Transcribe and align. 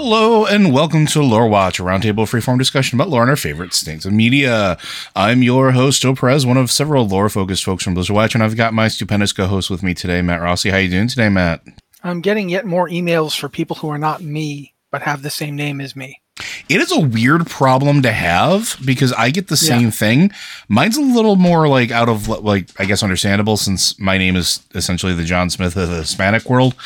Hello 0.00 0.46
and 0.46 0.72
welcome 0.72 1.06
to 1.06 1.20
Lore 1.20 1.48
Watch, 1.48 1.80
a 1.80 1.82
roundtable 1.82 2.18
freeform 2.18 2.56
discussion 2.56 2.96
about 2.96 3.08
lore 3.08 3.22
and 3.22 3.30
our 3.30 3.36
favorite 3.36 3.74
things 3.74 4.06
of 4.06 4.12
media. 4.12 4.78
I'm 5.16 5.42
your 5.42 5.72
host, 5.72 6.02
Joe 6.02 6.14
Perez, 6.14 6.46
one 6.46 6.56
of 6.56 6.70
several 6.70 7.04
lore-focused 7.08 7.64
folks 7.64 7.82
from 7.82 7.94
Blizzard 7.94 8.14
Watch, 8.14 8.32
and 8.32 8.44
I've 8.44 8.56
got 8.56 8.72
my 8.72 8.86
stupendous 8.86 9.32
co-host 9.32 9.70
with 9.70 9.82
me 9.82 9.94
today, 9.94 10.22
Matt 10.22 10.40
Rossi. 10.40 10.70
How 10.70 10.76
are 10.76 10.82
you 10.82 10.88
doing 10.88 11.08
today, 11.08 11.28
Matt? 11.28 11.62
I'm 12.04 12.20
getting 12.20 12.48
yet 12.48 12.64
more 12.64 12.88
emails 12.88 13.36
for 13.36 13.48
people 13.48 13.74
who 13.74 13.88
are 13.88 13.98
not 13.98 14.22
me 14.22 14.72
but 14.92 15.02
have 15.02 15.22
the 15.22 15.30
same 15.30 15.56
name 15.56 15.80
as 15.80 15.96
me. 15.96 16.20
It 16.68 16.80
is 16.80 16.92
a 16.92 17.00
weird 17.00 17.48
problem 17.48 18.02
to 18.02 18.12
have 18.12 18.76
because 18.84 19.12
I 19.12 19.30
get 19.30 19.48
the 19.48 19.56
same 19.56 19.86
yeah. 19.86 19.90
thing. 19.90 20.30
Mine's 20.68 20.96
a 20.96 21.02
little 21.02 21.34
more 21.34 21.66
like 21.66 21.90
out 21.90 22.08
of 22.08 22.28
like 22.28 22.68
I 22.78 22.84
guess 22.84 23.02
understandable 23.02 23.56
since 23.56 23.98
my 23.98 24.16
name 24.16 24.36
is 24.36 24.60
essentially 24.76 25.14
the 25.14 25.24
John 25.24 25.50
Smith 25.50 25.76
of 25.76 25.88
the 25.88 25.96
Hispanic 25.96 26.48
world. 26.48 26.76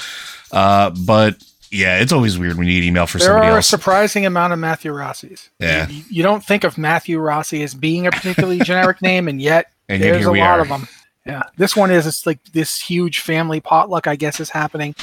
Uh, 0.51 0.91
but 1.06 1.37
yeah, 1.73 2.01
it's 2.01 2.12
always 2.12 2.39
weird 2.39 2.59
when 2.59 2.69
you 2.69 2.81
get 2.81 2.87
email 2.87 3.07
for 3.07 3.19
there 3.19 3.29
somebody 3.29 3.47
else. 3.47 3.51
There 3.51 3.57
are 3.57 3.59
a 3.59 3.62
surprising 3.62 4.27
amount 4.27 4.53
of 4.53 4.59
Matthew 4.59 4.93
Rossi's. 4.93 5.49
Yeah. 5.59 5.89
You, 5.89 6.05
you, 6.11 6.23
don't 6.23 6.45
think 6.45 6.65
of 6.65 6.77
Matthew 6.77 7.19
Rossi 7.19 7.62
as 7.62 7.75
being 7.75 8.07
a 8.07 8.11
particularly 8.11 8.59
generic 8.65 9.01
name, 9.01 9.27
and 9.27 9.41
yet 9.41 9.73
and 9.89 10.03
there's 10.03 10.27
a 10.27 10.33
lot 10.33 10.59
are. 10.59 10.61
of 10.61 10.69
them. 10.69 10.87
Yeah. 11.25 11.45
This 11.57 11.75
one 11.75 11.91
is 11.91 12.07
it's 12.07 12.27
like 12.27 12.45
this 12.53 12.79
huge 12.79 13.21
family 13.21 13.61
potluck, 13.61 14.07
I 14.07 14.17
guess, 14.17 14.39
is 14.39 14.51
happening. 14.51 14.95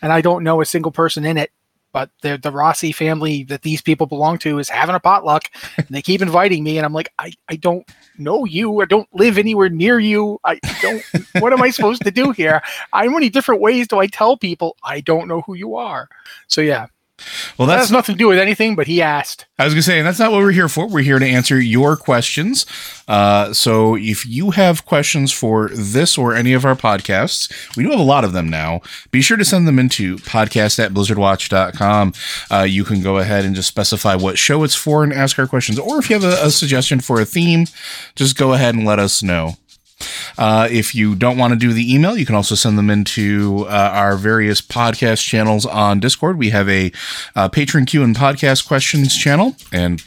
And 0.00 0.12
I 0.12 0.22
don't 0.22 0.44
know 0.44 0.60
a 0.60 0.64
single 0.64 0.92
person 0.92 1.24
in 1.24 1.36
it 1.36 1.50
but 1.94 2.10
the 2.20 2.36
the 2.36 2.50
Rossi 2.50 2.92
family 2.92 3.44
that 3.44 3.62
these 3.62 3.80
people 3.80 4.06
belong 4.06 4.36
to 4.38 4.58
is 4.58 4.68
having 4.68 4.94
a 4.94 5.00
potluck 5.00 5.44
and 5.78 5.86
they 5.88 6.02
keep 6.02 6.20
inviting 6.20 6.62
me 6.62 6.76
and 6.76 6.84
I'm 6.84 6.92
like 6.92 7.10
I, 7.18 7.32
I 7.48 7.56
don't 7.56 7.88
know 8.18 8.44
you 8.44 8.82
I 8.82 8.84
don't 8.84 9.08
live 9.14 9.38
anywhere 9.38 9.70
near 9.70 9.98
you. 9.98 10.38
I 10.44 10.58
don't 10.82 11.02
what 11.38 11.54
am 11.54 11.62
I 11.62 11.70
supposed 11.70 12.02
to 12.02 12.10
do 12.10 12.32
here? 12.32 12.60
How 12.92 13.08
many 13.08 13.30
different 13.30 13.62
ways 13.62 13.88
do 13.88 13.98
I 14.00 14.08
tell 14.08 14.36
people? 14.36 14.76
I 14.82 15.00
don't 15.00 15.28
know 15.28 15.40
who 15.42 15.54
you 15.54 15.76
are. 15.76 16.08
So 16.48 16.60
yeah 16.60 16.88
well, 17.58 17.68
that 17.68 17.78
has 17.78 17.90
nothing 17.90 18.14
to 18.14 18.18
do 18.18 18.28
with 18.28 18.38
anything, 18.38 18.74
but 18.76 18.86
he 18.86 19.02
asked. 19.02 19.46
I 19.58 19.64
was 19.64 19.74
going 19.74 19.82
to 19.82 19.86
say, 19.86 20.02
that's 20.02 20.18
not 20.18 20.32
what 20.32 20.38
we're 20.38 20.50
here 20.52 20.68
for. 20.68 20.88
We're 20.88 21.02
here 21.02 21.18
to 21.18 21.26
answer 21.26 21.60
your 21.60 21.96
questions. 21.96 22.66
Uh, 23.06 23.52
so 23.52 23.96
if 23.96 24.26
you 24.26 24.50
have 24.52 24.84
questions 24.84 25.32
for 25.32 25.68
this 25.68 26.18
or 26.18 26.34
any 26.34 26.52
of 26.52 26.64
our 26.64 26.74
podcasts, 26.74 27.76
we 27.76 27.84
do 27.84 27.90
have 27.90 28.00
a 28.00 28.02
lot 28.02 28.24
of 28.24 28.32
them 28.32 28.48
now. 28.48 28.80
Be 29.10 29.20
sure 29.20 29.36
to 29.36 29.44
send 29.44 29.68
them 29.68 29.78
into 29.78 30.16
podcast 30.18 30.82
at 30.82 30.92
blizzardwatch.com. 30.92 32.12
Uh, 32.50 32.62
you 32.62 32.84
can 32.84 33.00
go 33.02 33.18
ahead 33.18 33.44
and 33.44 33.54
just 33.54 33.68
specify 33.68 34.14
what 34.14 34.38
show 34.38 34.64
it's 34.64 34.74
for 34.74 35.04
and 35.04 35.12
ask 35.12 35.38
our 35.38 35.46
questions. 35.46 35.78
Or 35.78 35.98
if 35.98 36.10
you 36.10 36.18
have 36.18 36.24
a, 36.24 36.46
a 36.46 36.50
suggestion 36.50 37.00
for 37.00 37.20
a 37.20 37.24
theme, 37.24 37.66
just 38.16 38.36
go 38.36 38.54
ahead 38.54 38.74
and 38.74 38.84
let 38.84 38.98
us 38.98 39.22
know. 39.22 39.56
Uh, 40.38 40.68
if 40.70 40.94
you 40.94 41.14
don't 41.14 41.38
want 41.38 41.52
to 41.52 41.58
do 41.58 41.72
the 41.72 41.94
email, 41.94 42.16
you 42.16 42.26
can 42.26 42.34
also 42.34 42.54
send 42.54 42.76
them 42.78 42.90
into 42.90 43.66
uh, 43.68 43.90
our 43.92 44.16
various 44.16 44.60
podcast 44.60 45.24
channels 45.24 45.66
on 45.66 46.00
Discord. 46.00 46.38
We 46.38 46.50
have 46.50 46.68
a 46.68 46.92
uh, 47.34 47.48
patron 47.48 47.86
Q 47.86 48.02
and 48.02 48.16
podcast 48.16 48.66
questions 48.66 49.16
channel, 49.16 49.56
and 49.72 50.02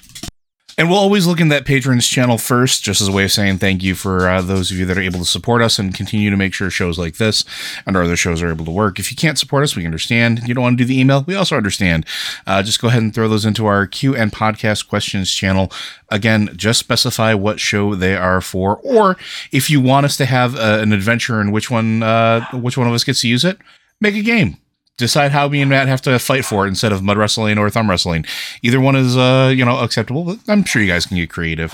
and 0.77 0.89
we'll 0.89 0.99
always 0.99 1.25
look 1.25 1.39
in 1.39 1.47
that 1.47 1.65
patrons 1.65 2.07
channel 2.07 2.37
first, 2.37 2.83
just 2.83 3.01
as 3.01 3.07
a 3.07 3.11
way 3.11 3.23
of 3.23 3.31
saying 3.31 3.57
thank 3.57 3.81
you 3.81 3.95
for 3.95 4.29
uh, 4.29 4.41
those 4.43 4.69
of 4.69 4.77
you 4.77 4.85
that 4.85 4.97
are 4.97 5.01
able 5.01 5.17
to 5.19 5.25
support 5.25 5.63
us 5.63 5.79
and 5.79 5.95
continue 5.95 6.29
to 6.29 6.37
make 6.37 6.53
sure 6.53 6.69
shows 6.69 6.99
like 6.99 7.17
this 7.17 7.43
and 7.87 7.97
our 7.97 8.03
other 8.03 8.15
shows 8.15 8.43
are 8.43 8.51
able 8.51 8.63
to 8.65 8.71
work. 8.71 8.99
If 8.99 9.09
you 9.09 9.17
can't 9.17 9.39
support 9.39 9.63
us, 9.63 9.75
we 9.75 9.85
understand. 9.85 10.47
You 10.47 10.53
don't 10.53 10.63
want 10.63 10.77
to 10.77 10.83
do 10.83 10.87
the 10.87 10.99
email, 10.99 11.23
we 11.25 11.33
also 11.33 11.57
understand. 11.57 12.05
Uh, 12.45 12.61
just 12.61 12.79
go 12.79 12.89
ahead 12.89 13.01
and 13.01 13.13
throw 13.13 13.27
those 13.27 13.45
into 13.45 13.65
our 13.65 13.87
Q 13.87 14.15
and 14.15 14.31
podcast 14.31 14.87
questions 14.87 15.31
channel. 15.31 15.71
Again, 16.09 16.51
just 16.55 16.79
specify 16.79 17.33
what 17.33 17.59
show 17.59 17.95
they 17.95 18.15
are 18.15 18.39
for, 18.39 18.77
or 18.77 19.17
if 19.51 19.71
you 19.71 19.81
want 19.81 20.05
us 20.05 20.15
to 20.17 20.25
have 20.25 20.55
uh, 20.55 20.79
an 20.81 20.93
adventure 20.93 21.41
in 21.41 21.51
which 21.51 21.71
one, 21.71 22.03
uh, 22.03 22.45
which 22.51 22.77
one 22.77 22.87
of 22.87 22.93
us 22.93 23.03
gets 23.03 23.21
to 23.21 23.27
use 23.27 23.43
it, 23.43 23.57
make 23.99 24.15
a 24.15 24.21
game 24.21 24.57
decide 24.97 25.31
how 25.31 25.47
me 25.47 25.61
and 25.61 25.69
Matt 25.69 25.87
have 25.87 26.01
to 26.03 26.17
fight 26.19 26.43
for 26.43 26.65
it 26.65 26.69
instead 26.69 26.91
of 26.91 27.03
mud 27.03 27.17
wrestling 27.17 27.57
or 27.57 27.69
thumb 27.69 27.89
wrestling. 27.89 28.25
Either 28.63 28.81
one 28.81 28.95
is, 28.95 29.15
uh, 29.15 29.53
you 29.55 29.63
know, 29.63 29.79
acceptable, 29.79 30.23
but 30.23 30.39
I'm 30.47 30.63
sure 30.63 30.81
you 30.81 30.87
guys 30.87 31.05
can 31.05 31.17
get 31.17 31.29
creative. 31.29 31.73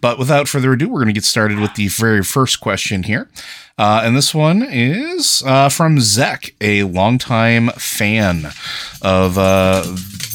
But 0.00 0.18
without 0.18 0.48
further 0.48 0.72
ado, 0.72 0.88
we're 0.88 0.98
going 0.98 1.06
to 1.08 1.12
get 1.12 1.24
started 1.24 1.58
with 1.60 1.74
the 1.74 1.88
very 1.88 2.22
first 2.22 2.60
question 2.60 3.04
here. 3.04 3.28
Uh, 3.78 4.00
and 4.04 4.16
this 4.16 4.34
one 4.34 4.62
is 4.62 5.42
uh, 5.46 5.68
from 5.68 6.00
Zek, 6.00 6.54
a 6.60 6.82
longtime 6.84 7.68
fan 7.70 8.46
of 9.02 9.38
uh, 9.38 9.82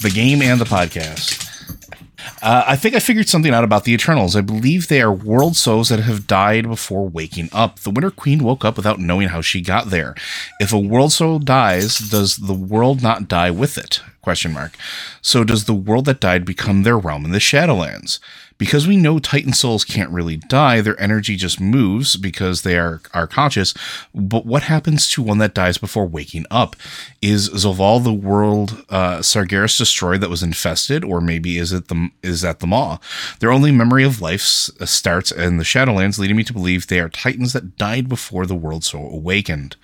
the 0.02 0.12
game 0.14 0.42
and 0.42 0.62
the 0.62 0.66
podcast. 0.66 1.51
Uh, 2.42 2.64
I 2.68 2.76
think 2.76 2.96
I 2.96 3.00
figured 3.00 3.30
something 3.30 3.54
out 3.54 3.64
about 3.64 3.84
the 3.84 3.94
Eternals. 3.94 4.36
I 4.36 4.42
believe 4.42 4.88
they 4.88 5.02
are 5.02 5.12
world 5.14 5.56
souls 5.56 5.90
that 5.90 6.00
have 6.00 6.28
died 6.28 6.68
before 6.68 7.08
waking 7.08 7.50
up. 7.52 7.80
The 7.80 7.92
Winter 7.92 8.12
Queen 8.12 8.44
woke 8.44 8.66
up 8.66 8.78
without 8.78 9.00
knowing 9.00 9.30
how 9.30 9.42
she 9.42 9.62
got 9.62 9.90
there. 9.90 10.16
If 10.60 10.74
a 10.74 10.80
world 10.80 11.12
soul 11.12 11.40
dies, 11.40 11.98
does 11.98 12.38
the 12.38 12.54
world 12.54 13.02
not 13.02 13.28
die 13.28 13.52
with 13.52 13.78
it? 13.78 14.02
Question 14.22 14.54
mark. 14.54 14.76
So 15.22 15.44
does 15.44 15.66
the 15.66 15.74
world 15.74 16.06
that 16.06 16.20
died 16.20 16.46
become 16.46 16.84
their 16.84 16.98
realm 16.98 17.26
in 17.26 17.32
the 17.32 17.40
Shadowlands? 17.40 18.20
Because 18.62 18.88
we 18.88 18.96
know 18.96 19.18
Titan 19.18 19.54
souls 19.54 19.84
can't 19.84 20.12
really 20.12 20.38
die, 20.38 20.82
their 20.82 21.02
energy 21.02 21.36
just 21.36 21.60
moves 21.60 22.16
because 22.16 22.62
they 22.62 22.78
are, 22.78 23.02
are 23.12 23.26
conscious. 23.26 23.74
But 24.14 24.46
what 24.46 24.62
happens 24.62 25.10
to 25.10 25.24
one 25.24 25.40
that 25.40 25.56
dies 25.56 25.80
before 25.80 26.06
waking 26.06 26.46
up? 26.52 26.76
Is 27.24 27.50
Zovaal 27.50 28.04
the 28.04 28.14
world 28.14 28.86
uh, 28.88 29.18
Sargeras 29.22 29.80
destroyed 29.80 30.22
that 30.22 30.30
was 30.30 30.44
infested, 30.44 31.04
or 31.04 31.22
maybe 31.22 31.58
is 31.58 31.74
it 31.74 31.88
the 31.88 32.12
is 32.22 32.42
that 32.42 32.60
the 32.60 32.68
Maw? 32.68 33.00
Their 33.40 33.52
only 33.52 33.72
memory 33.72 34.04
of 34.04 34.22
life 34.22 34.70
uh, 34.80 34.86
starts 34.86 35.32
in 35.32 35.58
the 35.58 35.64
Shadowlands, 35.64 36.20
leading 36.20 36.38
me 36.38 36.44
to 36.44 36.54
believe 36.54 36.86
they 36.86 37.00
are 37.00 37.10
Titans 37.10 37.54
that 37.54 37.78
died 37.78 38.08
before 38.08 38.46
the 38.46 38.54
world 38.54 38.84
soul 38.84 39.12
awakened. 39.12 39.76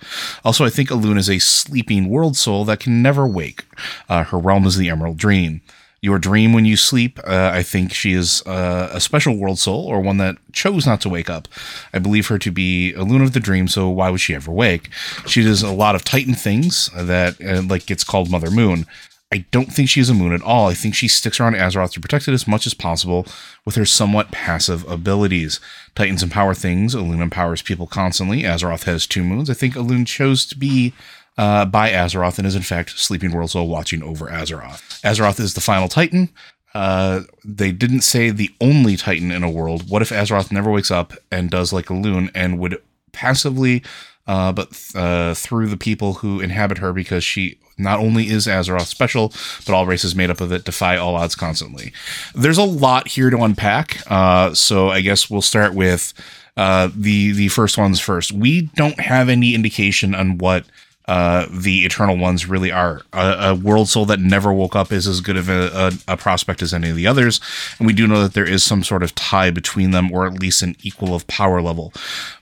Also, 0.44 0.64
I 0.64 0.70
think 0.70 0.90
Elune 0.90 1.18
is 1.18 1.28
a 1.28 1.40
sleeping 1.40 2.08
world 2.08 2.36
soul 2.36 2.64
that 2.66 2.78
can 2.78 3.02
never 3.02 3.26
wake. 3.26 3.64
Uh, 4.08 4.22
her 4.22 4.38
realm 4.38 4.66
is 4.66 4.76
the 4.76 4.88
Emerald 4.88 5.16
Dream 5.16 5.62
your 6.00 6.18
dream 6.18 6.52
when 6.52 6.64
you 6.64 6.76
sleep. 6.76 7.18
Uh, 7.24 7.50
I 7.52 7.62
think 7.62 7.92
she 7.92 8.12
is 8.12 8.42
uh, 8.46 8.90
a 8.92 9.00
special 9.00 9.36
world 9.36 9.58
soul 9.58 9.86
or 9.86 10.00
one 10.00 10.18
that 10.18 10.36
chose 10.52 10.86
not 10.86 11.00
to 11.02 11.08
wake 11.08 11.28
up. 11.28 11.48
I 11.92 11.98
believe 11.98 12.28
her 12.28 12.38
to 12.38 12.50
be 12.50 12.92
a 12.94 13.02
loon 13.02 13.22
of 13.22 13.32
the 13.32 13.40
dream, 13.40 13.68
so 13.68 13.88
why 13.88 14.10
would 14.10 14.20
she 14.20 14.34
ever 14.34 14.52
wake? 14.52 14.90
She 15.26 15.42
does 15.42 15.62
a 15.62 15.72
lot 15.72 15.94
of 15.94 16.04
Titan 16.04 16.34
things 16.34 16.88
that 16.94 17.40
uh, 17.44 17.62
like 17.62 17.86
gets 17.86 18.04
called 18.04 18.30
Mother 18.30 18.50
Moon. 18.50 18.86
I 19.30 19.44
don't 19.50 19.70
think 19.70 19.90
she's 19.90 20.08
a 20.08 20.14
moon 20.14 20.32
at 20.32 20.40
all. 20.40 20.68
I 20.68 20.74
think 20.74 20.94
she 20.94 21.06
sticks 21.06 21.38
around 21.38 21.54
Azeroth 21.54 21.92
to 21.92 22.00
protect 22.00 22.28
it 22.28 22.32
as 22.32 22.48
much 22.48 22.66
as 22.66 22.72
possible 22.72 23.26
with 23.66 23.74
her 23.74 23.84
somewhat 23.84 24.30
passive 24.30 24.88
abilities. 24.88 25.60
Titans 25.94 26.22
empower 26.22 26.54
things, 26.54 26.94
Elune 26.94 27.20
empowers 27.20 27.60
people 27.60 27.86
constantly. 27.86 28.42
Azeroth 28.42 28.84
has 28.84 29.06
two 29.06 29.22
moons. 29.22 29.50
I 29.50 29.54
think 29.54 29.74
Elune 29.74 30.06
chose 30.06 30.46
to 30.46 30.56
be 30.56 30.94
uh, 31.38 31.64
by 31.64 31.90
Azeroth 31.90 32.36
and 32.38 32.46
is 32.46 32.56
in 32.56 32.62
fact 32.62 32.98
Sleeping 32.98 33.32
World 33.32 33.50
Soul 33.50 33.68
watching 33.68 34.02
over 34.02 34.26
Azeroth. 34.26 35.00
Azeroth 35.02 35.40
is 35.40 35.54
the 35.54 35.60
final 35.60 35.88
Titan. 35.88 36.28
Uh, 36.74 37.22
they 37.44 37.72
didn't 37.72 38.02
say 38.02 38.30
the 38.30 38.50
only 38.60 38.96
Titan 38.96 39.30
in 39.30 39.42
a 39.42 39.50
world. 39.50 39.88
What 39.88 40.02
if 40.02 40.10
Azeroth 40.10 40.52
never 40.52 40.70
wakes 40.70 40.90
up 40.90 41.14
and 41.30 41.48
does 41.50 41.72
like 41.72 41.86
Elune 41.86 42.30
and 42.34 42.58
would 42.58 42.82
passively, 43.12 43.82
uh, 44.26 44.52
but 44.52 44.68
uh, 44.94 45.32
through 45.34 45.68
the 45.68 45.76
people 45.76 46.14
who 46.14 46.40
inhabit 46.40 46.78
her 46.78 46.92
because 46.92 47.24
she 47.24 47.58
not 47.78 48.00
only 48.00 48.28
is 48.28 48.46
Azeroth 48.46 48.86
special, 48.86 49.32
but 49.64 49.72
all 49.72 49.86
races 49.86 50.14
made 50.14 50.30
up 50.30 50.40
of 50.40 50.52
it 50.52 50.64
defy 50.64 50.96
all 50.96 51.14
odds 51.14 51.36
constantly. 51.36 51.92
There's 52.34 52.58
a 52.58 52.64
lot 52.64 53.08
here 53.08 53.30
to 53.30 53.38
unpack. 53.38 54.02
Uh, 54.08 54.52
so 54.52 54.90
I 54.90 55.00
guess 55.00 55.30
we'll 55.30 55.40
start 55.40 55.74
with 55.74 56.12
uh, 56.56 56.90
the 56.94 57.30
the 57.32 57.48
first 57.48 57.78
ones 57.78 58.00
first. 58.00 58.32
We 58.32 58.62
don't 58.74 58.98
have 58.98 59.28
any 59.28 59.54
indication 59.54 60.14
on 60.14 60.38
what 60.38 60.64
uh, 61.08 61.46
the 61.50 61.86
Eternal 61.86 62.18
Ones 62.18 62.46
really 62.46 62.70
are. 62.70 63.00
A, 63.14 63.36
a, 63.40 63.54
world 63.54 63.88
soul 63.88 64.04
that 64.04 64.20
never 64.20 64.52
woke 64.52 64.76
up 64.76 64.92
is 64.92 65.06
as 65.06 65.22
good 65.22 65.38
of 65.38 65.48
a, 65.48 65.70
a, 66.06 66.12
a, 66.12 66.16
prospect 66.18 66.60
as 66.60 66.74
any 66.74 66.90
of 66.90 66.96
the 66.96 67.06
others, 67.06 67.40
and 67.78 67.86
we 67.86 67.94
do 67.94 68.06
know 68.06 68.22
that 68.22 68.34
there 68.34 68.46
is 68.46 68.62
some 68.62 68.84
sort 68.84 69.02
of 69.02 69.14
tie 69.14 69.50
between 69.50 69.90
them, 69.92 70.12
or 70.12 70.26
at 70.26 70.38
least 70.38 70.60
an 70.60 70.76
equal 70.82 71.14
of 71.14 71.26
power 71.26 71.62
level. 71.62 71.94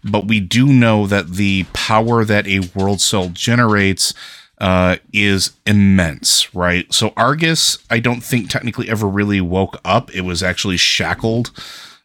But 0.03 0.27
we 0.27 0.41
do 0.41 0.67
know 0.67 1.07
that 1.07 1.35
the 1.35 1.65
power 1.75 2.25
that 2.25 2.49
a 2.49 2.69
world 2.75 3.01
soul 3.01 3.29
generates 3.29 4.13
uh, 4.59 4.97
is 5.13 5.53
immense, 5.65 6.53
right? 6.53 6.93
So 6.93 7.13
Argus, 7.17 7.79
I 7.89 8.01
don't 8.01 8.21
think 8.21 8.51
technically 8.51 8.89
ever 8.89 9.07
really 9.07 9.41
woke 9.41 9.81
up. 9.85 10.13
It 10.13 10.23
was 10.23 10.43
actually 10.43 10.77
shackled 10.77 11.53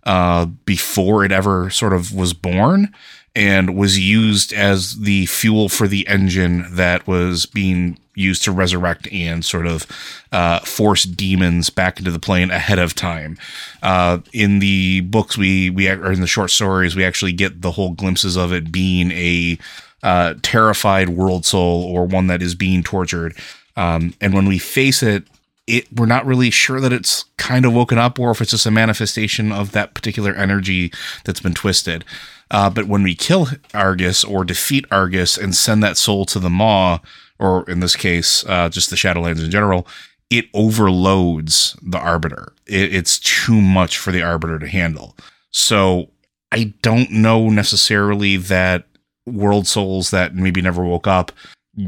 uh, 0.03 0.45
before 0.45 1.25
it 1.25 1.31
ever 1.31 1.71
sort 1.71 1.93
of 1.93 2.13
was 2.13 2.33
born 2.33 2.93
and 3.35 3.75
was 3.75 3.97
used 3.97 4.51
as 4.53 4.99
the 4.99 5.25
fuel 5.27 5.69
for 5.69 5.87
the 5.87 6.07
engine 6.07 6.65
that 6.75 7.07
was 7.07 7.45
being 7.45 7.97
used 8.13 8.43
to 8.43 8.51
resurrect 8.51 9.07
and 9.11 9.45
sort 9.45 9.65
of 9.65 9.85
uh, 10.31 10.59
force 10.59 11.03
demons 11.03 11.69
back 11.69 11.97
into 11.97 12.11
the 12.11 12.19
plane 12.19 12.51
ahead 12.51 12.79
of 12.79 12.93
time. 12.93 13.37
Uh, 13.81 14.19
in 14.33 14.59
the 14.59 15.01
books, 15.01 15.37
we 15.37 15.69
we 15.69 15.89
or 15.89 16.11
in 16.11 16.21
the 16.21 16.27
short 16.27 16.51
stories, 16.51 16.95
we 16.95 17.05
actually 17.05 17.31
get 17.33 17.61
the 17.61 17.71
whole 17.71 17.91
glimpses 17.91 18.35
of 18.35 18.51
it 18.51 18.71
being 18.71 19.11
a 19.11 19.57
uh, 20.03 20.33
terrified 20.41 21.09
world 21.09 21.45
soul 21.45 21.83
or 21.83 22.05
one 22.05 22.27
that 22.27 22.41
is 22.41 22.55
being 22.55 22.83
tortured. 22.83 23.35
Um, 23.77 24.13
and 24.19 24.33
when 24.33 24.47
we 24.47 24.57
face 24.57 25.01
it, 25.01 25.23
it 25.67 25.87
we're 25.93 26.05
not 26.05 26.25
really 26.25 26.49
sure 26.49 26.81
that 26.81 26.91
it's 26.91 27.25
kind 27.37 27.65
of 27.65 27.73
woken 27.73 27.97
up 27.97 28.19
or 28.19 28.31
if 28.31 28.41
it's 28.41 28.51
just 28.51 28.65
a 28.65 28.71
manifestation 28.71 29.51
of 29.51 29.71
that 29.71 29.93
particular 29.93 30.33
energy 30.33 30.91
that's 31.23 31.39
been 31.39 31.53
twisted. 31.53 32.03
Uh, 32.51 32.69
but 32.69 32.85
when 32.85 33.01
we 33.01 33.15
kill 33.15 33.47
Argus 33.73 34.23
or 34.23 34.43
defeat 34.43 34.85
Argus 34.91 35.37
and 35.37 35.55
send 35.55 35.81
that 35.81 35.97
soul 35.97 36.25
to 36.25 36.39
the 36.39 36.49
Maw, 36.49 36.99
or 37.39 37.67
in 37.69 37.79
this 37.79 37.95
case, 37.95 38.45
uh, 38.45 38.69
just 38.69 38.89
the 38.89 38.95
Shadowlands 38.95 39.43
in 39.43 39.49
general, 39.49 39.87
it 40.29 40.45
overloads 40.53 41.77
the 41.81 41.97
arbiter. 41.97 42.53
It, 42.67 42.93
it's 42.93 43.19
too 43.19 43.59
much 43.61 43.97
for 43.97 44.11
the 44.11 44.21
arbiter 44.21 44.59
to 44.59 44.67
handle. 44.67 45.15
So 45.51 46.09
I 46.51 46.73
don't 46.81 47.09
know 47.09 47.49
necessarily 47.49 48.37
that 48.37 48.85
world 49.25 49.65
souls 49.65 50.11
that 50.11 50.35
maybe 50.35 50.61
never 50.61 50.83
woke 50.83 51.07
up 51.07 51.31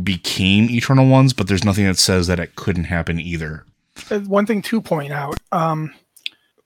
became 0.01 0.69
eternal 0.69 1.07
ones, 1.07 1.33
but 1.33 1.47
there's 1.47 1.65
nothing 1.65 1.85
that 1.85 1.97
says 1.97 2.27
that 2.27 2.39
it 2.39 2.55
couldn't 2.55 2.85
happen 2.85 3.19
either. 3.19 3.65
Uh, 4.09 4.19
One 4.19 4.45
thing 4.45 4.61
to 4.63 4.81
point 4.81 5.11
out 5.11 5.37
um, 5.51 5.93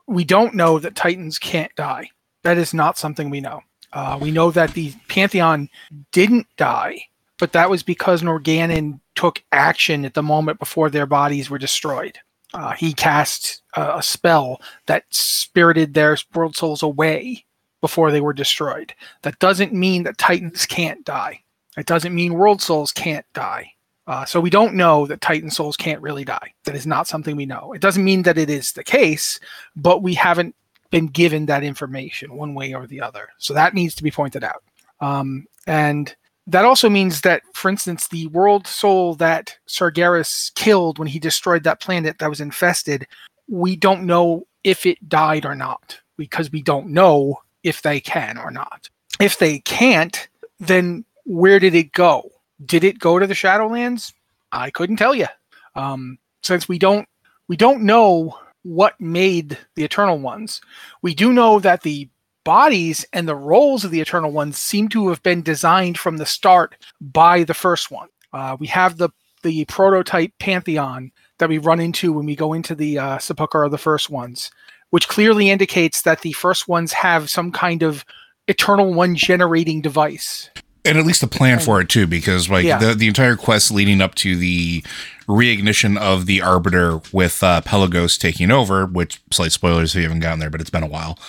we 0.08 0.24
don't 0.24 0.54
know 0.54 0.78
that 0.78 0.96
Titans 0.96 1.40
can't 1.40 1.76
die. 1.76 2.12
That 2.44 2.58
is 2.58 2.74
not 2.74 2.98
something 2.98 3.30
we 3.30 3.42
know. 3.42 3.62
Uh, 3.98 4.16
we 4.22 4.30
know 4.30 4.52
that 4.52 4.76
the 4.76 4.94
Pantheon 5.08 5.68
didn't 6.12 6.46
die, 6.56 7.02
but 7.40 7.52
that 7.54 7.68
was 7.68 7.82
because 7.82 8.22
Norgannon 8.22 9.00
took 9.16 9.44
action 9.52 10.06
at 10.06 10.14
the 10.14 10.22
moment 10.22 10.60
before 10.60 10.92
their 10.92 11.08
bodies 11.08 11.50
were 11.50 11.58
destroyed. 11.58 12.20
Uh, 12.54 12.74
he 12.74 12.94
cast 12.94 13.64
uh, 13.76 13.94
a 13.96 14.04
spell 14.04 14.62
that 14.86 15.06
spirited 15.10 15.96
their 15.96 16.16
world 16.36 16.56
souls 16.56 16.84
away 16.84 17.44
before 17.82 18.12
they 18.12 18.22
were 18.22 18.34
destroyed. 18.34 18.94
That 19.24 19.40
doesn't 19.40 19.74
mean 19.74 20.04
that 20.04 20.20
Titans 20.20 20.68
can't 20.68 21.04
die. 21.04 21.42
It 21.76 21.88
doesn't 21.88 22.14
mean 22.14 22.36
world 22.36 22.62
souls 22.62 22.92
can't 22.92 23.26
die. 23.34 23.72
Uh, 24.06 24.26
so 24.26 24.40
we 24.40 24.52
don't 24.52 24.76
know 24.76 25.08
that 25.08 25.22
Titan 25.22 25.50
souls 25.50 25.76
can't 25.76 26.04
really 26.04 26.24
die. 26.24 26.54
That 26.66 26.76
is 26.76 26.86
not 26.86 27.08
something 27.08 27.36
we 27.36 27.48
know. 27.48 27.74
It 27.74 27.82
doesn't 27.82 28.04
mean 28.04 28.22
that 28.24 28.38
it 28.38 28.50
is 28.50 28.74
the 28.74 28.84
case, 28.84 29.40
but 29.76 30.04
we 30.04 30.14
haven't 30.14 30.56
been 30.90 31.08
given 31.08 31.46
that 31.46 31.64
information 31.64 32.36
one 32.36 32.54
way 32.54 32.74
or 32.74 32.88
the 32.88 33.02
other. 33.02 33.30
So 33.38 33.54
that 33.54 33.74
needs 33.74 33.96
to 33.96 34.04
be 34.04 34.12
pointed 34.12 34.44
out. 34.44 34.64
Um, 35.00 35.46
and 35.66 36.16
that 36.48 36.66
also 36.66 36.90
means 36.90 37.22
that, 37.22 37.44
for 37.54 37.70
instance, 37.70 38.08
the 38.08 38.28
world 38.28 38.68
soul 38.68 39.16
that 39.16 39.58
Sargeras 39.68 40.54
killed 40.56 40.98
when 40.98 41.08
he 41.08 41.20
destroyed 41.20 41.64
that 41.64 41.82
planet 41.82 42.20
that 42.20 42.30
was 42.30 42.42
infested, 42.42 43.06
we 43.50 43.76
don't 43.76 44.06
know 44.06 44.48
if 44.64 44.86
it 44.86 45.10
died 45.10 45.46
or 45.46 45.56
not 45.56 46.00
because 46.16 46.52
we 46.52 46.62
don't 46.62 46.88
know 46.88 47.42
if 47.64 47.82
they 47.82 48.00
can 48.00 48.38
or 48.38 48.50
not. 48.50 48.90
If 49.20 49.40
they 49.40 49.60
can't, 49.60 50.28
then 50.60 51.04
where 51.26 51.60
did 51.60 51.76
it 51.76 51.92
go? 51.92 52.32
Did 52.66 52.84
it 52.84 53.00
go 53.00 53.20
to 53.20 53.28
the 53.28 53.34
Shadowlands? 53.34 54.14
I 54.52 54.70
couldn't 54.70 54.98
tell 54.98 55.14
you. 55.14 55.28
Um, 55.76 56.18
since 56.42 56.68
we 56.68 56.80
don't 56.80 57.08
we 57.48 57.58
don't 57.58 57.84
know 57.84 58.38
what 58.68 59.00
made 59.00 59.58
the 59.76 59.84
Eternal 59.84 60.20
Ones, 60.20 60.60
we 61.02 61.16
do 61.16 61.32
know 61.32 61.60
that 61.60 61.84
the 61.84 62.10
bodies 62.44 63.06
and 63.14 63.28
the 63.28 63.36
roles 63.36 63.86
of 63.86 63.92
the 63.92 64.02
Eternal 64.02 64.32
Ones 64.32 64.58
seem 64.58 64.90
to 64.90 65.08
have 65.08 65.24
been 65.24 65.42
designed 65.42 65.98
from 65.98 66.18
the 66.18 66.26
start 66.26 66.76
by 67.00 67.44
the 67.44 67.54
first 67.54 67.92
one. 67.92 68.10
Uh, 68.34 68.58
we 68.60 68.68
have 68.68 68.98
the 68.98 69.10
the 69.44 69.64
prototype 69.66 70.34
Pantheon 70.40 71.12
that 71.38 71.48
we 71.48 71.60
run 71.60 71.80
into 71.80 72.12
when 72.12 72.26
we 72.26 72.36
go 72.36 72.54
into 72.54 72.76
the 72.76 72.98
uh, 72.98 73.18
sepulcher 73.20 73.64
of 73.64 73.72
the 73.72 73.78
first 73.78 74.10
ones, 74.10 74.52
which 74.90 75.08
clearly 75.08 75.50
indicates 75.50 76.02
that 76.02 76.22
the 76.22 76.34
first 76.34 76.68
ones 76.68 76.92
have 76.92 77.30
some 77.30 77.52
kind 77.52 77.84
of 77.84 78.04
Eternal 78.48 78.94
One 78.94 79.16
generating 79.16 79.82
device. 79.82 80.50
And 80.88 80.98
at 80.98 81.06
least 81.06 81.22
a 81.24 81.28
plan 81.28 81.60
for 81.60 81.80
it 81.82 81.90
too 81.90 82.08
because 82.08 82.50
like 82.50 82.66
Yeah. 82.66 82.78
the, 82.80 82.96
the 82.96 83.08
entire 83.08 83.36
quest 83.36 83.72
leading 83.72 84.02
up 84.02 84.16
to 84.16 84.36
the 84.36 84.84
reignition 85.28 85.98
of 85.98 86.26
the 86.26 86.42
arbiter 86.42 87.02
with 87.12 87.44
uh 87.44 87.62
pelagos 87.62 88.18
taking 88.18 88.50
over 88.50 88.86
which 88.86 89.22
slight 89.32 89.52
spoilers 89.52 89.92
if 89.92 89.98
you 89.98 90.04
haven't 90.04 90.22
gotten 90.22 90.40
there 90.40 90.50
but 90.50 90.62
it's 90.62 90.70
been 90.70 90.84
a 90.84 90.88
while 90.88 91.20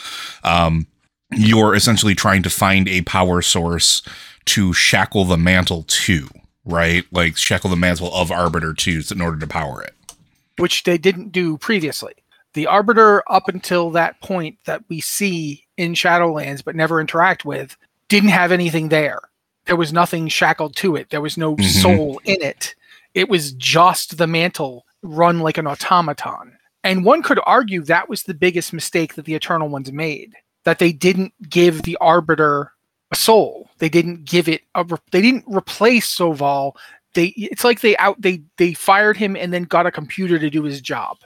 um 0.44 0.86
you're 1.32 1.74
essentially 1.74 2.14
trying 2.14 2.42
to 2.42 2.50
find 2.50 2.88
a 2.88 3.02
power 3.02 3.42
source 3.42 4.02
to 4.46 4.72
shackle 4.72 5.24
the 5.24 5.36
mantle 5.36 5.82
to 5.88 6.28
right 6.64 7.04
like 7.10 7.36
shackle 7.36 7.68
the 7.70 7.76
mantle 7.76 8.14
of 8.14 8.30
arbiter 8.30 8.72
to 8.72 9.02
in 9.10 9.20
order 9.20 9.38
to 9.38 9.46
power 9.46 9.82
it 9.82 9.94
which 10.58 10.82
they 10.82 10.98
didn't 10.98 11.30
do 11.30 11.56
previously. 11.56 12.12
The 12.54 12.66
Arbiter, 12.66 13.22
up 13.30 13.46
until 13.48 13.90
that 13.90 14.20
point 14.20 14.58
that 14.64 14.82
we 14.88 15.00
see 15.00 15.66
in 15.76 15.94
Shadowlands 15.94 16.64
but 16.64 16.74
never 16.74 17.00
interact 17.00 17.44
with, 17.44 17.76
didn't 18.08 18.30
have 18.30 18.50
anything 18.50 18.88
there. 18.88 19.20
There 19.68 19.76
was 19.76 19.92
nothing 19.92 20.26
shackled 20.28 20.74
to 20.76 20.96
it. 20.96 21.10
There 21.10 21.20
was 21.20 21.36
no 21.36 21.54
Mhm. 21.56 21.64
soul 21.82 22.20
in 22.24 22.42
it. 22.42 22.74
It 23.14 23.28
was 23.28 23.52
just 23.52 24.18
the 24.18 24.26
mantle 24.26 24.84
run 25.02 25.38
like 25.40 25.58
an 25.58 25.66
automaton. 25.66 26.56
And 26.82 27.04
one 27.04 27.22
could 27.22 27.38
argue 27.46 27.82
that 27.82 28.08
was 28.08 28.24
the 28.24 28.34
biggest 28.34 28.72
mistake 28.72 29.14
that 29.14 29.24
the 29.26 29.34
Eternal 29.34 29.68
Ones 29.68 29.92
made. 29.92 30.34
That 30.64 30.78
they 30.80 30.90
didn't 30.92 31.32
give 31.48 31.82
the 31.82 31.96
Arbiter 32.00 32.72
a 33.10 33.16
soul. 33.16 33.70
They 33.78 33.88
didn't 33.88 34.24
give 34.24 34.48
it 34.48 34.62
a. 34.74 34.84
Re- 34.84 34.98
they 35.12 35.22
didn't 35.22 35.44
replace 35.46 36.16
Zovaal 36.16 36.74
they 37.14 37.26
it's 37.36 37.64
like 37.64 37.80
they 37.80 37.96
out 37.96 38.20
they 38.20 38.42
they 38.58 38.74
fired 38.74 39.16
him 39.16 39.34
and 39.34 39.52
then 39.52 39.64
got 39.64 39.86
a 39.86 39.90
computer 39.90 40.38
to 40.38 40.50
do 40.50 40.62
his 40.62 40.80
job 40.80 41.16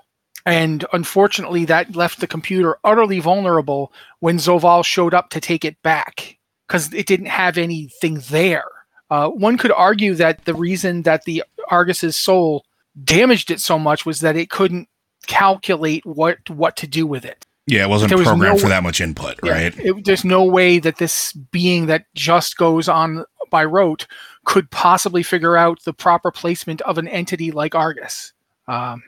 and 0.47 0.85
unfortunately 0.93 1.65
that 1.65 1.97
left 1.97 2.21
the 2.21 2.27
computer 2.27 2.77
utterly 2.85 3.19
vulnerable 3.19 3.93
when 4.21 4.37
Zovaal 4.39 4.85
showed 4.85 5.13
up 5.13 5.31
to 5.31 5.41
take 5.41 5.65
it 5.65 5.81
back 5.83 6.39
because 6.67 6.93
it 6.93 7.07
didn't 7.07 7.27
have 7.27 7.59
anything 7.59 8.23
there. 8.31 8.65
Uh, 9.11 9.29
one 9.29 9.59
could 9.59 9.73
argue 9.73 10.15
that 10.15 10.45
the 10.47 10.55
reason 10.55 11.03
that 11.03 11.25
the 11.25 11.45
argus's 11.69 12.17
soul 12.17 12.65
damaged 13.05 13.51
it 13.51 13.61
so 13.61 13.79
much 13.79 14.07
was 14.07 14.21
that 14.21 14.37
it 14.37 14.51
couldn't 14.51 14.89
calculate 15.27 16.05
what 16.05 16.39
what 16.51 16.77
to 16.77 16.87
do 16.87 17.07
with 17.07 17.25
it. 17.25 17.47
Yeah 17.67 17.85
it 17.85 17.89
wasn't 17.89 18.09
There 18.09 18.19
was 18.19 18.27
programmed 18.27 18.57
no 18.57 18.63
for 18.63 18.69
that 18.69 18.83
much 18.83 19.01
input 19.01 19.39
yeah, 19.45 19.53
right? 19.53 19.79
It, 19.79 20.05
there's 20.05 20.25
no 20.25 20.45
way 20.45 20.79
that 20.79 20.97
this 20.97 21.33
being 21.33 21.87
that 21.87 22.07
just 22.15 22.57
goes 22.57 22.89
on 22.89 23.25
by 23.51 23.65
rote 23.65 24.07
could 24.45 24.71
possibly 24.71 25.23
figure 25.23 25.57
out 25.57 25.85
the 25.85 25.93
proper 25.93 26.33
placement 26.33 26.81
of 26.83 26.99
an 26.99 27.07
entity 27.07 27.53
like 27.53 27.75
Argus. 27.75 28.33
Um, 28.67 29.03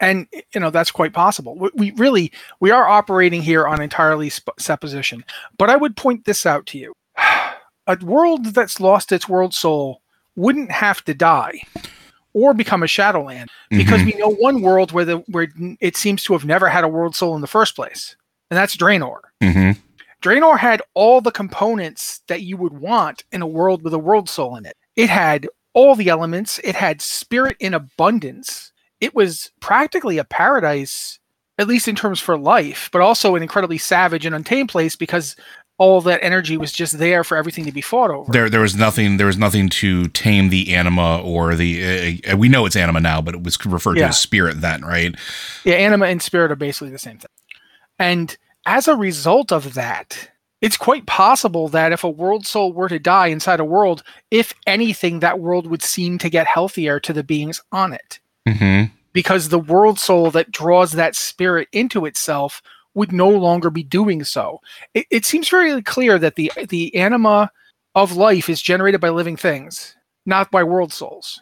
and 0.00 0.26
you 0.54 0.60
know 0.60 0.70
that's 0.70 0.90
quite 0.90 1.12
possible. 1.12 1.56
We, 1.56 1.70
we 1.74 1.90
really 1.92 2.32
we 2.60 2.70
are 2.70 2.88
operating 2.88 3.42
here 3.42 3.66
on 3.66 3.80
entirely 3.82 4.30
sp- 4.30 4.56
supposition. 4.58 5.24
But 5.58 5.70
I 5.70 5.76
would 5.76 5.96
point 5.96 6.24
this 6.24 6.46
out 6.46 6.66
to 6.66 6.78
you: 6.78 6.92
a 7.86 7.96
world 8.02 8.46
that's 8.46 8.80
lost 8.80 9.12
its 9.12 9.28
world 9.28 9.54
soul 9.54 10.02
wouldn't 10.36 10.70
have 10.70 11.04
to 11.04 11.14
die 11.14 11.60
or 12.32 12.54
become 12.54 12.82
a 12.82 12.86
Shadowland 12.86 13.50
because 13.70 14.00
Mhm. 14.02 14.06
we 14.06 14.12
know 14.18 14.30
one 14.30 14.60
world 14.62 14.92
where 14.92 15.04
the 15.04 15.16
where 15.28 15.48
it 15.80 15.96
seems 15.96 16.22
to 16.24 16.32
have 16.34 16.44
never 16.44 16.68
had 16.68 16.84
a 16.84 16.88
world 16.88 17.16
soul 17.16 17.34
in 17.34 17.40
the 17.40 17.46
first 17.46 17.74
place, 17.74 18.14
and 18.50 18.56
that's 18.58 18.76
Draenor. 18.76 19.18
Mhm. 19.42 19.76
Draenor 20.22 20.58
had 20.58 20.82
all 20.94 21.20
the 21.20 21.30
components 21.30 22.20
that 22.28 22.42
you 22.42 22.56
would 22.56 22.72
want 22.72 23.24
in 23.32 23.40
a 23.42 23.46
world 23.46 23.82
with 23.82 23.94
a 23.94 23.98
world 23.98 24.28
soul 24.28 24.56
in 24.56 24.66
it. 24.66 24.76
It 24.96 25.08
had 25.10 25.48
all 25.74 25.94
the 25.94 26.08
elements, 26.08 26.58
it 26.64 26.74
had 26.74 27.00
spirit 27.00 27.56
in 27.60 27.72
abundance. 27.74 28.72
It 29.00 29.14
was 29.14 29.50
practically 29.60 30.18
a 30.18 30.24
paradise, 30.24 31.18
at 31.58 31.68
least 31.68 31.88
in 31.88 31.94
terms 31.94 32.20
for 32.20 32.38
life, 32.38 32.88
but 32.92 33.00
also 33.00 33.36
an 33.36 33.42
incredibly 33.42 33.78
savage 33.78 34.26
and 34.26 34.34
untamed 34.34 34.68
place 34.68 34.96
because 34.96 35.36
all 35.78 36.00
that 36.00 36.18
energy 36.24 36.56
was 36.56 36.72
just 36.72 36.98
there 36.98 37.22
for 37.22 37.36
everything 37.36 37.64
to 37.64 37.70
be 37.70 37.80
fought 37.80 38.10
over. 38.10 38.32
there 38.32 38.50
there 38.50 38.60
was 38.60 38.74
nothing 38.74 39.16
there 39.16 39.28
was 39.28 39.38
nothing 39.38 39.68
to 39.68 40.08
tame 40.08 40.48
the 40.48 40.74
anima 40.74 41.20
or 41.22 41.54
the 41.54 42.20
uh, 42.28 42.36
we 42.36 42.48
know 42.48 42.66
it's 42.66 42.74
anima 42.74 42.98
now 43.00 43.22
but 43.22 43.32
it 43.32 43.44
was 43.44 43.64
referred 43.64 43.94
to 43.94 44.02
as 44.02 44.18
spirit 44.18 44.60
then 44.60 44.84
right 44.84 45.14
Yeah, 45.64 45.74
anima 45.74 46.06
and 46.06 46.20
spirit 46.20 46.50
are 46.50 46.56
basically 46.56 46.90
the 46.90 46.98
same 46.98 47.18
thing. 47.18 47.30
And 47.98 48.36
as 48.66 48.88
a 48.88 48.96
result 48.96 49.52
of 49.52 49.74
that, 49.74 50.30
it's 50.60 50.76
quite 50.76 51.06
possible 51.06 51.68
that 51.68 51.92
if 51.92 52.02
a 52.04 52.10
world 52.10 52.46
soul 52.46 52.72
were 52.72 52.88
to 52.88 52.98
die 52.98 53.28
inside 53.28 53.60
a 53.60 53.64
world, 53.64 54.02
if 54.30 54.52
anything, 54.66 55.20
that 55.20 55.38
world 55.38 55.66
would 55.68 55.82
seem 55.82 56.18
to 56.18 56.28
get 56.28 56.46
healthier 56.46 56.98
to 57.00 57.12
the 57.12 57.22
beings 57.24 57.62
on 57.70 57.92
it. 57.92 58.18
Mm-hmm. 58.54 58.94
Because 59.12 59.48
the 59.48 59.58
world 59.58 59.98
soul 59.98 60.30
that 60.30 60.52
draws 60.52 60.92
that 60.92 61.16
spirit 61.16 61.68
into 61.72 62.06
itself 62.06 62.62
would 62.94 63.12
no 63.12 63.28
longer 63.28 63.70
be 63.70 63.82
doing 63.82 64.22
so. 64.24 64.60
It, 64.94 65.06
it 65.10 65.24
seems 65.24 65.48
very 65.48 65.80
clear 65.82 66.18
that 66.18 66.36
the 66.36 66.52
the 66.68 66.94
anima 66.94 67.50
of 67.94 68.12
life 68.16 68.48
is 68.48 68.60
generated 68.60 69.00
by 69.00 69.08
living 69.08 69.36
things, 69.36 69.96
not 70.26 70.50
by 70.50 70.62
world 70.62 70.92
souls. 70.92 71.40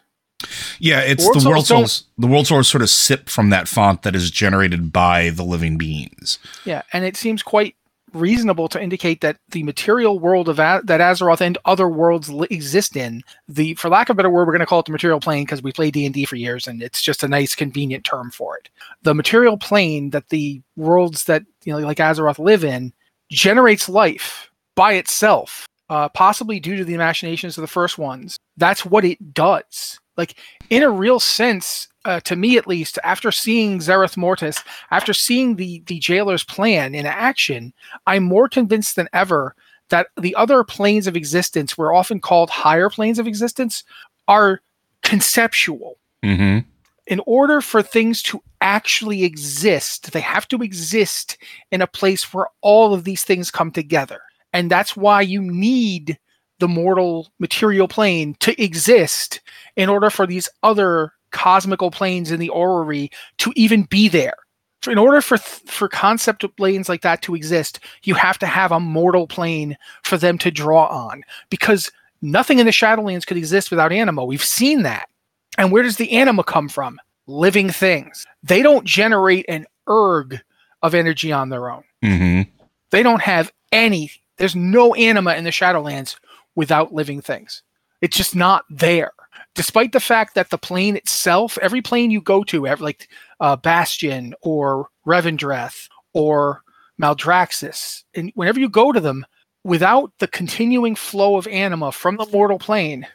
yeah 0.79 0.99
it's 0.99 1.23
World 1.23 1.35
the 1.35 1.39
souls 1.41 1.51
world 1.51 1.65
souls 1.67 2.03
the 2.19 2.27
world 2.27 2.47
souls 2.47 2.67
sort 2.67 2.83
of 2.83 2.89
sip 2.91 3.27
from 3.27 3.49
that 3.49 3.67
font 3.67 4.03
that 4.03 4.15
is 4.15 4.29
generated 4.29 4.93
by 4.93 5.31
the 5.31 5.43
living 5.43 5.77
beings 5.77 6.37
Yeah, 6.63 6.83
and 6.93 7.03
it 7.03 7.17
seems 7.17 7.41
quite 7.41 7.75
reasonable 8.13 8.67
to 8.69 8.81
indicate 8.81 9.21
that 9.21 9.37
the 9.49 9.63
material 9.63 10.19
world 10.19 10.49
of 10.49 10.59
A- 10.59 10.81
that 10.85 11.01
Azeroth 11.01 11.41
and 11.41 11.57
other 11.65 11.87
worlds 11.87 12.29
li- 12.29 12.47
exist 12.49 12.95
in, 12.95 13.23
the 13.47 13.73
for 13.75 13.89
lack 13.89 14.09
of 14.09 14.15
a 14.15 14.17
better 14.17 14.29
word, 14.29 14.47
we're 14.47 14.53
going 14.53 14.59
to 14.59 14.65
call 14.65 14.79
it 14.79 14.85
the 14.85 14.91
material 14.91 15.19
plane 15.19 15.43
because 15.43 15.61
we 15.61 15.71
play 15.71 15.91
D 15.91 16.05
and 16.05 16.13
D 16.13 16.25
for 16.25 16.35
years, 16.35 16.67
and 16.67 16.81
it's 16.81 17.01
just 17.01 17.23
a 17.23 17.27
nice, 17.27 17.55
convenient 17.55 18.03
term 18.03 18.31
for 18.31 18.57
it. 18.57 18.69
The 19.03 19.15
material 19.15 19.57
plane 19.57 20.11
that 20.11 20.29
the 20.29 20.61
worlds 20.75 21.25
that 21.25 21.43
you 21.63 21.73
know, 21.73 21.79
like 21.79 21.97
Azeroth, 21.97 22.39
live 22.39 22.63
in, 22.63 22.93
generates 23.29 23.89
life 23.89 24.51
by 24.75 24.93
itself, 24.93 25.67
uh, 25.89 26.09
possibly 26.09 26.59
due 26.59 26.77
to 26.77 26.85
the 26.85 26.93
imaginations 26.93 27.57
of 27.57 27.61
the 27.61 27.67
first 27.67 27.97
ones. 27.97 28.37
That's 28.57 28.85
what 28.85 29.05
it 29.05 29.33
does. 29.33 29.99
Like 30.17 30.35
in 30.69 30.83
a 30.83 30.89
real 30.89 31.19
sense, 31.19 31.87
uh, 32.05 32.19
to 32.21 32.35
me 32.35 32.57
at 32.57 32.67
least, 32.67 32.97
after 33.03 33.31
seeing 33.31 33.79
Zereth 33.79 34.17
Mortis 34.17 34.63
after 34.91 35.13
seeing 35.13 35.55
the 35.55 35.83
the 35.85 35.99
jailer's 35.99 36.43
plan 36.43 36.95
in 36.95 37.05
action, 37.05 37.73
I'm 38.07 38.23
more 38.23 38.49
convinced 38.49 38.95
than 38.95 39.09
ever 39.13 39.55
that 39.89 40.07
the 40.19 40.35
other 40.35 40.63
planes 40.63 41.07
of 41.07 41.15
existence, 41.15 41.77
we're 41.77 41.93
often 41.93 42.19
called 42.19 42.49
higher 42.49 42.89
planes 42.89 43.19
of 43.19 43.27
existence, 43.27 43.83
are 44.27 44.61
conceptual. 45.03 45.97
mm-hmm. 46.23 46.59
in 47.07 47.21
order 47.25 47.61
for 47.61 47.81
things 47.81 48.21
to 48.23 48.41
actually 48.61 49.23
exist, 49.23 50.11
they 50.11 50.19
have 50.19 50.47
to 50.49 50.61
exist 50.61 51.37
in 51.71 51.81
a 51.81 51.87
place 51.87 52.33
where 52.33 52.47
all 52.61 52.93
of 52.93 53.03
these 53.03 53.23
things 53.23 53.51
come 53.51 53.71
together. 53.71 54.21
And 54.53 54.69
that's 54.69 54.97
why 54.97 55.21
you 55.21 55.41
need 55.41 56.17
the 56.59 56.67
mortal 56.67 57.29
material 57.39 57.87
plane 57.87 58.35
to 58.39 58.61
exist 58.61 59.41
in 59.75 59.89
order 59.89 60.09
for 60.09 60.25
these 60.25 60.49
other 60.63 61.13
cosmical 61.31 61.91
planes 61.91 62.31
in 62.31 62.39
the 62.39 62.49
orrery 62.49 63.11
to 63.37 63.51
even 63.55 63.83
be 63.83 64.07
there. 64.07 64.35
So 64.83 64.91
in 64.91 64.97
order 64.97 65.21
for 65.21 65.37
for 65.37 65.89
concept 65.89 66.45
planes 66.55 66.87
like 66.87 67.01
that 67.01 67.21
to 67.23 67.35
exist, 67.35 67.79
you 68.03 68.13
have 68.15 68.37
to 68.39 68.45
have 68.45 68.71
a 68.71 68.79
mortal 68.79 69.27
plane 69.27 69.77
for 70.03 70.17
them 70.17 70.37
to 70.39 70.51
draw 70.51 70.85
on 70.85 71.23
because 71.49 71.91
nothing 72.21 72.59
in 72.59 72.65
the 72.65 72.71
Shadowlands 72.71 73.25
could 73.25 73.37
exist 73.37 73.71
without 73.71 73.91
anima. 73.91 74.23
We've 74.23 74.43
seen 74.43 74.83
that. 74.83 75.09
And 75.57 75.71
where 75.71 75.83
does 75.83 75.97
the 75.97 76.11
anima 76.11 76.43
come 76.43 76.69
from? 76.69 76.99
Living 77.25 77.69
things. 77.69 78.25
They 78.43 78.61
don't 78.61 78.85
generate 78.85 79.45
an 79.49 79.65
erg 79.89 80.39
of 80.81 80.93
energy 80.93 81.31
on 81.31 81.49
their 81.49 81.69
own. 81.69 81.83
Mm-hmm. 82.03 82.49
They 82.91 83.03
don't 83.03 83.21
have 83.21 83.51
any. 83.71 84.11
There's 84.37 84.55
no 84.55 84.93
anima 84.93 85.33
in 85.35 85.43
the 85.43 85.49
Shadowlands 85.49 86.15
without 86.57 86.91
living 86.91 87.21
things. 87.21 87.61
It's 88.01 88.17
just 88.17 88.35
not 88.35 88.65
there. 88.69 89.13
Despite 89.55 89.91
the 89.91 89.99
fact 89.99 90.35
that 90.35 90.49
the 90.49 90.57
plane 90.57 90.97
itself, 90.97 91.57
every 91.61 91.81
plane 91.81 92.11
you 92.11 92.19
go 92.19 92.43
to, 92.45 92.65
like 92.79 93.07
uh, 93.39 93.55
Bastion 93.55 94.33
or 94.41 94.89
Revendreth 95.05 95.87
or 96.13 96.63
Maldraxxus, 97.01 98.03
and 98.15 98.31
whenever 98.33 98.59
you 98.59 98.69
go 98.69 98.91
to 98.91 98.99
them, 98.99 99.25
without 99.63 100.11
the 100.19 100.27
continuing 100.27 100.95
flow 100.95 101.37
of 101.37 101.47
anima 101.47 101.91
from 101.91 102.17
the 102.17 102.25
mortal 102.25 102.57
plane, 102.57 103.07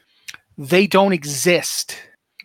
they 0.57 0.87
don't 0.87 1.13
exist. 1.13 1.97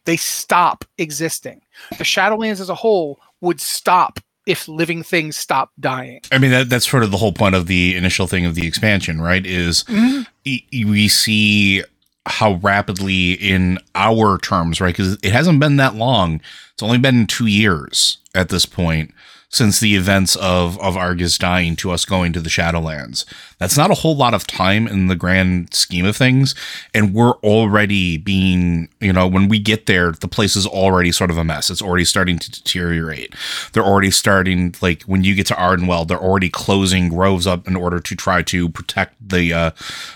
They 0.05 0.17
stop 0.17 0.83
existing. 0.97 1.61
The 1.97 2.03
Shadowlands 2.03 2.59
as 2.59 2.69
a 2.69 2.75
whole 2.75 3.19
would 3.41 3.61
stop 3.61 4.19
if 4.47 4.67
living 4.67 5.03
things 5.03 5.35
stop 5.35 5.71
dying. 5.79 6.21
I 6.31 6.37
mean, 6.37 6.51
that, 6.51 6.69
that's 6.69 6.89
sort 6.89 7.03
of 7.03 7.11
the 7.11 7.17
whole 7.17 7.33
point 7.33 7.53
of 7.53 7.67
the 7.67 7.95
initial 7.95 8.27
thing 8.27 8.45
of 8.45 8.55
the 8.55 8.65
expansion, 8.65 9.21
right? 9.21 9.45
Is 9.45 9.83
mm-hmm. 9.83 10.23
e- 10.45 10.85
we 10.85 11.07
see 11.07 11.83
how 12.25 12.53
rapidly, 12.55 13.33
in 13.33 13.77
our 13.93 14.37
terms, 14.37 14.81
right? 14.81 14.95
Because 14.95 15.17
it 15.21 15.31
hasn't 15.31 15.59
been 15.59 15.77
that 15.77 15.95
long. 15.95 16.41
It's 16.73 16.83
only 16.83 16.97
been 16.97 17.27
two 17.27 17.45
years 17.45 18.17
at 18.33 18.49
this 18.49 18.65
point 18.65 19.13
since 19.49 19.79
the 19.79 19.95
events 19.95 20.35
of 20.37 20.79
of 20.79 20.97
Argus 20.97 21.37
dying 21.37 21.75
to 21.77 21.91
us 21.91 22.05
going 22.05 22.33
to 22.33 22.41
the 22.41 22.49
Shadowlands. 22.49 23.25
That's 23.59 23.77
not 23.77 23.91
a 23.91 23.95
whole 23.95 24.15
lot 24.15 24.33
of 24.33 24.45
time 24.45 24.87
in 24.87 25.07
the 25.07 25.15
grand 25.15 25.73
scheme 25.73 26.05
of 26.05 26.17
things, 26.17 26.53
and 26.93 27.13
we're 27.13 27.35
already 27.35 28.17
being, 28.17 28.89
you 28.99 29.13
know, 29.13 29.25
when 29.27 29.47
we 29.47 29.59
get 29.59 29.85
there, 29.85 30.11
the 30.11 30.27
place 30.27 30.55
is 30.55 30.67
already 30.67 31.11
sort 31.11 31.31
of 31.31 31.37
a 31.37 31.43
mess. 31.43 31.69
It's 31.69 31.81
already 31.81 32.03
starting 32.03 32.37
to 32.39 32.51
deteriorate. 32.51 33.35
They're 33.71 33.83
already 33.83 34.11
starting 34.11 34.75
like 34.81 35.03
when 35.03 35.23
you 35.23 35.33
get 35.33 35.47
to 35.47 35.55
Ardenweald, 35.55 36.09
they're 36.09 36.17
already 36.17 36.49
closing 36.49 37.09
groves 37.09 37.47
up 37.47 37.67
in 37.67 37.75
order 37.75 37.99
to 37.99 38.15
try 38.15 38.43
to 38.43 38.69
protect 38.69 39.15
the 39.29 39.53
uh 39.53 39.71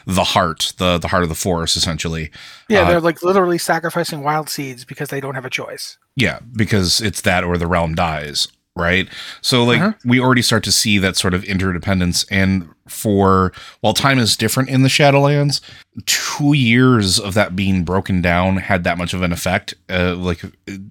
the 0.06 0.26
heart, 0.26 0.74
the 0.78 0.98
the 0.98 1.08
heart 1.08 1.24
of 1.24 1.30
the 1.30 1.36
forest 1.36 1.78
essentially. 1.78 2.32
Yeah, 2.68 2.82
uh, 2.82 2.90
they're 2.90 3.02
like 3.02 3.24
literally 3.24 3.58
sacrificing 3.58 4.24
wild 4.24 4.50
seeds 4.50 4.84
because 4.84 5.10
they 5.10 5.22
don't 5.22 5.36
have 5.36 5.46
a 5.46 5.50
choice. 5.50 5.98
Yeah, 6.18 6.40
because 6.54 7.02
it's 7.02 7.22
that 7.22 7.46
or 7.46 7.58
the 7.58 7.68
realm 7.68 7.96
dies 7.96 8.50
right? 8.76 9.08
So 9.42 9.64
like 9.64 9.82
uh-huh. 9.82 9.94
we 10.06 10.20
already 10.20 10.42
start 10.42 10.64
to 10.66 10.72
see 10.72 10.98
that 11.00 11.18
sort 11.18 11.34
of 11.34 11.44
interdependence 11.44 12.26
and 12.26 12.70
for 12.88 13.54
while 13.82 13.94
time 13.94 14.20
is 14.20 14.36
different 14.36 14.70
in 14.70 14.84
the 14.84 14.90
Shadowlands, 14.90 15.62
2 16.06 16.54
years 16.54 17.20
of 17.20 17.34
that 17.34 17.56
being 17.56 17.84
broken 17.84 18.22
down 18.22 18.58
had 18.58 18.84
that 18.84 18.98
much 18.98 19.14
of 19.14 19.22
an 19.22 19.32
effect. 19.32 19.74
Uh, 19.90 20.16
like 20.16 20.42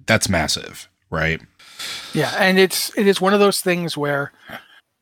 that's 0.05 0.29
massive, 0.29 0.89
right? 1.09 1.41
Yeah, 2.13 2.33
and 2.37 2.59
it's 2.59 2.95
it 2.97 3.07
is 3.07 3.19
one 3.19 3.33
of 3.33 3.39
those 3.39 3.61
things 3.61 3.97
where 3.97 4.31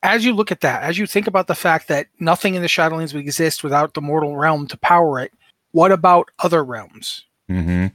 as 0.02 0.24
you 0.24 0.34
look 0.34 0.52
at 0.52 0.62
that, 0.62 0.84
as 0.84 0.98
you 0.98 1.06
think 1.06 1.28
about 1.28 1.48
the 1.48 1.56
fact 1.56 1.88
that 1.90 2.08
nothing 2.20 2.56
in 2.56 2.62
the 2.62 2.70
Shadowlands 2.70 3.14
would 3.14 3.22
exist 3.22 3.64
without 3.64 3.94
the 3.94 4.02
mortal 4.02 4.38
realm 4.38 4.68
to 4.68 4.78
power 4.78 5.20
it, 5.20 5.34
what 5.72 5.92
about 5.92 6.30
other 6.40 6.64
realms? 6.64 7.26
hmm 7.48 7.88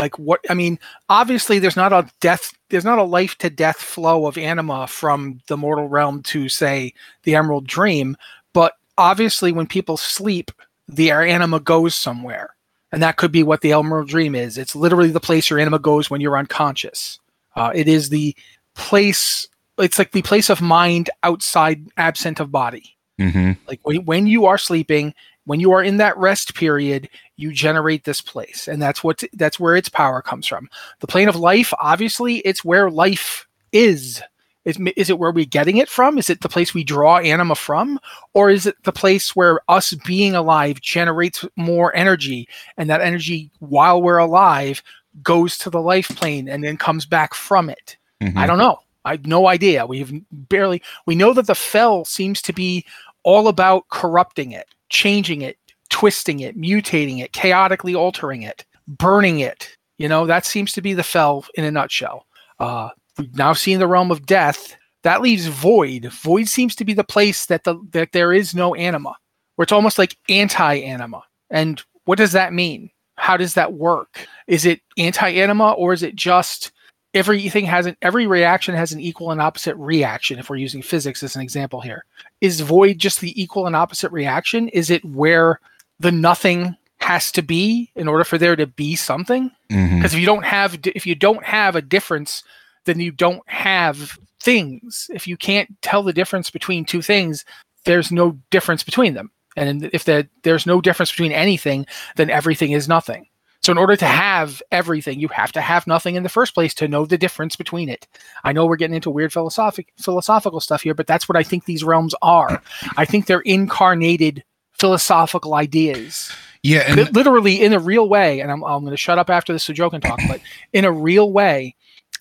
like 0.00 0.18
what 0.18 0.40
i 0.50 0.54
mean 0.54 0.78
obviously 1.08 1.58
there's 1.58 1.76
not 1.76 1.92
a 1.92 2.08
death 2.20 2.52
there's 2.70 2.84
not 2.84 2.98
a 2.98 3.04
life 3.04 3.36
to 3.38 3.50
death 3.50 3.76
flow 3.76 4.26
of 4.26 4.36
anima 4.38 4.86
from 4.86 5.38
the 5.46 5.56
mortal 5.56 5.88
realm 5.88 6.22
to 6.22 6.48
say 6.48 6.92
the 7.22 7.34
emerald 7.36 7.66
dream 7.66 8.16
but 8.52 8.74
obviously 8.98 9.52
when 9.52 9.66
people 9.66 9.96
sleep 9.96 10.50
the 10.94 11.10
anima 11.10 11.60
goes 11.60 11.94
somewhere. 11.94 12.54
And 12.92 13.02
that 13.02 13.16
could 13.16 13.30
be 13.30 13.42
what 13.42 13.60
the 13.60 13.72
emerald 13.72 14.08
dream 14.08 14.34
is. 14.34 14.58
It's 14.58 14.74
literally 14.74 15.10
the 15.10 15.20
place 15.20 15.48
your 15.48 15.60
anima 15.60 15.78
goes 15.78 16.10
when 16.10 16.20
you're 16.20 16.36
unconscious. 16.36 17.20
Uh, 17.54 17.70
it 17.74 17.88
is 17.88 18.08
the 18.08 18.34
place 18.74 19.46
it's 19.78 19.98
like 19.98 20.12
the 20.12 20.22
place 20.22 20.50
of 20.50 20.60
mind 20.60 21.08
outside 21.22 21.86
absent 21.96 22.40
of 22.40 22.50
body. 22.50 22.96
Mm-hmm. 23.18 23.52
like 23.68 23.80
when, 23.82 24.06
when 24.06 24.26
you 24.26 24.46
are 24.46 24.56
sleeping 24.56 25.12
when 25.44 25.60
you 25.60 25.72
are 25.72 25.82
in 25.82 25.98
that 25.98 26.16
rest 26.16 26.54
period 26.54 27.06
you 27.40 27.52
generate 27.52 28.04
this 28.04 28.20
place. 28.20 28.68
And 28.68 28.80
that's 28.80 29.02
what 29.02 29.22
that's 29.32 29.58
where 29.58 29.76
its 29.76 29.88
power 29.88 30.22
comes 30.22 30.46
from. 30.46 30.68
The 31.00 31.06
plane 31.06 31.28
of 31.28 31.36
life 31.36 31.72
obviously 31.80 32.38
it's 32.38 32.64
where 32.64 32.90
life 32.90 33.46
is. 33.72 34.22
Is, 34.66 34.78
is 34.94 35.08
it 35.08 35.18
where 35.18 35.32
we're 35.32 35.46
getting 35.46 35.78
it 35.78 35.88
from? 35.88 36.18
Is 36.18 36.28
it 36.28 36.42
the 36.42 36.48
place 36.48 36.74
we 36.74 36.84
draw 36.84 37.16
anima 37.16 37.54
from? 37.54 37.98
Or 38.34 38.50
is 38.50 38.66
it 38.66 38.76
the 38.82 38.92
place 38.92 39.34
where 39.34 39.60
us 39.70 39.94
being 40.04 40.34
alive 40.34 40.82
generates 40.82 41.46
more 41.56 41.96
energy? 41.96 42.46
And 42.76 42.90
that 42.90 43.00
energy 43.00 43.50
while 43.60 44.02
we're 44.02 44.18
alive 44.18 44.82
goes 45.22 45.56
to 45.58 45.70
the 45.70 45.80
life 45.80 46.08
plane 46.08 46.46
and 46.46 46.62
then 46.62 46.76
comes 46.76 47.06
back 47.06 47.32
from 47.32 47.70
it. 47.70 47.96
Mm-hmm. 48.20 48.36
i 48.36 48.46
don't 48.46 48.58
know. 48.58 48.80
I 49.06 49.12
have 49.12 49.26
no 49.26 49.48
idea. 49.48 49.86
We've 49.86 50.12
barely 50.30 50.82
we 51.06 51.14
know 51.14 51.32
that 51.32 51.46
the 51.46 51.54
fell 51.54 52.04
seems 52.04 52.42
to 52.42 52.52
be 52.52 52.84
all 53.22 53.48
about 53.48 53.88
corrupting 53.88 54.52
it 54.52 54.66
changing 54.90 55.40
it 55.40 55.56
twisting 56.00 56.40
it, 56.40 56.58
mutating 56.58 57.22
it, 57.22 57.30
chaotically 57.32 57.94
altering 57.94 58.40
it, 58.40 58.64
burning 58.88 59.40
it. 59.40 59.76
You 59.98 60.08
know, 60.08 60.24
that 60.24 60.46
seems 60.46 60.72
to 60.72 60.80
be 60.80 60.94
the 60.94 61.02
fell 61.02 61.44
in 61.56 61.64
a 61.64 61.70
nutshell. 61.70 62.26
Uh, 62.58 62.88
we've 63.18 63.36
now 63.36 63.52
seen 63.52 63.78
the 63.78 63.86
realm 63.86 64.10
of 64.10 64.24
death. 64.24 64.78
That 65.02 65.20
leaves 65.20 65.44
void. 65.44 66.06
Void 66.06 66.48
seems 66.48 66.74
to 66.76 66.86
be 66.86 66.94
the 66.94 67.04
place 67.04 67.44
that 67.46 67.64
the 67.64 67.76
that 67.90 68.12
there 68.12 68.32
is 68.32 68.54
no 68.54 68.74
anima, 68.74 69.14
where 69.56 69.64
it's 69.64 69.72
almost 69.72 69.98
like 69.98 70.16
anti-anima. 70.30 71.22
And 71.50 71.82
what 72.06 72.16
does 72.16 72.32
that 72.32 72.54
mean? 72.54 72.88
How 73.16 73.36
does 73.36 73.52
that 73.52 73.74
work? 73.74 74.26
Is 74.46 74.64
it 74.64 74.80
anti-anima 74.96 75.72
or 75.72 75.92
is 75.92 76.02
it 76.02 76.16
just 76.16 76.72
everything 77.12 77.66
has 77.66 77.84
an 77.84 77.96
every 78.00 78.26
reaction 78.26 78.74
has 78.74 78.92
an 78.92 79.00
equal 79.00 79.32
and 79.32 79.42
opposite 79.42 79.76
reaction 79.76 80.38
if 80.38 80.48
we're 80.48 80.56
using 80.56 80.80
physics 80.80 81.22
as 81.22 81.34
an 81.34 81.42
example 81.42 81.80
here 81.80 82.04
is 82.40 82.60
void 82.60 82.98
just 82.98 83.20
the 83.20 83.42
equal 83.42 83.66
and 83.66 83.74
opposite 83.74 84.12
reaction 84.12 84.68
is 84.68 84.90
it 84.90 85.04
where 85.04 85.58
the 86.00 86.10
nothing 86.10 86.76
has 87.00 87.30
to 87.32 87.42
be 87.42 87.90
in 87.94 88.08
order 88.08 88.24
for 88.24 88.38
there 88.38 88.56
to 88.56 88.66
be 88.66 88.96
something. 88.96 89.50
Because 89.68 89.82
mm-hmm. 89.82 90.04
if 90.04 90.14
you 90.14 90.26
don't 90.26 90.44
have 90.44 90.78
if 90.84 91.06
you 91.06 91.14
don't 91.14 91.44
have 91.44 91.76
a 91.76 91.82
difference 91.82 92.42
then 92.86 92.98
you 92.98 93.12
don't 93.12 93.46
have 93.48 94.18
things. 94.42 95.10
If 95.12 95.28
you 95.28 95.36
can't 95.36 95.70
tell 95.82 96.02
the 96.02 96.14
difference 96.14 96.50
between 96.50 96.84
two 96.84 97.02
things 97.02 97.44
there's 97.84 98.10
no 98.10 98.38
difference 98.50 98.82
between 98.82 99.14
them. 99.14 99.30
And 99.56 99.90
if 99.92 100.04
there, 100.04 100.28
there's 100.42 100.66
no 100.66 100.80
difference 100.80 101.10
between 101.10 101.32
anything 101.32 101.86
then 102.16 102.30
everything 102.30 102.72
is 102.72 102.88
nothing. 102.88 103.26
So 103.62 103.72
in 103.72 103.78
order 103.78 103.96
to 103.96 104.06
have 104.06 104.62
everything 104.70 105.20
you 105.20 105.28
have 105.28 105.52
to 105.52 105.60
have 105.60 105.86
nothing 105.86 106.16
in 106.16 106.22
the 106.22 106.28
first 106.28 106.54
place 106.54 106.74
to 106.74 106.88
know 106.88 107.04
the 107.04 107.18
difference 107.18 107.56
between 107.56 107.88
it. 107.88 108.06
I 108.44 108.52
know 108.52 108.66
we're 108.66 108.76
getting 108.76 108.96
into 108.96 109.10
weird 109.10 109.32
philosophic 109.32 109.92
philosophical 109.98 110.60
stuff 110.60 110.82
here 110.82 110.94
but 110.94 111.06
that's 111.06 111.28
what 111.28 111.36
i 111.36 111.42
think 111.42 111.64
these 111.64 111.84
realms 111.84 112.14
are. 112.22 112.62
I 112.96 113.04
think 113.04 113.26
they're 113.26 113.40
incarnated 113.40 114.44
philosophical 114.80 115.54
ideas. 115.54 116.32
Yeah, 116.62 116.84
and 116.86 117.14
literally 117.14 117.62
in 117.62 117.72
a 117.72 117.78
real 117.78 118.08
way, 118.08 118.40
and 118.40 118.50
I'm, 118.50 118.62
I'm 118.64 118.80
going 118.80 118.90
to 118.90 118.96
shut 118.96 119.18
up 119.18 119.30
after 119.30 119.52
this 119.52 119.64
so 119.64 119.72
Joe 119.72 119.90
can 119.90 120.00
talk, 120.00 120.20
but 120.28 120.40
in 120.72 120.84
a 120.84 120.92
real 120.92 121.32
way, 121.32 121.74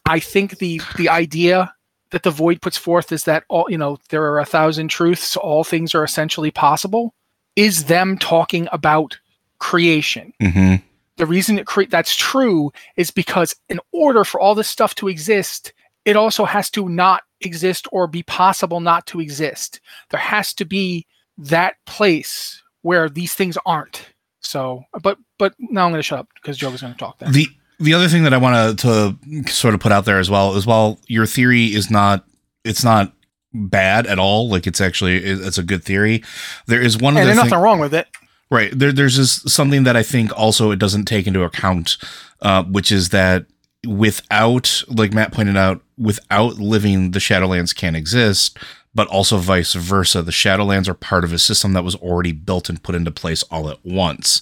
I 0.06 0.20
think 0.20 0.60
the 0.60 0.82
the 0.98 1.10
idea 1.10 1.74
that 2.12 2.24
the 2.24 2.32
void 2.32 2.62
puts 2.62 2.78
forth 2.78 3.12
is 3.12 3.26
that 3.26 3.44
all 3.50 3.66
you 3.70 3.78
know 3.78 3.98
there 4.10 4.24
are 4.24 4.40
a 4.40 4.46
thousand 4.46 4.90
truths, 4.90 5.36
all 5.36 5.64
things 5.64 5.94
are 5.94 6.04
essentially 6.04 6.52
possible, 6.52 7.14
is 7.56 7.86
them 7.86 8.18
talking 8.18 8.68
about 8.72 9.20
creation. 9.60 10.34
Mm-hmm. 10.42 10.86
The 11.18 11.26
reason 11.26 11.60
it 11.60 11.68
cre- 11.68 11.84
that's 11.90 12.16
true 12.16 12.72
is 12.96 13.12
because 13.12 13.56
in 13.68 13.82
order 13.92 14.24
for 14.24 14.40
all 14.40 14.56
this 14.56 14.70
stuff 14.70 14.96
to 14.96 15.10
exist, 15.10 15.74
it 16.06 16.16
also 16.16 16.46
has 16.46 16.70
to 16.72 16.88
not 16.88 17.24
exist 17.42 17.88
or 17.92 18.08
be 18.08 18.24
possible 18.24 18.80
not 18.80 19.06
to 19.08 19.20
exist. 19.20 19.82
There 20.12 20.20
has 20.20 20.54
to 20.54 20.66
be 20.66 21.06
that 21.40 21.76
place 21.86 22.62
where 22.82 23.10
these 23.10 23.34
things 23.34 23.58
aren't. 23.66 24.14
So, 24.42 24.84
but 25.02 25.18
but 25.38 25.54
now 25.60 25.86
I'm 25.86 25.92
going 25.92 26.00
to 26.00 26.04
shut 26.04 26.20
up 26.20 26.28
because 26.36 26.58
Joe 26.58 26.70
was 26.70 26.82
going 26.82 26.94
to 26.94 27.00
talk. 27.00 27.20
Then 27.20 27.32
the 27.32 27.48
the 27.80 27.94
other 27.94 28.08
thing 28.08 28.24
that 28.24 28.34
I 28.34 28.38
want 28.38 28.80
to 28.80 29.18
to 29.24 29.52
sort 29.52 29.74
of 29.74 29.80
put 29.80 29.92
out 29.92 30.06
there 30.06 30.20
as 30.20 30.30
well 30.30 30.56
is 30.56 30.66
while 30.66 31.00
your 31.08 31.26
theory 31.26 31.66
is 31.66 31.90
not 31.90 32.26
it's 32.64 32.84
not 32.84 33.14
bad 33.54 34.08
at 34.08 34.20
all. 34.20 34.50
Like 34.50 34.68
it's 34.68 34.82
actually 34.82 35.18
it's 35.18 35.58
a 35.58 35.64
good 35.64 35.84
theory. 35.84 36.24
There 36.68 36.82
is 36.82 36.98
one. 36.98 37.18
And 37.18 37.28
the 37.28 37.32
thing- 37.32 37.44
nothing 37.44 37.60
wrong 37.60 37.80
with 37.80 37.94
it. 37.94 38.08
Right. 38.52 38.72
There, 38.78 38.92
there's 38.92 39.16
just 39.16 39.48
something 39.48 39.84
that 39.84 39.96
I 39.96 40.02
think 40.02 40.36
also 40.38 40.72
it 40.72 40.80
doesn't 40.80 41.06
take 41.06 41.28
into 41.28 41.44
account, 41.44 41.98
uh, 42.42 42.64
which 42.64 42.92
is 42.92 43.10
that 43.10 43.46
without, 43.88 44.84
like 44.88 45.14
Matt 45.14 45.32
pointed 45.32 45.56
out, 45.56 45.82
without 46.00 46.56
living, 46.56 47.12
the 47.12 47.20
Shadowlands 47.20 47.76
can't 47.76 47.96
exist, 47.96 48.58
but 49.00 49.08
also 49.08 49.38
vice 49.38 49.76
versa. 49.76 50.22
The 50.22 50.34
Shadowlands 50.34 50.90
are 50.90 50.94
part 50.94 51.24
of 51.24 51.32
a 51.32 51.40
system 51.40 51.72
that 51.72 51.86
was 51.86 51.96
already 51.96 52.34
built 52.34 52.68
and 52.68 52.84
put 52.84 52.96
into 52.96 53.12
place 53.12 53.44
all 53.44 53.70
at 53.70 53.78
once. 53.86 54.42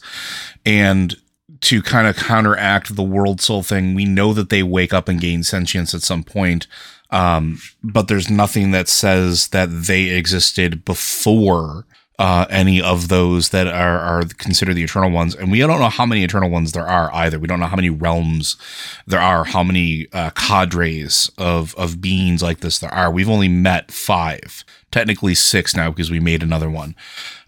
And 0.65 1.15
to 1.61 1.83
kind 1.83 2.07
of 2.07 2.15
counteract 2.15 2.95
the 2.95 3.03
world 3.03 3.39
soul 3.39 3.61
thing, 3.61 3.93
we 3.93 4.05
know 4.05 4.33
that 4.33 4.49
they 4.49 4.63
wake 4.63 4.95
up 4.95 5.07
and 5.07 5.21
gain 5.21 5.43
sentience 5.43 5.93
at 5.93 6.01
some 6.01 6.23
point. 6.23 6.65
Um, 7.11 7.59
but 7.83 8.07
there's 8.07 8.31
nothing 8.31 8.71
that 8.71 8.89
says 8.89 9.49
that 9.49 9.69
they 9.69 10.05
existed 10.05 10.83
before 10.83 11.85
uh, 12.19 12.47
any 12.49 12.81
of 12.81 13.09
those 13.09 13.49
that 13.49 13.67
are, 13.67 13.99
are 13.99 14.23
considered 14.37 14.73
the 14.73 14.83
eternal 14.83 15.11
ones. 15.11 15.35
And 15.35 15.51
we 15.51 15.59
don't 15.59 15.79
know 15.79 15.89
how 15.89 16.05
many 16.05 16.23
eternal 16.23 16.49
ones 16.49 16.71
there 16.71 16.87
are 16.87 17.13
either. 17.13 17.37
We 17.37 17.47
don't 17.47 17.59
know 17.59 17.67
how 17.67 17.75
many 17.75 17.91
realms 17.91 18.57
there 19.05 19.19
are, 19.19 19.43
how 19.43 19.63
many 19.63 20.07
uh, 20.13 20.31
cadres 20.31 21.29
of, 21.37 21.75
of 21.75 22.01
beings 22.01 22.41
like 22.41 22.61
this 22.61 22.79
there 22.79 22.93
are. 22.93 23.11
We've 23.11 23.29
only 23.29 23.47
met 23.47 23.91
five, 23.91 24.63
technically 24.91 25.35
six 25.35 25.75
now 25.75 25.91
because 25.91 26.09
we 26.09 26.19
made 26.19 26.41
another 26.41 26.69
one. 26.69 26.95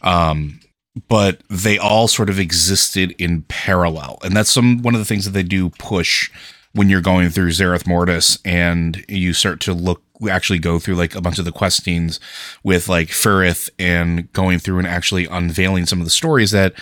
Um, 0.04 0.60
but 1.08 1.42
they 1.50 1.78
all 1.78 2.08
sort 2.08 2.30
of 2.30 2.40
existed 2.40 3.16
in 3.18 3.44
parallel. 3.44 4.20
And 4.24 4.36
that's 4.36 4.52
some 4.52 4.82
one 4.82 4.94
of 4.94 5.00
the 5.00 5.06
things 5.06 5.26
that 5.26 5.32
they 5.32 5.44
do 5.44 5.70
push 5.72 6.30
when 6.74 6.90
you're 6.90 7.02
going 7.02 7.30
through 7.30 7.50
Zereth 7.50 7.88
Mortis 7.88 8.38
and 8.46 9.04
you 9.08 9.34
start 9.34 9.60
to 9.62 9.74
look 9.74 10.04
actually 10.28 10.60
go 10.60 10.80
through 10.80 10.96
like 10.96 11.16
a 11.16 11.22
bunch 11.22 11.40
of 11.40 11.46
the 11.46 11.52
questings 11.52 12.20
with 12.64 12.90
like 12.90 13.10
Ferrith 13.10 13.70
and 13.78 14.32
going 14.34 14.60
through 14.60 14.80
and 14.80 14.88
actually 14.88 15.26
unveiling 15.28 15.86
some 15.86 16.00
of 16.00 16.06
the 16.06 16.12
stories 16.12 16.52
that 16.52 16.74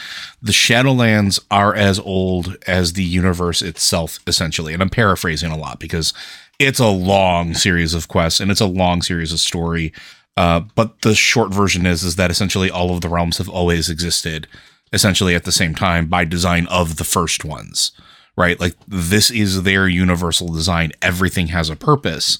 the 0.41 0.51
Shadowlands 0.51 1.39
are 1.51 1.75
as 1.75 2.00
old 2.00 2.58
as 2.65 2.94
the 2.94 3.03
universe 3.03 3.62
itself, 3.62 4.20
essentially. 4.25 4.74
And 4.74 4.82
I'm 4.82 4.89
paraphrasing 4.89 5.51
a 5.51 5.58
lot 5.58 5.79
because 5.79 6.13
it's 6.58 6.79
a 6.79 6.88
long 6.88 7.53
series 7.53 7.94
of 7.94 8.08
quests 8.08 8.39
and 8.39 8.50
it's 8.50 8.62
a 8.62 8.65
long 8.65 9.01
series 9.01 9.32
of 9.32 9.39
story. 9.39 9.94
Uh, 10.36 10.62
but 10.75 11.01
the 11.01 11.13
short 11.13 11.53
version 11.53 11.86
is 11.86 12.03
is 12.03 12.15
that 12.15 12.32
essentially 12.32 12.72
all 12.72 12.94
of 12.94 13.01
the 13.01 13.10
realms 13.10 13.38
have 13.38 13.50
always 13.50 13.89
existed 13.89 14.48
essentially 14.94 15.36
at 15.36 15.44
the 15.44 15.51
same 15.51 15.75
time 15.75 16.08
by 16.08 16.24
design 16.24 16.65
of 16.67 16.96
the 16.96 17.03
first 17.03 17.44
ones 17.44 17.91
right? 18.38 18.60
Like 18.60 18.75
this 18.88 19.32
is 19.32 19.63
their 19.63 19.88
universal 19.88 20.48
design. 20.53 20.91
Everything 21.01 21.48
has 21.48 21.70
a 21.70 21.75
purpose. 21.75 22.38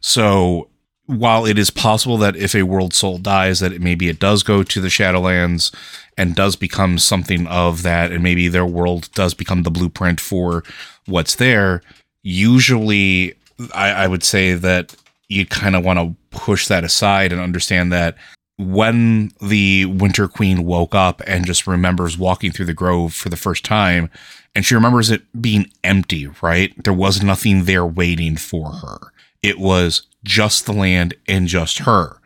So 0.00 0.68
while 1.06 1.44
it 1.44 1.58
is 1.58 1.70
possible 1.70 2.16
that 2.18 2.36
if 2.36 2.54
a 2.54 2.62
world 2.62 2.94
soul 2.94 3.18
dies, 3.18 3.58
that 3.58 3.72
it, 3.72 3.82
maybe 3.82 4.08
it 4.08 4.20
does 4.20 4.44
go 4.44 4.62
to 4.62 4.80
the 4.80 4.88
Shadowlands 4.88 5.74
and 6.16 6.36
does 6.36 6.54
become 6.54 6.98
something 6.98 7.46
of 7.48 7.82
that, 7.82 8.12
and 8.12 8.22
maybe 8.22 8.46
their 8.46 8.66
world 8.66 9.10
does 9.14 9.34
become 9.34 9.64
the 9.64 9.70
blueprint 9.70 10.20
for 10.20 10.62
what's 11.06 11.34
there. 11.34 11.82
Usually, 12.22 13.34
I, 13.74 13.90
I 13.90 14.06
would 14.06 14.22
say 14.22 14.54
that 14.54 14.94
you 15.28 15.46
kind 15.46 15.74
of 15.74 15.84
want 15.84 15.98
to 15.98 16.14
push 16.36 16.68
that 16.68 16.84
aside 16.84 17.32
and 17.32 17.40
understand 17.40 17.92
that 17.92 18.16
when 18.58 19.32
the 19.40 19.86
Winter 19.86 20.28
Queen 20.28 20.64
woke 20.64 20.94
up 20.94 21.22
and 21.26 21.46
just 21.46 21.66
remembers 21.66 22.18
walking 22.18 22.52
through 22.52 22.66
the 22.66 22.74
grove 22.74 23.14
for 23.14 23.30
the 23.30 23.36
first 23.36 23.64
time, 23.64 24.10
and 24.54 24.64
she 24.64 24.74
remembers 24.74 25.10
it 25.10 25.22
being 25.40 25.70
empty, 25.84 26.28
right? 26.42 26.72
There 26.82 26.92
was 26.92 27.22
nothing 27.22 27.64
there 27.64 27.86
waiting 27.86 28.36
for 28.36 28.72
her. 28.72 29.12
It 29.42 29.58
was 29.58 30.02
just 30.24 30.66
the 30.66 30.72
land 30.72 31.14
and 31.28 31.46
just 31.46 31.80
her. 31.80 32.18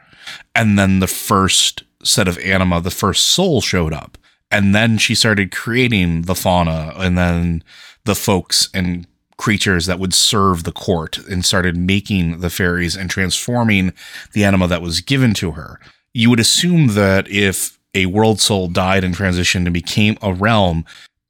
And 0.54 0.78
then 0.78 1.00
the 1.00 1.06
first 1.06 1.84
set 2.02 2.28
of 2.28 2.38
anima, 2.38 2.80
the 2.80 2.90
first 2.90 3.24
soul 3.26 3.60
showed 3.60 3.92
up. 3.92 4.18
And 4.50 4.74
then 4.74 4.98
she 4.98 5.14
started 5.14 5.52
creating 5.52 6.22
the 6.22 6.34
fauna 6.34 6.92
and 6.96 7.18
then 7.18 7.62
the 8.04 8.14
folks 8.14 8.68
and 8.72 9.06
creatures 9.36 9.86
that 9.86 9.98
would 9.98 10.14
serve 10.14 10.64
the 10.64 10.72
court 10.72 11.18
and 11.18 11.44
started 11.44 11.76
making 11.76 12.40
the 12.40 12.50
fairies 12.50 12.96
and 12.96 13.10
transforming 13.10 13.92
the 14.32 14.44
anima 14.44 14.68
that 14.68 14.82
was 14.82 15.00
given 15.00 15.34
to 15.34 15.52
her. 15.52 15.80
You 16.12 16.30
would 16.30 16.40
assume 16.40 16.88
that 16.88 17.28
if 17.28 17.78
a 17.94 18.06
world 18.06 18.40
soul 18.40 18.68
died 18.68 19.04
and 19.04 19.14
transitioned 19.14 19.66
and 19.66 19.74
became 19.74 20.16
a 20.22 20.32
realm, 20.32 20.84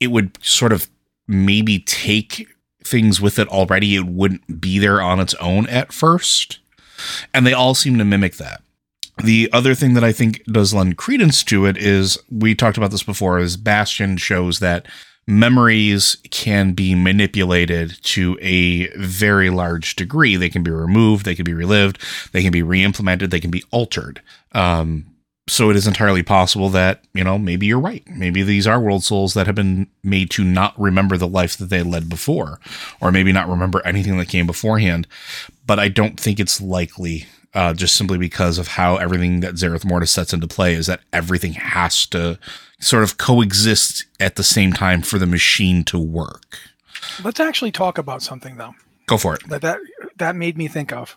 it 0.05 0.11
would 0.11 0.39
sort 0.43 0.73
of 0.73 0.89
maybe 1.27 1.81
take 1.81 2.47
things 2.85 3.21
with 3.21 3.39
it 3.39 3.49
already. 3.49 3.97
It 3.97 4.07
wouldn't 4.07 4.61
be 4.61 4.79
there 4.79 5.01
on 5.01 5.19
its 5.19 5.35
own 5.35 5.67
at 5.69 5.93
first. 5.93 6.61
And 7.33 7.47
they 7.47 7.53
all 7.53 7.75
seem 7.75 7.99
to 7.99 8.05
mimic 8.05 8.37
that. 8.37 8.63
The 9.23 9.49
other 9.53 9.75
thing 9.75 9.95
that 9.95 10.05
I 10.05 10.13
think 10.13 10.43
does 10.45 10.75
lend 10.75 10.99
credence 10.99 11.45
to 11.45 11.67
it 11.67 11.77
is 11.77 12.19
we 12.31 12.55
talked 12.55 12.77
about 12.77 12.91
this 12.91 13.03
before 13.03 13.39
is 13.39 13.57
Bastion 13.57 14.17
shows 14.17 14.59
that 14.59 14.87
memories 15.27 16.17
can 16.31 16.73
be 16.73 16.95
manipulated 16.95 18.03
to 18.03 18.37
a 18.41 18.89
very 18.97 19.51
large 19.51 19.97
degree. 19.97 20.37
They 20.37 20.51
can 20.51 20.63
be 20.63 20.71
removed, 20.71 21.25
they 21.25 21.35
can 21.35 21.45
be 21.45 21.55
relived, 21.55 21.99
they 22.33 22.43
can 22.43 22.53
be 22.53 22.63
re-implemented, 22.63 23.31
they 23.31 23.41
can 23.41 23.51
be 23.51 23.65
altered. 23.71 24.21
Um, 24.53 25.07
so 25.47 25.69
it 25.69 25.77
is 25.77 25.87
entirely 25.87 26.23
possible 26.23 26.69
that 26.71 27.03
you 27.13 27.23
know 27.23 27.39
maybe 27.39 27.67
you're 27.67 27.81
right 27.81 28.03
maybe 28.09 28.43
these 28.43 28.67
are 28.67 28.81
world 28.81 29.05
souls 29.05 29.35
that 29.35 29.47
have 29.47 29.55
been 29.55 29.87
made 30.03 30.31
to 30.31 30.45
not 30.45 30.79
remember 30.81 31.17
the 31.17 31.29
life 31.29 31.57
that 31.57 31.69
they 31.69 31.83
led 31.83 32.09
before 32.09 32.59
or 33.01 33.13
maybe 33.13 33.33
not 33.33 33.49
remember 33.49 33.83
anything 33.85 34.17
that 34.17 34.29
came 34.29 34.47
beforehand 34.47 35.07
but 35.67 35.79
i 35.79 35.89
don't 35.89 36.19
think 36.19 36.41
it's 36.41 36.61
likely 36.61 37.27
uh, 37.55 37.73
just 37.73 37.95
simply 37.95 38.19
because 38.19 38.59
of 38.59 38.67
how 38.67 38.97
everything 38.97 39.39
that 39.41 39.55
Zereth 39.55 39.85
Mortis 39.85 40.11
sets 40.11 40.33
into 40.33 40.49
play 40.49 40.75
is 40.75 40.87
that 40.89 41.03
everything 41.13 41.53
has 41.53 42.05
to 42.07 42.37
sort 42.81 43.05
of 43.05 43.17
coexist 43.17 44.07
at 44.19 44.35
the 44.35 44.43
same 44.43 44.73
time 44.73 45.03
for 45.03 45.19
the 45.19 45.27
machine 45.27 45.85
to 45.85 45.99
work. 45.99 46.59
Let's 47.23 47.39
actually 47.39 47.71
talk 47.71 47.97
about 47.97 48.23
something 48.23 48.57
though. 48.57 48.75
Go 49.07 49.19
for 49.19 49.35
it. 49.35 49.49
That 49.49 49.63
that 49.63 49.79
that 50.17 50.37
made 50.37 50.59
me 50.59 50.67
think 50.67 50.93
of 50.93 51.17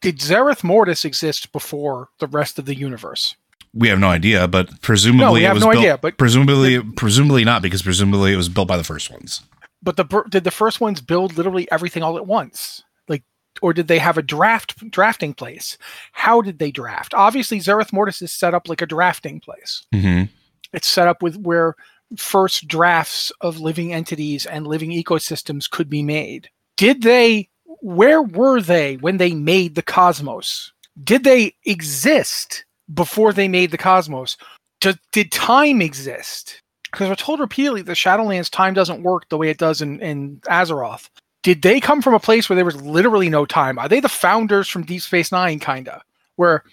did 0.00 0.18
Zereth 0.18 0.64
Mortis 0.64 1.04
exist 1.04 1.52
before 1.52 2.08
the 2.18 2.26
rest 2.26 2.58
of 2.58 2.66
the 2.66 2.74
universe? 2.74 3.36
We 3.72 3.88
have 3.88 3.98
no 3.98 4.08
idea, 4.08 4.48
but 4.48 4.80
presumably 4.80 5.24
no, 5.26 5.32
we 5.32 5.42
have 5.42 5.60
no 5.60 5.70
built, 5.70 5.76
idea. 5.76 5.98
But 5.98 6.18
presumably, 6.18 6.78
the, 6.78 6.92
presumably 6.96 7.44
not, 7.44 7.62
because 7.62 7.82
presumably 7.82 8.32
it 8.32 8.36
was 8.36 8.48
built 8.48 8.66
by 8.66 8.76
the 8.76 8.84
first 8.84 9.10
ones. 9.10 9.42
But 9.82 9.96
the 9.96 10.24
did 10.28 10.44
the 10.44 10.50
first 10.50 10.80
ones 10.80 11.00
build 11.00 11.36
literally 11.36 11.70
everything 11.70 12.02
all 12.02 12.16
at 12.16 12.26
once? 12.26 12.82
Like, 13.08 13.22
or 13.62 13.72
did 13.72 13.86
they 13.86 13.98
have 13.98 14.18
a 14.18 14.22
draft 14.22 14.90
drafting 14.90 15.34
place? 15.34 15.78
How 16.12 16.42
did 16.42 16.58
they 16.58 16.72
draft? 16.72 17.14
Obviously, 17.14 17.60
Zereth 17.60 17.92
Mortis 17.92 18.22
is 18.22 18.32
set 18.32 18.54
up 18.54 18.68
like 18.68 18.82
a 18.82 18.86
drafting 18.86 19.38
place. 19.38 19.84
Mm-hmm. 19.94 20.24
It's 20.72 20.88
set 20.88 21.08
up 21.08 21.22
with 21.22 21.36
where 21.36 21.76
first 22.16 22.66
drafts 22.66 23.30
of 23.40 23.60
living 23.60 23.92
entities 23.92 24.46
and 24.46 24.66
living 24.66 24.90
ecosystems 24.90 25.70
could 25.70 25.88
be 25.88 26.02
made. 26.02 26.48
Did 26.76 27.02
they 27.02 27.48
where 27.80 28.22
were 28.22 28.60
they 28.60 28.96
when 28.96 29.16
they 29.16 29.34
made 29.34 29.74
the 29.74 29.82
cosmos? 29.82 30.72
Did 31.02 31.24
they 31.24 31.54
exist 31.64 32.64
before 32.92 33.32
they 33.32 33.48
made 33.48 33.70
the 33.70 33.78
cosmos? 33.78 34.36
Did, 34.80 34.98
did 35.12 35.32
time 35.32 35.80
exist? 35.80 36.62
Because 36.90 37.08
we're 37.08 37.14
told 37.14 37.40
repeatedly 37.40 37.82
the 37.82 37.92
Shadowlands 37.92 38.50
time 38.50 38.74
doesn't 38.74 39.02
work 39.02 39.28
the 39.28 39.38
way 39.38 39.48
it 39.48 39.58
does 39.58 39.80
in, 39.80 40.00
in 40.00 40.40
Azeroth. 40.48 41.08
Did 41.42 41.62
they 41.62 41.80
come 41.80 42.02
from 42.02 42.14
a 42.14 42.20
place 42.20 42.48
where 42.48 42.56
there 42.56 42.64
was 42.64 42.80
literally 42.82 43.30
no 43.30 43.46
time? 43.46 43.78
Are 43.78 43.88
they 43.88 44.00
the 44.00 44.08
founders 44.08 44.68
from 44.68 44.84
Deep 44.84 45.00
Space 45.00 45.32
Nine, 45.32 45.58
kinda? 45.58 46.02
Where 46.36 46.64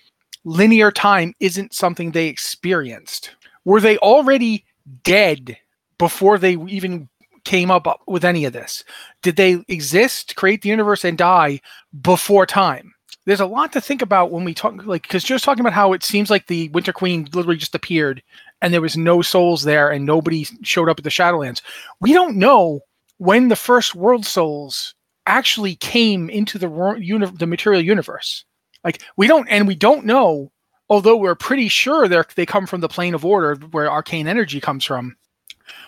linear 0.44 0.92
time 0.92 1.34
isn't 1.40 1.74
something 1.74 2.12
they 2.12 2.28
experienced? 2.28 3.36
Were 3.64 3.80
they 3.80 3.98
already 4.00 4.66
dead 5.04 5.58
before 5.98 6.38
they 6.38 6.58
even 6.68 7.08
came 7.48 7.72
up 7.72 7.88
with 8.08 8.26
any 8.26 8.44
of 8.44 8.54
this? 8.54 8.84
Did 9.24 9.38
they 9.38 9.64
exist, 9.70 10.36
create 10.36 10.62
the 10.62 10.70
universe, 10.70 11.06
and 11.06 11.18
die 11.18 11.62
before 12.02 12.46
time? 12.46 12.94
There's 13.26 13.40
a 13.40 13.46
lot 13.46 13.72
to 13.74 13.82
think 13.82 14.02
about 14.02 14.32
when 14.32 14.44
we 14.44 14.54
talk, 14.54 14.86
like, 14.86 15.04
because 15.04 15.24
just 15.24 15.46
talking 15.46 15.62
about 15.62 15.74
how 15.74 15.94
it 15.94 16.04
seems 16.04 16.30
like 16.30 16.48
the 16.48 16.70
Winter 16.70 16.94
Queen 16.94 17.28
literally 17.34 17.58
just 17.58 17.74
appeared 17.74 18.22
and 18.62 18.74
there 18.74 18.82
was 18.82 18.98
no 18.98 19.22
souls 19.22 19.64
there 19.64 19.90
and 19.90 20.06
nobody 20.06 20.46
showed 20.62 20.90
up 20.90 21.00
at 21.00 21.04
the 21.04 21.10
Shadowlands. 21.10 21.62
We 22.02 22.14
don't 22.14 22.38
know 22.38 22.82
when 23.18 23.48
the 23.48 23.56
first 23.56 23.96
world 23.96 24.26
souls 24.26 24.94
actually 25.26 25.76
came 25.76 26.30
into 26.30 26.58
the 26.58 26.70
uni- 27.00 27.32
the 27.38 27.48
material 27.48 27.82
universe. 27.82 28.46
Like 28.84 29.02
we 29.16 29.28
don't, 29.28 29.48
and 29.48 29.68
we 29.68 29.76
don't 29.76 30.06
know. 30.06 30.52
Although 30.90 31.18
we're 31.18 31.36
pretty 31.36 31.68
sure 31.68 32.08
they 32.08 32.22
they 32.36 32.46
come 32.46 32.66
from 32.68 32.82
the 32.82 32.88
plane 32.88 33.14
of 33.14 33.26
order 33.26 33.56
where 33.72 33.92
arcane 33.92 34.28
energy 34.28 34.62
comes 34.62 34.86
from. 34.86 35.18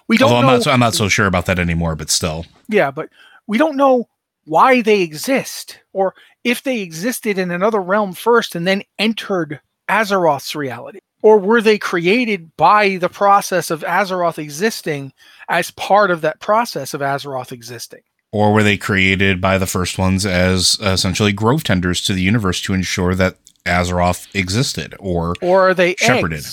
We 0.07 0.17
don't. 0.17 0.31
Although 0.31 0.47
I'm 0.47 0.53
not. 0.53 0.63
So, 0.63 0.71
I'm 0.71 0.79
not 0.79 0.95
so 0.95 1.07
sure 1.07 1.27
about 1.27 1.45
that 1.45 1.59
anymore. 1.59 1.95
But 1.95 2.09
still. 2.09 2.45
Yeah, 2.67 2.91
but 2.91 3.09
we 3.47 3.57
don't 3.57 3.77
know 3.77 4.07
why 4.45 4.81
they 4.81 5.01
exist, 5.01 5.79
or 5.93 6.15
if 6.43 6.63
they 6.63 6.81
existed 6.81 7.37
in 7.37 7.51
another 7.51 7.81
realm 7.81 8.13
first 8.13 8.55
and 8.55 8.65
then 8.65 8.83
entered 8.97 9.59
Azeroth's 9.87 10.55
reality, 10.55 10.99
or 11.21 11.37
were 11.37 11.61
they 11.61 11.77
created 11.77 12.55
by 12.57 12.97
the 12.97 13.09
process 13.09 13.69
of 13.69 13.81
Azeroth 13.81 14.37
existing 14.37 15.13
as 15.49 15.71
part 15.71 16.11
of 16.11 16.21
that 16.21 16.39
process 16.39 16.93
of 16.93 17.01
Azeroth 17.01 17.51
existing? 17.51 18.01
Or 18.31 18.53
were 18.53 18.63
they 18.63 18.77
created 18.77 19.41
by 19.41 19.57
the 19.57 19.67
first 19.67 19.97
ones 19.97 20.25
as 20.25 20.77
essentially 20.81 21.33
grove 21.33 21.63
tenders 21.63 22.01
to 22.03 22.13
the 22.13 22.21
universe 22.21 22.61
to 22.61 22.73
ensure 22.73 23.15
that 23.15 23.37
Azeroth 23.65 24.33
existed, 24.35 24.95
or 24.99 25.35
or 25.41 25.69
are 25.69 25.73
they 25.73 25.95
shepherded? 25.95 26.45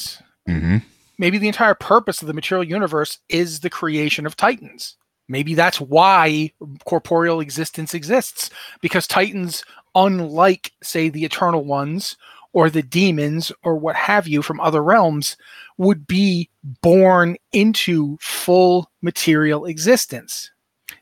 Mm-hmm 0.48 0.78
maybe 1.18 1.38
the 1.38 1.48
entire 1.48 1.74
purpose 1.74 2.20
of 2.20 2.28
the 2.28 2.34
material 2.34 2.64
universe 2.64 3.18
is 3.28 3.60
the 3.60 3.70
creation 3.70 4.26
of 4.26 4.36
titans 4.36 4.96
Maybe 5.28 5.54
that's 5.54 5.80
why 5.80 6.52
corporeal 6.84 7.40
existence 7.40 7.94
exists 7.94 8.50
because 8.80 9.06
Titans, 9.06 9.64
unlike, 9.94 10.72
say, 10.82 11.08
the 11.08 11.24
Eternal 11.24 11.64
Ones 11.64 12.16
or 12.52 12.70
the 12.70 12.82
demons 12.82 13.50
or 13.64 13.76
what 13.76 13.96
have 13.96 14.28
you 14.28 14.40
from 14.40 14.60
other 14.60 14.82
realms, 14.82 15.36
would 15.78 16.06
be 16.06 16.48
born 16.80 17.36
into 17.52 18.16
full 18.20 18.90
material 19.02 19.66
existence. 19.66 20.50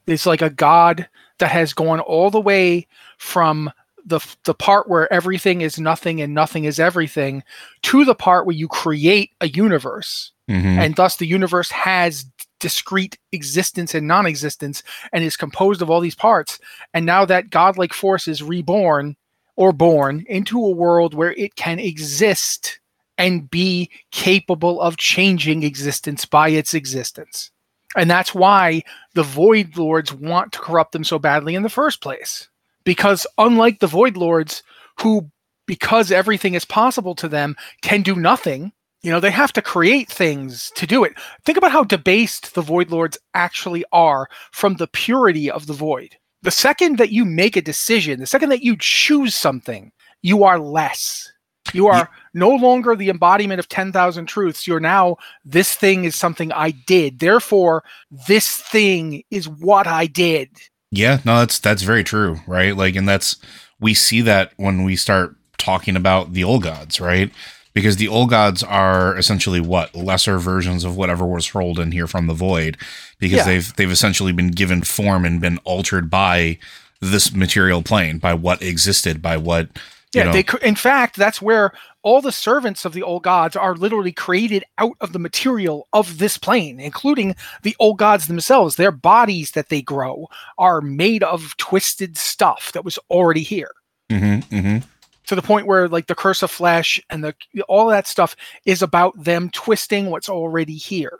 It's 0.06 0.26
like 0.26 0.42
a 0.42 0.50
god 0.50 1.08
that 1.38 1.50
has 1.50 1.74
gone 1.74 2.00
all 2.00 2.30
the 2.30 2.40
way 2.40 2.86
from 3.18 3.70
the 4.04 4.20
the 4.44 4.54
part 4.54 4.88
where 4.88 5.12
everything 5.12 5.60
is 5.60 5.78
nothing 5.78 6.20
and 6.20 6.34
nothing 6.34 6.64
is 6.64 6.78
everything 6.78 7.42
to 7.82 8.04
the 8.04 8.14
part 8.14 8.46
where 8.46 8.54
you 8.54 8.68
create 8.68 9.30
a 9.40 9.48
universe. 9.48 10.30
Mhm. 10.46 10.78
and 10.78 10.96
thus 10.96 11.16
the 11.16 11.26
universe 11.26 11.70
has 11.70 12.26
discrete 12.60 13.16
existence 13.32 13.94
and 13.94 14.06
non-existence 14.06 14.82
and 15.12 15.24
is 15.24 15.38
composed 15.38 15.80
of 15.80 15.88
all 15.90 16.00
these 16.00 16.14
parts. 16.14 16.58
And 16.92 17.06
now 17.06 17.24
that 17.24 17.48
godlike 17.48 17.94
force 17.94 18.28
is 18.28 18.42
reborn 18.42 19.16
or 19.56 19.72
born 19.72 20.24
into 20.28 20.62
a 20.62 20.70
world 20.70 21.14
where 21.14 21.32
it 21.32 21.56
can 21.56 21.78
exist 21.78 22.78
and 23.16 23.50
be 23.50 23.90
capable 24.10 24.80
of 24.80 24.96
changing 24.96 25.62
existence 25.62 26.24
by 26.24 26.48
its 26.48 26.74
existence. 26.74 27.50
And 27.96 28.10
that's 28.10 28.34
why 28.34 28.82
the 29.14 29.22
void 29.22 29.76
lords 29.76 30.12
want 30.12 30.52
to 30.52 30.58
corrupt 30.58 30.92
them 30.92 31.04
so 31.04 31.18
badly 31.18 31.54
in 31.54 31.62
the 31.62 31.68
first 31.70 32.00
place 32.00 32.48
because 32.84 33.26
unlike 33.38 33.80
the 33.80 33.86
void 33.86 34.16
lords 34.16 34.62
who 35.00 35.30
because 35.66 36.12
everything 36.12 36.54
is 36.54 36.64
possible 36.64 37.14
to 37.14 37.28
them 37.28 37.56
can 37.82 38.02
do 38.02 38.14
nothing 38.14 38.72
you 39.04 39.10
know 39.10 39.20
they 39.20 39.30
have 39.30 39.52
to 39.52 39.62
create 39.62 40.10
things 40.10 40.72
to 40.76 40.86
do 40.86 41.04
it. 41.04 41.12
Think 41.44 41.58
about 41.58 41.72
how 41.72 41.84
debased 41.84 42.54
the 42.54 42.62
void 42.62 42.90
lords 42.90 43.18
actually 43.34 43.84
are 43.92 44.28
from 44.50 44.76
the 44.76 44.86
purity 44.86 45.50
of 45.50 45.66
the 45.66 45.74
void. 45.74 46.16
The 46.40 46.50
second 46.50 46.96
that 46.96 47.12
you 47.12 47.26
make 47.26 47.54
a 47.54 47.60
decision 47.60 48.18
the 48.18 48.26
second 48.26 48.48
that 48.48 48.62
you 48.62 48.76
choose 48.78 49.34
something 49.34 49.92
you 50.22 50.42
are 50.42 50.58
less. 50.58 51.30
You 51.74 51.86
are 51.88 52.08
no 52.34 52.50
longer 52.50 52.96
the 52.96 53.10
embodiment 53.10 53.58
of 53.58 53.68
10,000 53.68 54.26
truths. 54.26 54.66
You're 54.66 54.80
now 54.80 55.16
this 55.44 55.74
thing 55.74 56.04
is 56.04 56.14
something 56.14 56.50
i 56.52 56.70
did. 56.70 57.18
Therefore 57.18 57.84
this 58.26 58.56
thing 58.56 59.22
is 59.30 59.46
what 59.46 59.86
i 59.86 60.06
did 60.06 60.48
Yeah, 60.96 61.18
no, 61.24 61.38
that's 61.40 61.58
that's 61.58 61.82
very 61.82 62.04
true, 62.04 62.40
right? 62.46 62.76
Like, 62.76 62.94
and 62.94 63.08
that's 63.08 63.36
we 63.80 63.94
see 63.94 64.20
that 64.22 64.52
when 64.56 64.84
we 64.84 64.96
start 64.96 65.34
talking 65.58 65.96
about 65.96 66.32
the 66.34 66.44
old 66.44 66.62
gods, 66.62 67.00
right? 67.00 67.30
Because 67.72 67.96
the 67.96 68.06
old 68.06 68.30
gods 68.30 68.62
are 68.62 69.16
essentially 69.18 69.60
what 69.60 69.94
lesser 69.96 70.38
versions 70.38 70.84
of 70.84 70.96
whatever 70.96 71.26
was 71.26 71.48
hurled 71.48 71.80
in 71.80 71.90
here 71.90 72.06
from 72.06 72.28
the 72.28 72.34
void, 72.34 72.76
because 73.18 73.38
Yeah. 73.38 73.44
they've 73.44 73.74
they've 73.76 73.90
essentially 73.90 74.32
been 74.32 74.52
given 74.52 74.82
form 74.82 75.24
and 75.24 75.40
been 75.40 75.58
altered 75.64 76.08
by 76.08 76.58
this 77.00 77.32
material 77.34 77.82
plane, 77.82 78.18
by 78.18 78.32
what 78.34 78.62
existed, 78.62 79.20
by 79.20 79.36
what 79.36 79.68
Yeah, 80.14 80.24
know. 80.24 80.32
they 80.32 80.44
in 80.62 80.76
fact 80.76 81.16
that's 81.16 81.42
where 81.42 81.72
all 82.02 82.20
the 82.20 82.32
servants 82.32 82.84
of 82.84 82.92
the 82.92 83.02
old 83.02 83.22
gods 83.22 83.56
are 83.56 83.74
literally 83.74 84.12
created 84.12 84.64
out 84.78 84.96
of 85.00 85.12
the 85.12 85.18
material 85.18 85.88
of 85.92 86.18
this 86.18 86.36
plane, 86.36 86.78
including 86.78 87.34
the 87.62 87.74
old 87.78 87.98
gods 87.98 88.26
themselves. 88.26 88.76
Their 88.76 88.92
bodies 88.92 89.52
that 89.52 89.70
they 89.70 89.82
grow 89.82 90.28
are 90.58 90.80
made 90.80 91.22
of 91.22 91.56
twisted 91.56 92.16
stuff 92.16 92.72
that 92.72 92.84
was 92.84 92.98
already 93.10 93.42
here. 93.42 93.70
Mhm, 94.10 94.44
mhm. 94.44 94.82
To 95.26 95.34
the 95.34 95.42
point 95.42 95.66
where 95.66 95.88
like 95.88 96.06
the 96.06 96.14
curse 96.14 96.42
of 96.42 96.50
flesh 96.50 97.00
and 97.08 97.24
the 97.24 97.34
all 97.68 97.88
that 97.88 98.06
stuff 98.06 98.36
is 98.66 98.82
about 98.82 99.24
them 99.24 99.50
twisting 99.50 100.10
what's 100.10 100.28
already 100.28 100.76
here. 100.76 101.18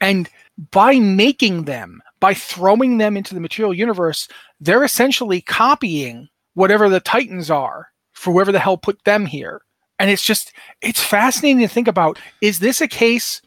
And 0.00 0.28
by 0.70 0.98
making 0.98 1.64
them, 1.64 2.02
by 2.20 2.34
throwing 2.34 2.98
them 2.98 3.16
into 3.16 3.34
the 3.34 3.40
material 3.40 3.72
universe, 3.72 4.28
they're 4.60 4.84
essentially 4.84 5.40
copying 5.40 6.28
whatever 6.54 6.88
the 6.88 7.00
Titans 7.00 7.50
are 7.50 7.88
for 8.16 8.32
whoever 8.32 8.50
the 8.50 8.58
hell 8.58 8.76
put 8.76 9.02
them 9.04 9.26
here. 9.26 9.62
And 9.98 10.10
it's 10.10 10.24
just 10.24 10.52
it's 10.82 11.02
fascinating 11.02 11.60
to 11.60 11.68
think 11.68 11.88
about. 11.88 12.18
Is 12.40 12.58
this 12.58 12.80
a 12.80 12.88
case? 12.88 13.40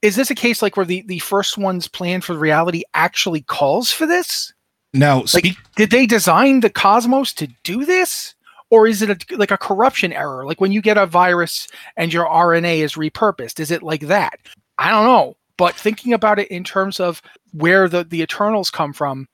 Is 0.00 0.16
this 0.16 0.30
a 0.30 0.34
case 0.34 0.62
like 0.62 0.76
where 0.76 0.86
the, 0.86 1.02
the 1.06 1.20
first 1.20 1.56
one's 1.58 1.86
plan 1.86 2.22
for 2.22 2.36
reality 2.36 2.82
actually 2.94 3.42
calls 3.42 3.92
for 3.92 4.06
this? 4.06 4.52
Now, 4.92 5.24
Like, 5.32 5.56
did 5.76 5.90
they 5.90 6.06
design 6.06 6.60
the 6.60 6.70
cosmos 6.70 7.32
to 7.34 7.46
do 7.62 7.84
this? 7.84 8.34
Or 8.70 8.86
is 8.86 9.02
it 9.02 9.10
a, 9.10 9.36
like 9.36 9.50
a 9.50 9.58
corruption 9.58 10.12
error? 10.12 10.44
Like 10.44 10.60
when 10.60 10.72
you 10.72 10.80
get 10.80 10.96
a 10.96 11.06
virus 11.06 11.68
and 11.96 12.12
your 12.12 12.26
RNA 12.26 12.78
is 12.78 12.94
repurposed, 12.94 13.60
is 13.60 13.70
it 13.70 13.82
like 13.82 14.02
that? 14.02 14.38
I 14.78 14.90
don't 14.90 15.04
know. 15.04 15.36
But 15.56 15.74
thinking 15.74 16.14
about 16.14 16.38
it 16.38 16.48
in 16.48 16.64
terms 16.64 16.98
of 16.98 17.22
where 17.52 17.88
the, 17.88 18.02
the 18.02 18.22
Eternals 18.22 18.70
come 18.70 18.92
from, 18.92 19.28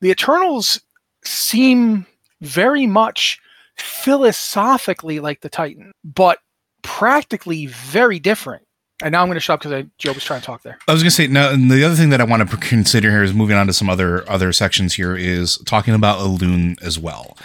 the 0.00 0.10
Eternals 0.10 0.80
seem 1.24 2.06
very 2.42 2.86
much 2.86 3.40
philosophically 3.80 5.20
like 5.20 5.40
the 5.40 5.48
Titan, 5.48 5.92
but 6.04 6.38
practically 6.82 7.66
very 7.66 8.18
different. 8.18 8.64
And 9.02 9.12
now 9.12 9.22
I'm 9.22 9.28
going 9.28 9.36
to 9.36 9.40
shut 9.40 9.54
up 9.54 9.60
because 9.62 9.86
Joe 9.98 10.12
was 10.12 10.24
trying 10.24 10.40
to 10.40 10.46
talk 10.46 10.62
there. 10.62 10.78
I 10.86 10.92
was 10.92 11.02
gonna 11.02 11.10
say 11.10 11.26
now, 11.26 11.50
and 11.50 11.70
the 11.70 11.82
other 11.84 11.94
thing 11.94 12.10
that 12.10 12.20
I 12.20 12.24
want 12.24 12.48
to 12.48 12.56
consider 12.58 13.10
here 13.10 13.22
is 13.22 13.32
moving 13.32 13.56
on 13.56 13.66
to 13.66 13.72
some 13.72 13.88
other 13.88 14.28
other 14.28 14.52
sections 14.52 14.94
here 14.94 15.16
is 15.16 15.56
talking 15.64 15.94
about 15.94 16.18
Elune 16.18 16.80
as 16.82 16.98
well. 16.98 17.36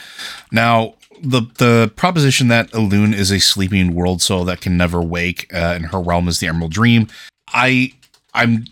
Now, 0.52 0.96
the 1.22 1.44
the 1.58 1.94
proposition 1.96 2.50
that 2.50 2.70
Elune 2.72 3.14
is 3.14 3.32
a 3.32 3.40
sleeping 3.40 3.96
world 3.96 4.22
soul 4.22 4.44
that 4.46 4.60
can 4.60 4.76
never 4.76 5.02
wake, 5.02 5.48
uh, 5.54 5.74
and 5.76 5.86
her 5.88 6.02
realm 6.02 6.28
is 6.28 6.40
the 6.42 6.48
Emerald 6.48 6.74
Dream. 6.74 7.08
I 7.54 7.94
I'm 8.34 8.66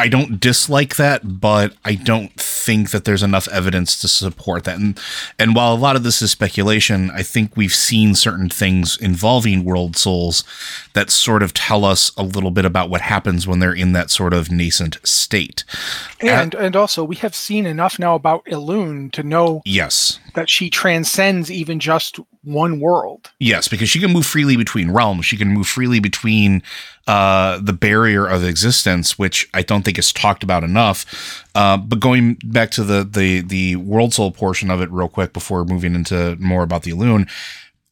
I 0.00 0.06
don't 0.06 0.38
dislike 0.38 0.94
that, 0.94 1.40
but 1.40 1.74
I 1.84 1.96
don't 1.96 2.32
think 2.34 2.90
that 2.90 3.04
there's 3.04 3.22
enough 3.24 3.48
evidence 3.48 4.00
to 4.00 4.06
support 4.06 4.62
that. 4.64 4.78
And 4.78 4.96
and 5.40 5.56
while 5.56 5.74
a 5.74 5.76
lot 5.76 5.96
of 5.96 6.04
this 6.04 6.22
is 6.22 6.30
speculation, 6.30 7.10
I 7.10 7.24
think 7.24 7.56
we've 7.56 7.74
seen 7.74 8.14
certain 8.14 8.48
things 8.48 8.96
involving 8.98 9.64
world 9.64 9.96
souls 9.96 10.44
that 10.94 11.10
sort 11.10 11.42
of 11.42 11.52
tell 11.52 11.84
us 11.84 12.12
a 12.16 12.22
little 12.22 12.52
bit 12.52 12.64
about 12.64 12.90
what 12.90 13.00
happens 13.00 13.46
when 13.48 13.58
they're 13.58 13.74
in 13.74 13.92
that 13.94 14.10
sort 14.10 14.32
of 14.32 14.52
nascent 14.52 14.98
state. 15.02 15.64
And 16.20 16.54
uh, 16.54 16.58
and 16.58 16.76
also 16.76 17.02
we 17.02 17.16
have 17.16 17.34
seen 17.34 17.66
enough 17.66 17.98
now 17.98 18.14
about 18.14 18.44
Elune 18.44 19.10
to 19.12 19.24
know 19.24 19.62
Yes. 19.64 20.20
that 20.34 20.48
she 20.48 20.70
transcends 20.70 21.50
even 21.50 21.80
just 21.80 22.20
one 22.48 22.80
world. 22.80 23.30
Yes, 23.38 23.68
because 23.68 23.88
she 23.88 24.00
can 24.00 24.12
move 24.12 24.26
freely 24.26 24.56
between 24.56 24.90
realms. 24.90 25.26
She 25.26 25.36
can 25.36 25.48
move 25.48 25.66
freely 25.66 26.00
between 26.00 26.62
uh, 27.06 27.58
the 27.58 27.72
barrier 27.72 28.26
of 28.26 28.44
existence, 28.44 29.18
which 29.18 29.48
I 29.54 29.62
don't 29.62 29.84
think 29.84 29.98
is 29.98 30.12
talked 30.12 30.42
about 30.42 30.64
enough. 30.64 31.44
Uh, 31.54 31.76
but 31.76 32.00
going 32.00 32.38
back 32.44 32.70
to 32.72 32.84
the 32.84 33.04
the 33.04 33.40
the 33.40 33.76
world 33.76 34.14
soul 34.14 34.30
portion 34.30 34.70
of 34.70 34.80
it, 34.80 34.90
real 34.90 35.08
quick, 35.08 35.32
before 35.32 35.64
moving 35.64 35.94
into 35.94 36.36
more 36.40 36.62
about 36.62 36.82
the 36.82 36.92
Elune, 36.92 37.30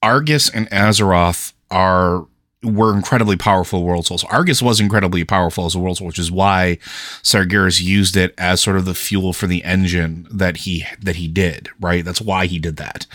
Argus 0.03 0.49
and 0.49 0.69
Azeroth 0.71 1.53
are 1.71 2.27
were 2.62 2.95
incredibly 2.95 3.37
powerful 3.37 3.85
world 3.85 4.07
souls. 4.07 4.25
Argus 4.25 4.61
was 4.61 4.81
incredibly 4.81 5.25
powerful 5.25 5.66
as 5.66 5.75
a 5.75 5.79
world 5.79 5.99
soul, 5.99 6.07
which 6.07 6.19
is 6.19 6.31
why 6.31 6.79
Sargeras 7.23 7.81
used 7.81 8.16
it 8.16 8.35
as 8.38 8.61
sort 8.61 8.77
of 8.77 8.85
the 8.85 8.95
fuel 8.95 9.33
for 9.33 9.47
the 9.47 9.62
engine 9.64 10.27
that 10.31 10.59
he 10.59 10.85
that 11.01 11.16
he 11.16 11.29
did. 11.29 11.69
Right, 11.81 12.05
that's 12.05 12.21
why 12.21 12.47
he 12.47 12.59
did 12.59 12.77
that. 12.77 13.07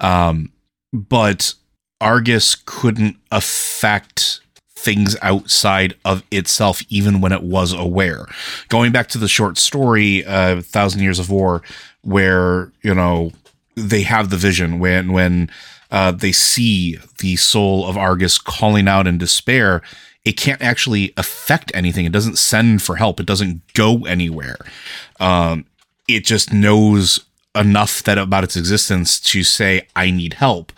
Um, 0.00 0.52
but 0.92 1.54
Argus 2.00 2.54
couldn't 2.54 3.16
affect 3.30 4.40
things 4.82 5.16
outside 5.22 5.94
of 6.04 6.24
itself, 6.30 6.82
even 6.88 7.20
when 7.20 7.32
it 7.32 7.42
was 7.42 7.72
aware. 7.72 8.26
Going 8.68 8.90
back 8.92 9.08
to 9.10 9.18
the 9.18 9.28
short 9.28 9.56
story, 9.56 10.24
uh, 10.24 10.60
Thousand 10.60 11.02
Years 11.02 11.18
of 11.18 11.30
War, 11.30 11.62
where 12.02 12.72
you 12.82 12.94
know 12.94 13.30
they 13.76 14.02
have 14.02 14.30
the 14.30 14.36
vision 14.36 14.80
when 14.80 15.12
when 15.12 15.50
uh, 15.90 16.10
they 16.10 16.32
see 16.32 16.98
the 17.18 17.36
soul 17.36 17.86
of 17.86 17.96
Argus 17.96 18.38
calling 18.38 18.88
out 18.88 19.06
in 19.06 19.18
despair. 19.18 19.82
It 20.24 20.36
can't 20.36 20.62
actually 20.62 21.12
affect 21.16 21.72
anything. 21.74 22.04
It 22.04 22.12
doesn't 22.12 22.38
send 22.38 22.82
for 22.82 22.96
help. 22.96 23.18
It 23.18 23.26
doesn't 23.26 23.60
go 23.74 24.04
anywhere. 24.04 24.56
Um, 25.18 25.66
it 26.06 26.24
just 26.24 26.52
knows 26.52 27.20
enough 27.54 28.02
that 28.04 28.18
about 28.18 28.44
its 28.44 28.56
existence 28.56 29.20
to 29.20 29.42
say, 29.42 29.86
"I 29.96 30.10
need 30.10 30.34
help." 30.34 30.72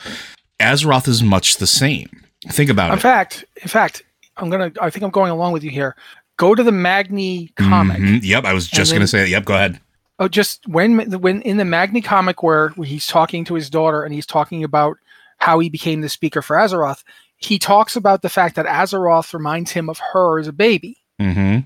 Azeroth 0.61 1.09
is 1.09 1.23
much 1.23 1.57
the 1.57 1.67
same. 1.67 2.09
Think 2.49 2.71
about 2.71 2.89
In 2.89 2.93
it. 2.93 2.97
In 2.97 3.01
fact, 3.01 3.45
in 3.63 3.69
fact, 3.69 4.03
I'm 4.37 4.51
gonna. 4.51 4.73
I 4.81 4.91
think 4.91 5.03
I'm 5.05 5.11
going 5.11 5.31
along 5.31 5.53
with 5.53 5.65
you 5.65 5.71
here. 5.71 5.97
Go 6.37 6.55
to 6.55 6.63
the 6.63 6.73
Magni 6.73 7.53
comic. 7.57 7.99
Mhm. 8.01 8.21
Yep, 8.23 8.45
I 8.45 8.53
was 8.53 8.67
just 8.69 8.91
then- 8.91 9.01
to 9.01 9.07
say 9.07 9.23
that. 9.23 9.29
Yep, 9.29 9.45
go 9.45 9.55
ahead. 9.55 9.81
Oh, 10.19 10.29
just 10.29 10.67
when 10.69 10.99
when 11.21 11.43
in 11.43 11.57
the 11.57 11.65
Magni 11.65 12.01
comic 12.01 12.43
where 12.43 12.71
he's 12.83 13.07
talking 13.07 13.45
to 13.47 13.55
his 13.55 13.69
daughter 13.71 14.03
and 14.05 14.15
he's 14.15 14.27
talking 14.27 14.63
about 14.63 14.97
how 15.39 15.59
he 15.59 15.69
became 15.69 16.01
the 16.03 16.09
speaker 16.09 16.41
for 16.43 16.57
Azeroth, 16.57 17.03
he 17.37 17.59
talks 17.59 17.97
about 17.97 18.23
the 18.23 18.29
fact 18.29 18.55
that 18.57 18.67
Azeroth 18.67 19.35
reminds 19.35 19.73
him 19.73 19.89
of 19.91 20.01
her 20.13 20.39
as 20.39 20.47
a 20.47 20.53
baby. 20.53 20.99
hmm 21.19 21.59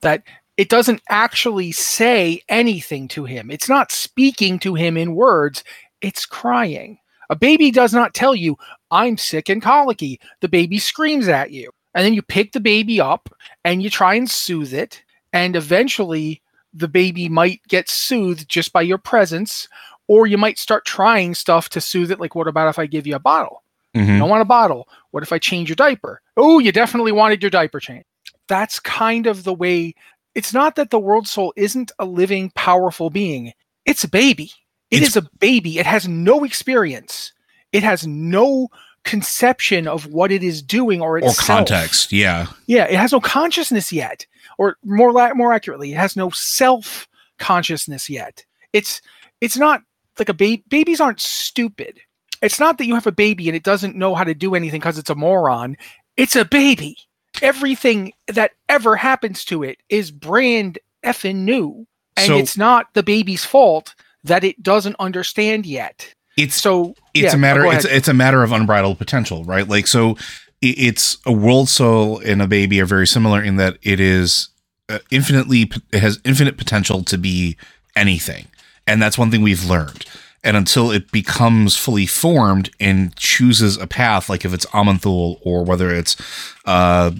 That 0.00 0.22
it 0.56 0.68
doesn't 0.68 1.02
actually 1.08 1.72
say 1.72 2.40
anything 2.48 3.08
to 3.08 3.24
him. 3.24 3.50
It's 3.50 3.68
not 3.68 3.92
speaking 3.92 4.58
to 4.60 4.74
him 4.74 4.96
in 4.96 5.14
words. 5.14 5.64
It's 6.00 6.26
crying. 6.26 6.98
A 7.30 7.36
baby 7.36 7.70
does 7.70 7.94
not 7.94 8.14
tell 8.14 8.34
you, 8.34 8.56
"I'm 8.90 9.16
sick 9.16 9.48
and 9.48 9.62
colicky." 9.62 10.20
The 10.40 10.48
baby 10.48 10.78
screams 10.78 11.28
at 11.28 11.50
you, 11.50 11.70
and 11.94 12.04
then 12.04 12.14
you 12.14 12.22
pick 12.22 12.52
the 12.52 12.60
baby 12.60 13.00
up 13.00 13.28
and 13.64 13.82
you 13.82 13.88
try 13.88 14.14
and 14.14 14.30
soothe 14.30 14.74
it, 14.74 15.02
and 15.32 15.56
eventually 15.56 16.42
the 16.74 16.88
baby 16.88 17.28
might 17.28 17.60
get 17.68 17.88
soothed 17.88 18.48
just 18.48 18.72
by 18.72 18.82
your 18.82 18.98
presence, 18.98 19.68
or 20.08 20.26
you 20.26 20.36
might 20.36 20.58
start 20.58 20.84
trying 20.84 21.34
stuff 21.34 21.68
to 21.70 21.80
soothe 21.80 22.10
it. 22.10 22.20
Like, 22.20 22.34
what 22.34 22.48
about 22.48 22.68
if 22.68 22.78
I 22.78 22.86
give 22.86 23.06
you 23.06 23.14
a 23.14 23.20
bottle? 23.20 23.62
Mhm. 23.94 24.06
You 24.08 24.18
don't 24.18 24.28
want 24.30 24.42
a 24.42 24.46
bottle. 24.46 24.88
What 25.10 25.22
if 25.22 25.32
I 25.32 25.38
change 25.38 25.68
your 25.68 25.76
diaper? 25.76 26.20
Oh, 26.36 26.58
you 26.58 26.72
definitely 26.72 27.12
wanted 27.12 27.42
your 27.42 27.50
diaper 27.50 27.78
changed. 27.78 28.06
That's 28.48 28.80
kind 28.80 29.26
of 29.26 29.44
the 29.44 29.54
way. 29.54 29.94
It's 30.34 30.52
not 30.54 30.76
that 30.76 30.90
the 30.90 30.98
world 30.98 31.28
soul 31.28 31.52
isn't 31.56 31.92
a 31.98 32.04
living, 32.04 32.50
powerful 32.54 33.10
being. 33.10 33.52
It's 33.86 34.04
a 34.04 34.08
baby. 34.08 34.50
It 34.90 34.96
It's- 34.96 35.10
is 35.10 35.16
a 35.16 35.28
baby. 35.38 35.78
It 35.78 35.86
has 35.86 36.06
no 36.08 36.44
experience. 36.44 37.32
It 37.72 37.82
has 37.82 38.06
no 38.06 38.68
conception 39.04 39.88
of 39.88 40.06
what 40.06 40.30
it 40.30 40.42
is 40.42 40.62
doing 40.62 41.00
or 41.00 41.18
itself. 41.18 41.38
or 41.38 41.42
context. 41.42 42.12
Yeah. 42.12 42.46
Yeah, 42.66 42.84
it 42.84 42.94
has 42.96 43.12
no 43.12 43.20
consciousness 43.20 43.92
yet, 43.92 44.26
or 44.58 44.76
more 44.84 45.12
la- 45.12 45.34
more 45.34 45.52
accurately, 45.52 45.92
it 45.92 45.96
has 45.96 46.16
no 46.16 46.30
self 46.30 47.08
consciousness 47.38 48.08
yet. 48.08 48.44
It's 48.72 49.00
it's 49.40 49.56
not 49.56 49.82
like 50.18 50.28
a 50.28 50.34
baby. 50.34 50.62
Babies 50.68 51.00
aren't 51.00 51.20
stupid. 51.20 52.00
It's 52.42 52.60
not 52.60 52.78
that 52.78 52.86
you 52.86 52.94
have 52.94 53.06
a 53.06 53.12
baby 53.12 53.48
and 53.48 53.56
it 53.56 53.62
doesn't 53.64 53.96
know 53.96 54.14
how 54.14 54.24
to 54.24 54.34
do 54.34 54.54
anything 54.54 54.80
because 54.80 54.98
it's 54.98 55.10
a 55.10 55.14
moron. 55.14 55.76
It's 56.16 56.36
a 56.36 56.44
baby. 56.44 56.96
Everything 57.42 58.12
that 58.28 58.52
ever 58.68 58.96
happens 58.96 59.44
to 59.46 59.62
it 59.62 59.78
is 59.88 60.10
brand 60.10 60.78
effing 61.04 61.36
new, 61.36 61.86
and 62.16 62.26
So- 62.26 62.38
it's 62.38 62.56
not 62.56 62.86
the 62.94 63.02
baby's 63.02 63.44
fault 63.44 63.94
that 64.24 64.44
it 64.44 64.62
doesn't 64.62 64.96
understand 64.98 65.66
yet. 65.66 66.14
It's 66.36 66.54
So 66.54 66.94
it's 67.12 67.24
yeah, 67.24 67.34
a 67.34 67.38
matter 67.38 67.66
it's 67.66 67.84
it's 67.84 68.08
a 68.08 68.14
matter 68.14 68.42
of 68.42 68.52
unbridled 68.52 68.96
potential 68.96 69.44
right? 69.44 69.68
Like 69.68 69.86
so 69.86 70.16
it's 70.62 71.18
a 71.26 71.32
world 71.32 71.68
soul 71.68 72.20
and 72.20 72.40
a 72.40 72.46
baby 72.46 72.80
are 72.80 72.86
very 72.86 73.06
similar 73.06 73.42
in 73.42 73.56
that 73.56 73.76
it 73.82 73.98
is 74.00 74.48
uh, 74.88 75.00
infinitely 75.10 75.70
it 75.92 76.00
has 76.00 76.20
infinite 76.24 76.56
potential 76.56 77.02
to 77.04 77.18
be 77.18 77.56
anything. 77.96 78.46
And 78.86 79.02
that's 79.02 79.18
one 79.18 79.30
thing 79.30 79.42
we've 79.42 79.64
learned 79.64 80.06
and 80.44 80.56
until 80.56 80.90
it 80.90 81.12
becomes 81.12 81.76
fully 81.76 82.06
formed 82.06 82.70
and 82.80 83.14
chooses 83.16 83.76
a 83.76 83.86
path 83.86 84.28
like 84.28 84.44
if 84.44 84.52
it's 84.52 84.66
Aman'Thul 84.66 85.38
or 85.42 85.64
whether 85.64 85.94
it's 85.94 86.16
uh 86.64 87.10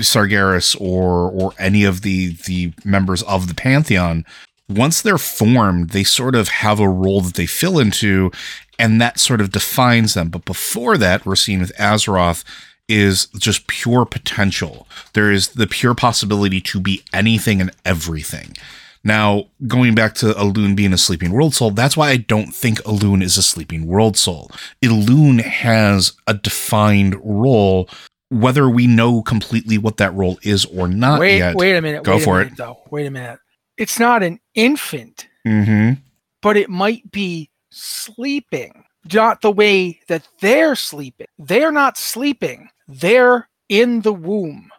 Sargeras 0.00 0.80
or 0.80 1.30
or 1.30 1.52
any 1.58 1.84
of 1.84 2.02
the 2.02 2.34
the 2.46 2.72
members 2.84 3.22
of 3.24 3.48
the 3.48 3.54
pantheon 3.54 4.24
once 4.68 5.02
they're 5.02 5.18
formed, 5.18 5.90
they 5.90 6.04
sort 6.04 6.34
of 6.34 6.48
have 6.48 6.80
a 6.80 6.88
role 6.88 7.20
that 7.20 7.34
they 7.34 7.46
fill 7.46 7.78
into, 7.78 8.30
and 8.78 9.00
that 9.00 9.18
sort 9.18 9.40
of 9.40 9.52
defines 9.52 10.14
them. 10.14 10.28
But 10.28 10.44
before 10.44 10.96
that, 10.98 11.26
we're 11.26 11.36
seeing 11.36 11.60
with 11.60 11.76
Azeroth 11.76 12.44
is 12.88 13.26
just 13.38 13.66
pure 13.66 14.04
potential. 14.04 14.86
There 15.12 15.30
is 15.30 15.48
the 15.48 15.66
pure 15.66 15.94
possibility 15.94 16.60
to 16.62 16.80
be 16.80 17.02
anything 17.12 17.60
and 17.60 17.70
everything. 17.84 18.54
Now, 19.04 19.46
going 19.66 19.94
back 19.94 20.14
to 20.16 20.26
Elune 20.34 20.76
being 20.76 20.92
a 20.92 20.98
sleeping 20.98 21.32
world 21.32 21.54
soul, 21.54 21.70
that's 21.72 21.96
why 21.96 22.10
I 22.10 22.16
don't 22.18 22.54
think 22.54 22.80
Elune 22.82 23.22
is 23.22 23.36
a 23.36 23.42
sleeping 23.42 23.86
world 23.86 24.16
soul. 24.16 24.50
Elune 24.82 25.42
has 25.42 26.12
a 26.26 26.34
defined 26.34 27.16
role, 27.24 27.88
whether 28.30 28.68
we 28.68 28.86
know 28.86 29.22
completely 29.22 29.76
what 29.76 29.96
that 29.96 30.14
role 30.14 30.38
is 30.42 30.64
or 30.66 30.86
not 30.86 31.18
wait, 31.20 31.38
yet. 31.38 31.56
wait 31.56 31.76
a 31.76 31.82
minute. 31.82 32.04
Go 32.04 32.14
wait 32.16 32.24
for 32.24 32.38
minute, 32.38 32.56
Though, 32.56 32.78
wait 32.90 33.06
a 33.06 33.10
minute. 33.10 33.40
It's 33.76 33.98
not 33.98 34.22
an 34.22 34.38
infant. 34.54 35.26
Mm-hmm. 35.44 35.94
but 36.40 36.56
it 36.56 36.70
might 36.70 37.10
be 37.10 37.50
sleeping, 37.72 38.84
not 39.12 39.40
the 39.40 39.50
way 39.50 39.98
that 40.06 40.28
they're 40.40 40.76
sleeping. 40.76 41.26
They're 41.36 41.72
not 41.72 41.98
sleeping, 41.98 42.68
they're 42.86 43.48
in 43.68 44.02
the 44.02 44.12
womb. 44.12 44.70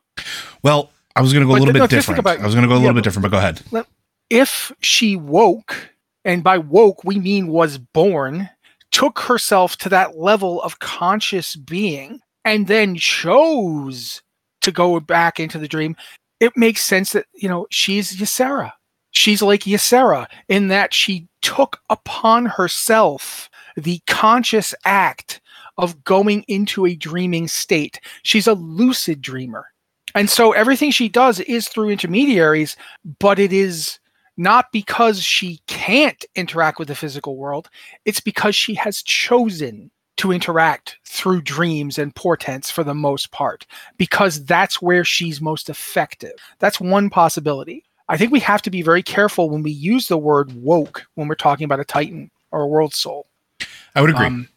Well, 0.62 0.91
I 1.17 1.21
was 1.21 1.33
going 1.33 1.45
to 1.45 1.47
go 1.47 1.57
a 1.57 1.59
little 1.59 1.73
no, 1.73 1.81
bit 1.81 1.89
different. 1.89 2.19
about- 2.19 2.39
I 2.39 2.45
was 2.45 2.55
going 2.55 2.63
to 2.63 2.69
go 2.69 2.75
a 2.75 2.77
yeah, 2.77 2.83
little 2.83 2.95
bit 2.95 3.03
different, 3.03 3.23
but 3.23 3.31
go 3.31 3.38
ahead. 3.39 3.62
If 4.33 4.71
she 4.81 5.15
woke, 5.15 5.91
and 6.25 6.43
by 6.43 6.57
woke 6.57 7.03
we 7.03 7.19
mean 7.19 7.49
was 7.49 7.77
born, 7.77 8.49
took 8.91 9.19
herself 9.19 9.77
to 9.77 9.89
that 9.89 10.17
level 10.17 10.59
of 10.63 10.79
conscious 10.79 11.55
being, 11.55 12.19
and 12.43 12.65
then 12.65 12.95
chose 12.95 14.23
to 14.61 14.71
go 14.71 14.99
back 14.99 15.39
into 15.39 15.59
the 15.59 15.67
dream, 15.67 15.95
it 16.39 16.51
makes 16.57 16.81
sense 16.81 17.11
that, 17.11 17.27
you 17.35 17.47
know, 17.47 17.67
she's 17.69 18.17
Ysera. 18.17 18.71
She's 19.11 19.43
like 19.43 19.65
Ysera 19.65 20.25
in 20.49 20.69
that 20.69 20.95
she 20.95 21.27
took 21.43 21.79
upon 21.91 22.47
herself 22.47 23.51
the 23.77 24.01
conscious 24.07 24.73
act 24.83 25.41
of 25.77 26.03
going 26.05 26.43
into 26.47 26.87
a 26.87 26.95
dreaming 26.95 27.47
state. 27.47 27.99
She's 28.23 28.47
a 28.47 28.53
lucid 28.55 29.21
dreamer. 29.21 29.67
And 30.15 30.27
so 30.27 30.53
everything 30.53 30.89
she 30.89 31.07
does 31.07 31.39
is 31.41 31.67
through 31.67 31.91
intermediaries, 31.91 32.75
but 33.19 33.37
it 33.37 33.53
is 33.53 33.99
not 34.37 34.71
because 34.71 35.21
she 35.21 35.59
can't 35.67 36.25
interact 36.35 36.79
with 36.79 36.87
the 36.87 36.95
physical 36.95 37.37
world. 37.37 37.69
It's 38.05 38.19
because 38.19 38.55
she 38.55 38.73
has 38.75 39.01
chosen 39.03 39.91
to 40.17 40.31
interact 40.31 40.97
through 41.05 41.41
dreams 41.41 41.97
and 41.97 42.15
portents 42.15 42.69
for 42.69 42.83
the 42.83 42.93
most 42.93 43.31
part, 43.31 43.65
because 43.97 44.45
that's 44.45 44.81
where 44.81 45.03
she's 45.03 45.41
most 45.41 45.69
effective. 45.69 46.33
That's 46.59 46.79
one 46.79 47.09
possibility. 47.09 47.83
I 48.09 48.17
think 48.17 48.31
we 48.31 48.39
have 48.41 48.61
to 48.63 48.69
be 48.69 48.81
very 48.81 49.01
careful 49.01 49.49
when 49.49 49.63
we 49.63 49.71
use 49.71 50.07
the 50.07 50.17
word 50.17 50.53
woke 50.53 51.05
when 51.15 51.27
we're 51.27 51.35
talking 51.35 51.65
about 51.65 51.79
a 51.79 51.85
Titan 51.85 52.29
or 52.51 52.61
a 52.61 52.67
world 52.67 52.93
soul. 52.93 53.27
I 53.95 54.01
would 54.01 54.09
agree. 54.11 54.25
Um, 54.27 54.49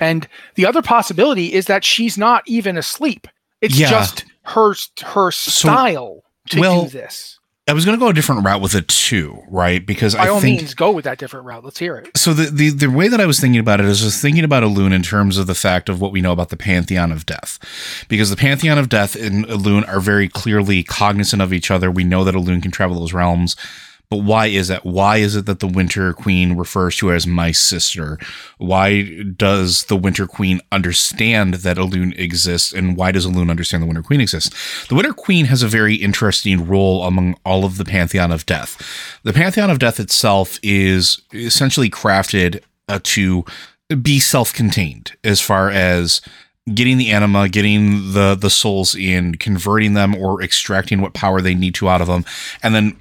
and 0.00 0.28
the 0.54 0.64
other 0.66 0.82
possibility 0.82 1.52
is 1.52 1.66
that 1.66 1.84
she's 1.84 2.16
not 2.16 2.42
even 2.46 2.78
asleep. 2.78 3.26
It's 3.60 3.78
Yeah. 3.78 3.90
just 3.90 4.24
her 4.42 4.74
her 5.02 5.30
style 5.30 6.22
to 6.50 6.60
well, 6.60 6.84
do 6.84 6.90
this. 6.90 7.40
I 7.66 7.72
was 7.72 7.86
going 7.86 7.98
to 7.98 8.00
go 8.04 8.10
a 8.10 8.12
different 8.12 8.44
route 8.44 8.60
with 8.60 8.74
it 8.74 8.88
too, 8.88 9.42
right? 9.48 9.84
Because 9.84 10.14
By 10.14 10.26
I 10.26 10.28
all 10.28 10.38
think 10.40 10.60
means, 10.60 10.74
go 10.74 10.90
with 10.90 11.04
that 11.06 11.16
different 11.16 11.46
route. 11.46 11.64
Let's 11.64 11.78
hear 11.78 11.96
it. 11.96 12.14
so. 12.14 12.34
The, 12.34 12.50
the 12.50 12.68
the 12.68 12.90
way 12.90 13.08
that 13.08 13.22
I 13.22 13.26
was 13.26 13.40
thinking 13.40 13.58
about 13.58 13.80
it 13.80 13.86
is 13.86 14.02
just 14.02 14.20
thinking 14.20 14.44
about 14.44 14.62
Elune 14.62 14.92
in 14.92 15.02
terms 15.02 15.38
of 15.38 15.46
the 15.46 15.54
fact 15.54 15.88
of 15.88 15.98
what 15.98 16.12
we 16.12 16.20
know 16.20 16.32
about 16.32 16.50
the 16.50 16.58
Pantheon 16.58 17.10
of 17.10 17.24
Death, 17.24 17.58
because 18.08 18.28
the 18.28 18.36
Pantheon 18.36 18.76
of 18.76 18.90
Death 18.90 19.16
and 19.16 19.46
Elune 19.46 19.88
are 19.88 20.00
very 20.00 20.28
clearly 20.28 20.82
cognizant 20.82 21.40
of 21.40 21.54
each 21.54 21.70
other. 21.70 21.90
We 21.90 22.04
know 22.04 22.22
that 22.24 22.34
Elune 22.34 22.60
can 22.60 22.70
travel 22.70 22.98
those 23.00 23.14
realms. 23.14 23.56
But 24.10 24.18
why 24.18 24.46
is 24.46 24.68
that? 24.68 24.84
Why 24.84 25.16
is 25.16 25.34
it 25.34 25.46
that 25.46 25.60
the 25.60 25.66
Winter 25.66 26.12
Queen 26.12 26.56
refers 26.56 26.96
to 26.96 27.08
her 27.08 27.14
as 27.14 27.26
my 27.26 27.52
sister? 27.52 28.18
Why 28.58 29.22
does 29.22 29.84
the 29.84 29.96
Winter 29.96 30.26
Queen 30.26 30.60
understand 30.70 31.54
that 31.54 31.76
Elune 31.76 32.18
exists? 32.18 32.72
And 32.72 32.96
why 32.96 33.12
does 33.12 33.26
Elune 33.26 33.50
understand 33.50 33.82
the 33.82 33.86
Winter 33.86 34.02
Queen 34.02 34.20
exists? 34.20 34.86
The 34.88 34.94
Winter 34.94 35.14
Queen 35.14 35.46
has 35.46 35.62
a 35.62 35.68
very 35.68 35.94
interesting 35.94 36.66
role 36.66 37.04
among 37.04 37.36
all 37.44 37.64
of 37.64 37.78
the 37.78 37.84
Pantheon 37.84 38.30
of 38.30 38.46
Death. 38.46 38.80
The 39.22 39.32
Pantheon 39.32 39.70
of 39.70 39.78
Death 39.78 39.98
itself 39.98 40.58
is 40.62 41.22
essentially 41.32 41.90
crafted 41.90 42.62
uh, 42.88 43.00
to 43.02 43.44
be 44.02 44.18
self-contained 44.18 45.12
as 45.24 45.40
far 45.40 45.70
as 45.70 46.20
getting 46.72 46.96
the 46.96 47.10
anima, 47.10 47.46
getting 47.46 48.12
the 48.12 48.34
the 48.34 48.48
souls 48.48 48.94
in, 48.94 49.34
converting 49.34 49.92
them 49.92 50.14
or 50.14 50.42
extracting 50.42 51.02
what 51.02 51.12
power 51.12 51.42
they 51.42 51.54
need 51.54 51.74
to 51.74 51.90
out 51.90 52.00
of 52.00 52.06
them, 52.06 52.24
and 52.62 52.74
then 52.74 52.96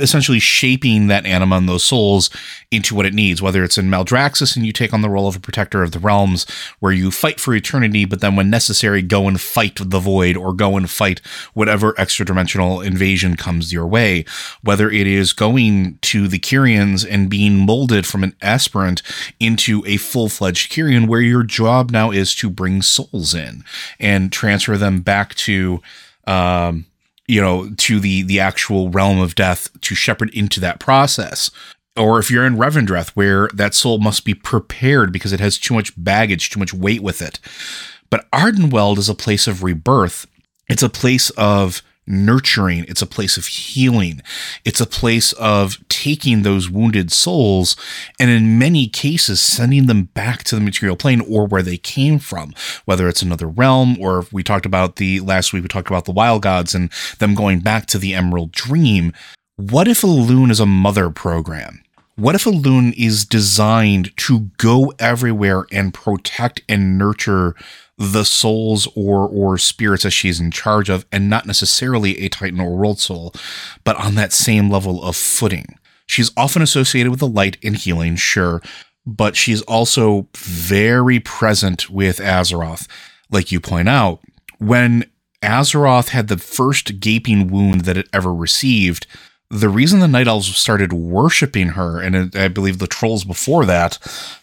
essentially 0.00 0.38
shaping 0.38 1.06
that 1.06 1.24
anima 1.24 1.56
and 1.56 1.66
those 1.66 1.82
souls 1.82 2.28
into 2.70 2.94
what 2.94 3.06
it 3.06 3.14
needs. 3.14 3.40
Whether 3.40 3.64
it's 3.64 3.78
in 3.78 3.88
Maldraxxus 3.88 4.54
and 4.54 4.66
you 4.66 4.72
take 4.72 4.92
on 4.92 5.00
the 5.00 5.08
role 5.08 5.28
of 5.28 5.36
a 5.36 5.40
protector 5.40 5.82
of 5.82 5.92
the 5.92 5.98
realms, 5.98 6.44
where 6.80 6.92
you 6.92 7.10
fight 7.10 7.40
for 7.40 7.54
eternity, 7.54 8.04
but 8.04 8.20
then 8.20 8.36
when 8.36 8.50
necessary, 8.50 9.00
go 9.00 9.28
and 9.28 9.40
fight 9.40 9.78
the 9.82 9.98
void 9.98 10.36
or 10.36 10.52
go 10.52 10.76
and 10.76 10.90
fight 10.90 11.22
whatever 11.54 11.98
extra 11.98 12.26
dimensional 12.26 12.82
invasion 12.82 13.34
comes 13.34 13.72
your 13.72 13.86
way. 13.86 14.26
Whether 14.62 14.90
it 14.90 15.06
is 15.06 15.32
going 15.32 15.98
to 16.02 16.28
the 16.28 16.38
Kyrians 16.38 17.06
and 17.08 17.30
being 17.30 17.56
molded 17.56 18.06
from 18.06 18.22
an 18.24 18.36
aspirant 18.42 19.00
into 19.40 19.82
a 19.86 19.96
full 19.96 20.28
fledged 20.28 20.70
Kyrian, 20.70 21.08
where 21.08 21.22
your 21.22 21.44
job 21.44 21.90
now 21.90 22.10
is 22.10 22.34
to 22.34 22.50
bring 22.50 22.82
souls 22.82 23.05
in 23.34 23.64
and 23.98 24.32
transfer 24.32 24.76
them 24.76 25.00
back 25.00 25.34
to 25.34 25.80
um 26.26 26.86
you 27.28 27.40
know 27.40 27.70
to 27.76 28.00
the 28.00 28.22
the 28.22 28.40
actual 28.40 28.90
realm 28.90 29.20
of 29.20 29.34
death 29.34 29.68
to 29.80 29.94
shepherd 29.94 30.30
into 30.30 30.60
that 30.60 30.80
process. 30.80 31.50
Or 31.96 32.18
if 32.18 32.30
you're 32.30 32.44
in 32.44 32.56
Revendreth 32.56 33.10
where 33.10 33.48
that 33.54 33.74
soul 33.74 33.98
must 33.98 34.24
be 34.24 34.34
prepared 34.34 35.12
because 35.12 35.32
it 35.32 35.40
has 35.40 35.58
too 35.58 35.74
much 35.74 35.92
baggage 35.96 36.50
too 36.50 36.60
much 36.60 36.74
weight 36.74 37.02
with 37.02 37.22
it. 37.22 37.40
But 38.10 38.30
Ardenweald 38.30 38.98
is 38.98 39.08
a 39.08 39.14
place 39.14 39.46
of 39.46 39.62
rebirth. 39.62 40.26
It's 40.68 40.82
a 40.82 40.88
place 40.88 41.30
of 41.30 41.82
nurturing. 42.06 42.84
It's 42.88 43.02
a 43.02 43.06
place 43.06 43.36
of 43.36 43.46
healing. 43.46 44.22
It's 44.64 44.80
a 44.80 44.86
place 44.86 45.32
of 45.34 45.78
taking 45.88 46.42
those 46.42 46.70
wounded 46.70 47.12
souls 47.12 47.76
and 48.20 48.30
in 48.30 48.58
many 48.58 48.86
cases 48.88 49.40
sending 49.40 49.86
them 49.86 50.04
back 50.04 50.44
to 50.44 50.54
the 50.54 50.60
material 50.60 50.96
plane 50.96 51.20
or 51.22 51.46
where 51.46 51.62
they 51.62 51.76
came 51.76 52.18
from 52.18 52.52
whether 52.84 53.08
it's 53.08 53.22
another 53.22 53.48
realm 53.48 53.96
or 54.00 54.24
we 54.32 54.42
talked 54.42 54.66
about 54.66 54.96
the 54.96 55.20
last 55.20 55.52
week 55.52 55.62
we 55.62 55.68
talked 55.68 55.88
about 55.88 56.04
the 56.04 56.12
wild 56.12 56.42
gods 56.42 56.74
and 56.74 56.90
them 57.18 57.34
going 57.34 57.60
back 57.60 57.86
to 57.86 57.98
the 57.98 58.14
emerald 58.14 58.52
dream. 58.52 59.12
What 59.56 59.88
if 59.88 60.02
Elune 60.02 60.50
is 60.50 60.60
a 60.60 60.66
mother 60.66 61.10
program? 61.10 61.82
What 62.16 62.34
if 62.34 62.44
Elune 62.44 62.94
is 62.96 63.24
designed 63.24 64.16
to 64.18 64.50
go 64.58 64.92
everywhere 64.98 65.66
and 65.70 65.92
protect 65.92 66.62
and 66.68 66.96
nurture 66.96 67.54
the 67.98 68.24
souls 68.24 68.86
or 68.94 69.26
or 69.26 69.56
spirits 69.58 70.02
that 70.02 70.10
she's 70.10 70.40
in 70.40 70.50
charge 70.50 70.88
of, 70.88 71.06
and 71.10 71.30
not 71.30 71.46
necessarily 71.46 72.18
a 72.18 72.28
Titan 72.28 72.60
or 72.60 72.76
world 72.76 73.00
soul, 73.00 73.34
but 73.84 73.96
on 73.96 74.14
that 74.16 74.32
same 74.32 74.70
level 74.70 75.02
of 75.02 75.16
footing. 75.16 75.78
She's 76.06 76.30
often 76.36 76.62
associated 76.62 77.10
with 77.10 77.20
the 77.20 77.26
light 77.26 77.56
and 77.64 77.76
healing, 77.76 78.16
sure, 78.16 78.62
but 79.04 79.34
she's 79.36 79.62
also 79.62 80.28
very 80.36 81.20
present 81.20 81.90
with 81.90 82.18
Azeroth. 82.18 82.86
Like 83.30 83.50
you 83.50 83.60
point 83.60 83.88
out, 83.88 84.20
when 84.58 85.10
Azeroth 85.42 86.08
had 86.08 86.28
the 86.28 86.38
first 86.38 87.00
gaping 87.00 87.48
wound 87.48 87.82
that 87.82 87.96
it 87.96 88.08
ever 88.12 88.34
received, 88.34 89.06
the 89.50 89.68
reason 89.68 90.00
the 90.00 90.08
Night 90.08 90.26
Elves 90.26 90.54
started 90.56 90.92
worshiping 90.92 91.70
her, 91.70 92.00
and 92.00 92.34
I 92.36 92.48
believe 92.48 92.78
the 92.78 92.86
trolls 92.86 93.24
before 93.24 93.64
that, 93.66 93.98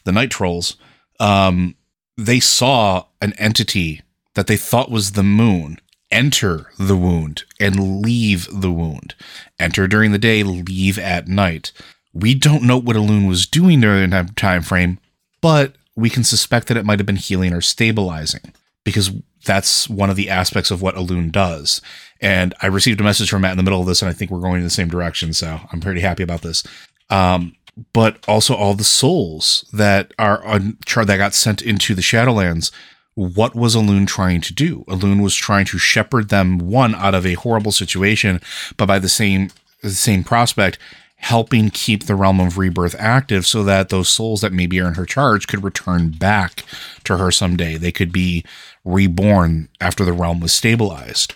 the 0.06 0.12
Night 0.12 0.32
Trolls, 0.32 0.78
um, 1.20 1.76
they 2.18 2.40
saw 2.40 3.06
an 3.22 3.34
entity 3.34 4.02
that 4.36 4.48
they 4.48 4.58
thought 4.58 4.92
was 4.92 5.12
the 5.12 5.24
moon 5.24 5.80
enter 6.14 6.68
the 6.78 6.96
wound 6.96 7.44
and 7.60 8.02
leave 8.02 8.48
the 8.52 8.72
wound. 8.72 9.16
Enter 9.60 9.88
during 9.88 10.12
the 10.12 10.20
day, 10.20 10.44
leave 10.44 10.98
at 11.00 11.28
night. 11.28 11.72
We 12.14 12.36
don't 12.36 12.64
know 12.64 12.78
what 12.78 12.96
Elune 12.96 13.28
was 13.28 13.48
doing 13.48 13.82
during 13.82 14.12
that 14.12 14.36
time 14.36 14.62
frame, 14.62 15.00
but 15.42 15.76
we 15.96 16.10
can 16.10 16.24
suspect 16.24 16.68
that 16.68 16.78
it 16.78 16.86
might 16.86 17.00
have 17.00 17.06
been 17.06 17.16
healing 17.16 17.52
or 17.52 17.62
stabilizing 17.62 18.54
because 18.84 19.12
that's 19.46 19.90
one 19.90 20.10
of 20.10 20.16
the 20.16 20.30
aspects 20.30 20.72
of 20.72 20.82
what 20.82 20.96
Elune 20.96 21.32
does. 21.32 21.82
And 22.22 22.54
I 22.62 22.68
received 22.68 23.02
a 23.02 23.04
message 23.04 23.30
from 23.30 23.42
Matt 23.42 23.52
in 23.52 23.58
the 23.58 23.64
middle 23.64 23.82
of 23.82 23.88
this, 23.88 24.02
and 24.02 24.10
I 24.10 24.14
think 24.14 24.30
we're 24.30 24.40
going 24.40 24.58
in 24.58 24.64
the 24.64 24.70
same 24.70 24.88
direction. 24.88 25.34
So 25.34 25.60
I'm 25.72 25.82
pretty 25.82 26.02
happy 26.02 26.24
about 26.24 26.44
this. 26.44 26.64
Um, 27.10 27.56
but 27.94 28.24
also 28.28 28.56
all 28.56 28.74
the 28.74 28.84
souls 28.84 29.66
that 29.74 30.14
are 30.20 30.44
on 30.44 30.78
that 30.96 31.18
got 31.18 31.34
sent 31.34 31.62
into 31.62 31.96
the 31.96 32.02
Shadowlands. 32.02 32.72
What 33.16 33.56
was 33.56 33.76
Elune 33.76 34.08
trying 34.08 34.42
to 34.42 34.54
do? 34.54 34.84
Elune 34.88 35.22
was 35.22 35.36
trying 35.36 35.66
to 35.66 35.78
shepherd 35.78 36.30
them 36.30 36.58
one 36.58 36.96
out 36.96 37.14
of 37.14 37.26
a 37.26 37.36
horrible 37.36 37.72
situation, 37.72 38.42
but 38.78 38.88
by 38.88 39.00
the 39.00 39.10
same 39.10 39.50
the 39.82 39.92
same 39.92 40.24
prospect, 40.24 40.80
helping 41.18 41.70
keep 41.70 42.06
the 42.06 42.16
realm 42.16 42.40
of 42.40 42.58
rebirth 42.58 42.96
active 43.00 43.46
so 43.46 43.64
that 43.64 43.90
those 43.90 44.10
souls 44.10 44.42
that 44.42 44.52
maybe 44.52 44.80
are 44.80 44.88
in 44.88 44.96
her 44.96 45.06
charge 45.06 45.48
could 45.48 45.64
return 45.64 46.10
back 46.10 46.64
to 47.04 47.18
her 47.18 47.32
someday. 47.32 47.78
They 47.78 47.92
could 47.92 48.12
be 48.12 48.44
reborn 48.84 49.70
after 49.80 50.04
the 50.04 50.14
realm 50.14 50.40
was 50.40 50.52
stabilized. 50.52 51.34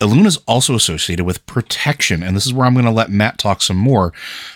Elune 0.00 0.26
is 0.26 0.38
also 0.46 0.74
associated 0.74 1.24
with 1.24 1.46
protection, 1.46 2.22
and 2.22 2.36
this 2.36 2.46
is 2.46 2.52
where 2.52 2.66
I'm 2.66 2.74
going 2.74 2.84
to 2.84 2.90
let 2.90 3.10
Matt 3.10 3.38
talk 3.38 3.62
some 3.62 3.76
more, 3.76 4.12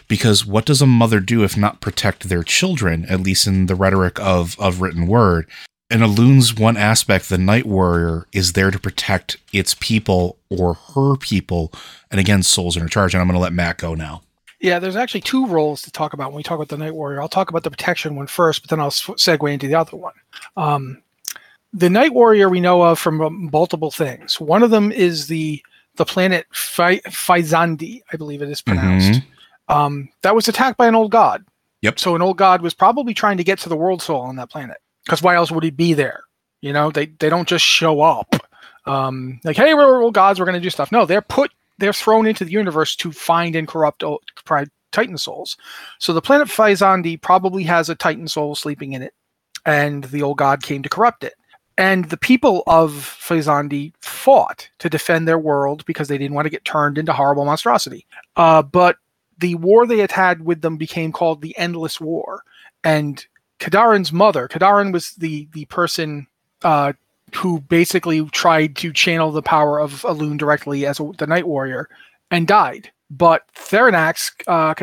because 0.09 0.45
what 0.45 0.67
does 0.67 0.83
a 0.83 0.87
mother 0.87 1.21
do 1.21 1.45
if 1.45 1.57
not 1.57 1.81
protect 1.81 2.29
their 2.29 2.43
children, 2.43 3.05
at 3.07 3.21
least 3.21 3.47
in 3.47 3.67
the 3.67 3.75
rhetoric 3.75 4.19
of, 4.21 4.59
of 4.59 4.81
written 4.81 5.07
word? 5.07 5.47
And 5.91 6.03
Elune's 6.03 6.55
one 6.55 6.77
aspect, 6.77 7.29
the 7.29 7.39
Night 7.39 7.65
Warrior, 7.65 8.27
is 8.33 8.53
there 8.53 8.71
to 8.71 8.79
protect 8.79 9.39
its 9.53 9.75
people 9.75 10.37
or 10.51 10.75
her 10.75 11.17
people, 11.17 11.73
and 12.11 12.21
again, 12.21 12.43
souls 12.43 12.77
in 12.77 12.83
her 12.83 12.89
charge. 12.89 13.15
And 13.15 13.23
I'm 13.23 13.27
going 13.29 13.39
to 13.39 13.43
let 13.43 13.55
Matt 13.55 13.79
go 13.79 13.95
now. 13.95 14.23
Yeah, 14.61 14.81
there's 14.81 14.97
actually 14.97 15.21
two 15.21 15.47
roles 15.47 15.83
to 15.83 15.93
talk 15.93 16.13
about 16.13 16.31
when 16.31 16.37
we 16.37 16.43
talk 16.43 16.57
about 16.57 16.69
the 16.69 16.77
Night 16.77 16.95
Warrior. 16.95 17.23
I'll 17.23 17.29
talk 17.29 17.49
about 17.49 17.63
the 17.63 17.71
protection 17.71 18.17
one 18.17 18.27
first, 18.27 18.63
but 18.63 18.71
then 18.71 18.81
I'll 18.81 18.91
segue 18.91 19.53
into 19.53 19.69
the 19.69 19.77
other 19.77 19.97
one. 19.97 20.15
Um, 20.57 21.03
the 21.73 21.91
Night 21.91 22.15
Warrior 22.15 22.49
we 22.49 22.61
know 22.61 22.83
of 22.83 22.99
from 22.99 23.51
multiple 23.53 23.91
things. 23.91 24.41
One 24.41 24.63
of 24.63 24.71
them 24.71 24.93
is 24.93 25.27
the 25.27 25.63
the 25.97 26.05
planet 26.05 26.47
Physandi, 26.53 28.03
I 28.13 28.17
believe 28.17 28.41
it 28.41 28.49
is 28.49 28.63
pronounced. 28.63 29.21
Mm-hmm. 29.21 29.75
Um, 29.75 30.09
that 30.23 30.35
was 30.35 30.47
attacked 30.49 30.79
by 30.79 30.87
an 30.87 30.95
old 30.95 31.11
god. 31.11 31.45
Yep. 31.83 31.99
So 31.99 32.15
an 32.15 32.23
old 32.23 32.39
god 32.39 32.63
was 32.63 32.73
probably 32.73 33.15
trying 33.15 33.37
to 33.37 33.45
get 33.45 33.59
to 33.61 33.69
the 33.69 33.77
world 33.77 34.01
soul 34.01 34.21
on 34.21 34.37
that 34.37 34.51
planet. 34.51 34.79
Because 35.05 35.23
why 35.23 35.35
else 35.35 35.51
would 35.51 35.65
he 35.65 35.71
be 35.71 35.95
there? 35.95 36.23
You 36.61 36.73
know, 36.73 36.91
they 36.91 37.07
they 37.07 37.29
don't 37.29 37.49
just 37.49 37.65
show 37.65 38.01
up. 38.01 38.35
Um, 38.87 39.41
like, 39.45 39.57
hey, 39.57 39.75
we're 39.75 40.03
old 40.03 40.15
gods, 40.15 40.39
we're 40.39 40.47
going 40.47 40.55
to 40.55 40.61
do 40.61 40.71
stuff. 40.71 40.91
No, 40.91 41.05
they're 41.05 41.21
put, 41.21 41.53
they're 41.77 41.93
thrown 41.93 42.27
into 42.27 42.45
the 42.45 42.51
universe 42.51 42.97
to 42.97 43.13
find 43.13 43.55
and 43.55 43.69
corrupt 43.69 44.03
old, 44.03 44.23
Titan 44.93 45.19
souls. 45.19 45.57
So 45.99 46.13
the 46.15 46.23
planet 46.23 46.49
Physandi 46.49 47.21
probably 47.21 47.65
has 47.65 47.91
a 47.91 47.95
Titan 47.95 48.29
soul 48.29 48.55
sleeping 48.55 48.95
in 48.95 49.03
it, 49.03 49.13
and 49.67 50.05
the 50.05 50.23
old 50.23 50.39
god 50.39 50.63
came 50.63 50.83
to 50.83 50.89
corrupt 50.89 51.23
it. 51.23 51.35
And 51.79 52.07
the 52.07 52.17
people 52.17 52.65
of 52.67 52.91
Physandi 52.91 53.93
fought 54.01 54.69
to 54.81 54.91
defend 54.91 55.29
their 55.29 55.39
world 55.39 55.85
because 55.87 56.09
they 56.09 56.19
didn't 56.19 56.35
want 56.35 56.47
to 56.47 56.51
get 56.51 56.65
turned 56.65 56.99
into 56.99 57.13
horrible 57.13 57.45
monstrosity. 57.45 58.05
Uh, 58.37 58.63
but 58.63 58.97
the 59.39 59.55
war 59.55 59.87
they 59.87 59.99
had 59.99 60.11
had 60.11 60.45
with 60.45 60.61
them 60.61 60.77
became 60.77 61.13
called 61.13 61.41
the 61.41 61.57
Endless 61.57 62.01
War. 62.01 62.43
And 62.83 63.25
Kadarin's 63.61 64.13
mother, 64.13 64.49
Kadarin 64.49 64.93
was 64.93 65.13
the 65.13 65.49
the 65.53 65.67
person 65.67 66.27
uh, 66.63 66.95
who 67.37 67.61
basically 67.61 68.25
tried 68.31 68.75
to 68.77 68.93
channel 68.93 69.31
the 69.31 69.43
power 69.43 69.79
of 69.79 70.03
Elune 70.03 70.37
directly 70.37 70.85
as 70.85 70.99
a, 70.99 71.13
the 71.17 71.29
Night 71.29 71.47
Warrior 71.47 71.89
and 72.33 72.49
died. 72.49 72.91
But 73.09 73.45
Theranax, 73.55 74.33
uh, 74.49 74.75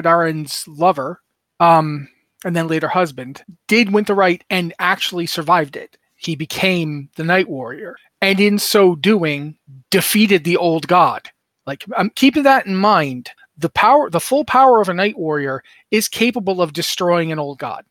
lover, 0.68 1.22
um, 1.60 2.08
and 2.46 2.56
then 2.56 2.68
later 2.68 2.88
husband, 2.88 3.44
did 3.68 3.90
Winterite 3.90 4.42
and 4.50 4.74
actually 4.80 5.26
survived 5.26 5.76
it 5.76 5.98
he 6.26 6.36
became 6.36 7.10
the 7.16 7.24
Night 7.24 7.48
Warrior, 7.48 7.96
and 8.22 8.40
in 8.40 8.60
so 8.60 8.96
doing, 8.96 9.56
defeated 9.92 10.44
the 10.44 10.58
old 10.58 10.88
god. 10.88 11.30
Like 11.66 11.86
I'm 11.96 12.10
keeping 12.12 12.44
that 12.44 12.66
in 12.66 12.76
mind. 12.76 13.32
The 13.58 13.70
power, 13.70 14.10
the 14.10 14.20
full 14.20 14.44
power 14.44 14.82
of 14.82 14.90
a 14.90 14.94
Night 14.94 15.18
Warrior 15.18 15.64
is 15.90 16.10
capable 16.10 16.62
of 16.62 16.74
destroying 16.74 17.32
an 17.32 17.40
old 17.40 17.60
god. 17.60 17.86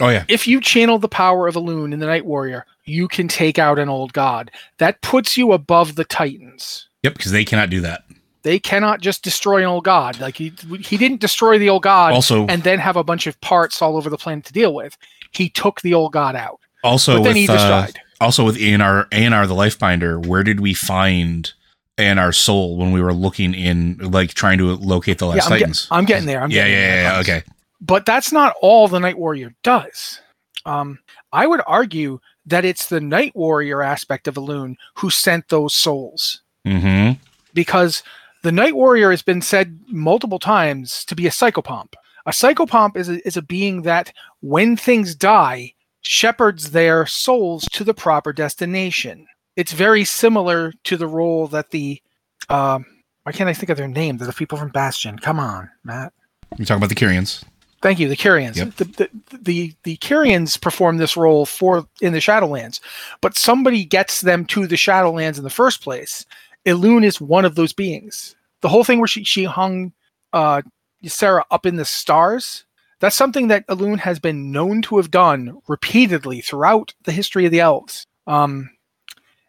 Oh 0.00 0.08
yeah. 0.08 0.24
If 0.28 0.46
you 0.46 0.60
channel 0.60 0.98
the 0.98 1.08
power 1.08 1.46
of 1.46 1.54
Elune 1.54 1.92
in 1.92 2.00
the 2.00 2.06
Night 2.06 2.26
Warrior, 2.26 2.66
you 2.84 3.08
can 3.08 3.28
take 3.28 3.58
out 3.58 3.78
an 3.78 3.88
old 3.88 4.12
god. 4.12 4.50
That 4.78 5.00
puts 5.00 5.36
you 5.36 5.52
above 5.52 5.94
the 5.94 6.04
Titans. 6.04 6.88
Yep, 7.02 7.14
because 7.14 7.32
they 7.32 7.44
cannot 7.44 7.70
do 7.70 7.80
that. 7.80 8.02
They 8.42 8.58
cannot 8.58 9.00
just 9.00 9.22
destroy 9.22 9.58
an 9.58 9.66
old 9.66 9.84
god. 9.84 10.20
Like 10.20 10.36
he 10.36 10.52
he 10.80 10.96
didn't 10.96 11.20
destroy 11.20 11.58
the 11.58 11.68
old 11.68 11.84
god 11.84 12.12
also, 12.12 12.46
and 12.46 12.62
then 12.64 12.80
have 12.80 12.96
a 12.96 13.04
bunch 13.04 13.26
of 13.26 13.40
parts 13.40 13.80
all 13.80 13.96
over 13.96 14.10
the 14.10 14.18
planet 14.18 14.44
to 14.46 14.52
deal 14.52 14.74
with. 14.74 14.98
He 15.30 15.48
took 15.48 15.80
the 15.80 15.94
old 15.94 16.12
god 16.12 16.36
out. 16.36 16.58
Also, 16.82 17.22
but 17.22 17.34
with, 17.34 17.50
uh, 17.50 17.86
also 18.20 18.44
with 18.44 18.56
Eonar, 18.56 19.08
Eonar 19.10 19.46
the 19.46 19.54
Lifebinder, 19.54 20.26
where 20.26 20.42
did 20.42 20.60
we 20.60 20.74
find 20.74 21.52
Eonar 21.98 22.34
soul 22.34 22.76
when 22.76 22.92
we 22.92 23.00
were 23.00 23.14
looking 23.14 23.54
in, 23.54 23.98
like 23.98 24.34
trying 24.34 24.58
to 24.58 24.74
locate 24.76 25.18
the 25.18 25.26
last 25.26 25.36
yeah, 25.36 25.44
I'm 25.44 25.50
Titans? 25.50 25.82
Get, 25.82 25.96
I'm 25.96 26.04
getting 26.04 26.26
there. 26.26 26.42
I'm 26.42 26.50
yeah, 26.50 26.62
getting 26.62 26.74
yeah, 26.74 26.80
there, 26.80 27.02
yeah, 27.02 27.12
yeah. 27.12 27.20
Okay. 27.20 27.42
But 27.80 28.06
that's 28.06 28.32
not 28.32 28.54
all 28.60 28.88
the 28.88 29.00
Night 29.00 29.18
Warrior 29.18 29.54
does. 29.62 30.20
Um, 30.64 30.98
I 31.32 31.46
would 31.46 31.60
argue 31.66 32.20
that 32.46 32.64
it's 32.64 32.86
the 32.86 33.00
Night 33.00 33.34
Warrior 33.34 33.82
aspect 33.82 34.28
of 34.28 34.34
Elune 34.34 34.76
who 34.94 35.10
sent 35.10 35.48
those 35.48 35.74
souls. 35.74 36.42
Mm-hmm. 36.66 37.20
Because 37.54 38.02
the 38.42 38.52
Night 38.52 38.74
Warrior 38.74 39.10
has 39.10 39.22
been 39.22 39.42
said 39.42 39.78
multiple 39.88 40.38
times 40.38 41.04
to 41.06 41.14
be 41.14 41.26
a 41.26 41.30
psychopomp. 41.30 41.94
A 42.26 42.30
psychopomp 42.30 42.96
is 42.96 43.08
a, 43.08 43.26
is 43.26 43.36
a 43.36 43.42
being 43.42 43.82
that, 43.82 44.12
when 44.40 44.76
things 44.76 45.14
die, 45.14 45.74
shepherds 46.02 46.72
their 46.72 47.06
souls 47.06 47.64
to 47.72 47.84
the 47.84 47.94
proper 47.94 48.32
destination. 48.32 49.26
It's 49.56 49.72
very 49.72 50.04
similar 50.04 50.72
to 50.84 50.96
the 50.96 51.06
role 51.06 51.46
that 51.48 51.70
the 51.70 52.02
um, 52.48 52.84
why 53.22 53.32
can't 53.32 53.48
I 53.48 53.54
think 53.54 53.70
of 53.70 53.76
their 53.76 53.88
name? 53.88 54.18
They're 54.18 54.26
the 54.26 54.32
people 54.32 54.58
from 54.58 54.70
Bastion. 54.70 55.18
Come 55.18 55.38
on, 55.38 55.70
Matt. 55.84 56.12
You're 56.58 56.66
talking 56.66 56.82
about 56.82 56.88
the 56.88 56.94
Kyrians. 56.94 57.44
Thank 57.80 57.98
you, 57.98 58.08
the 58.08 58.16
Kyrians. 58.16 58.56
Yep. 58.56 58.74
The, 58.76 58.84
the, 58.84 59.10
the 59.38 59.74
the 59.84 59.96
Kyrians 59.98 60.60
perform 60.60 60.98
this 60.98 61.16
role 61.16 61.46
for 61.46 61.86
in 62.00 62.12
the 62.12 62.20
Shadowlands, 62.20 62.80
but 63.20 63.36
somebody 63.36 63.84
gets 63.84 64.20
them 64.20 64.44
to 64.46 64.66
the 64.66 64.76
Shadowlands 64.76 65.38
in 65.38 65.44
the 65.44 65.50
first 65.50 65.82
place. 65.82 66.24
Elune 66.64 67.04
is 67.04 67.20
one 67.20 67.44
of 67.44 67.54
those 67.54 67.72
beings. 67.72 68.36
The 68.60 68.68
whole 68.68 68.84
thing 68.84 68.98
where 68.98 69.08
she 69.08 69.24
she 69.24 69.44
hung 69.44 69.92
uh, 70.32 70.62
Ysera 71.02 71.42
up 71.50 71.66
in 71.66 71.76
the 71.76 71.84
stars 71.84 72.64
that's 73.02 73.16
something 73.16 73.48
that 73.48 73.66
Elune 73.66 73.98
has 73.98 74.20
been 74.20 74.52
known 74.52 74.80
to 74.82 74.96
have 74.96 75.10
done 75.10 75.60
repeatedly 75.66 76.40
throughout 76.40 76.94
the 77.02 77.10
history 77.10 77.44
of 77.44 77.50
the 77.50 77.58
elves. 77.58 78.06
Um, 78.28 78.70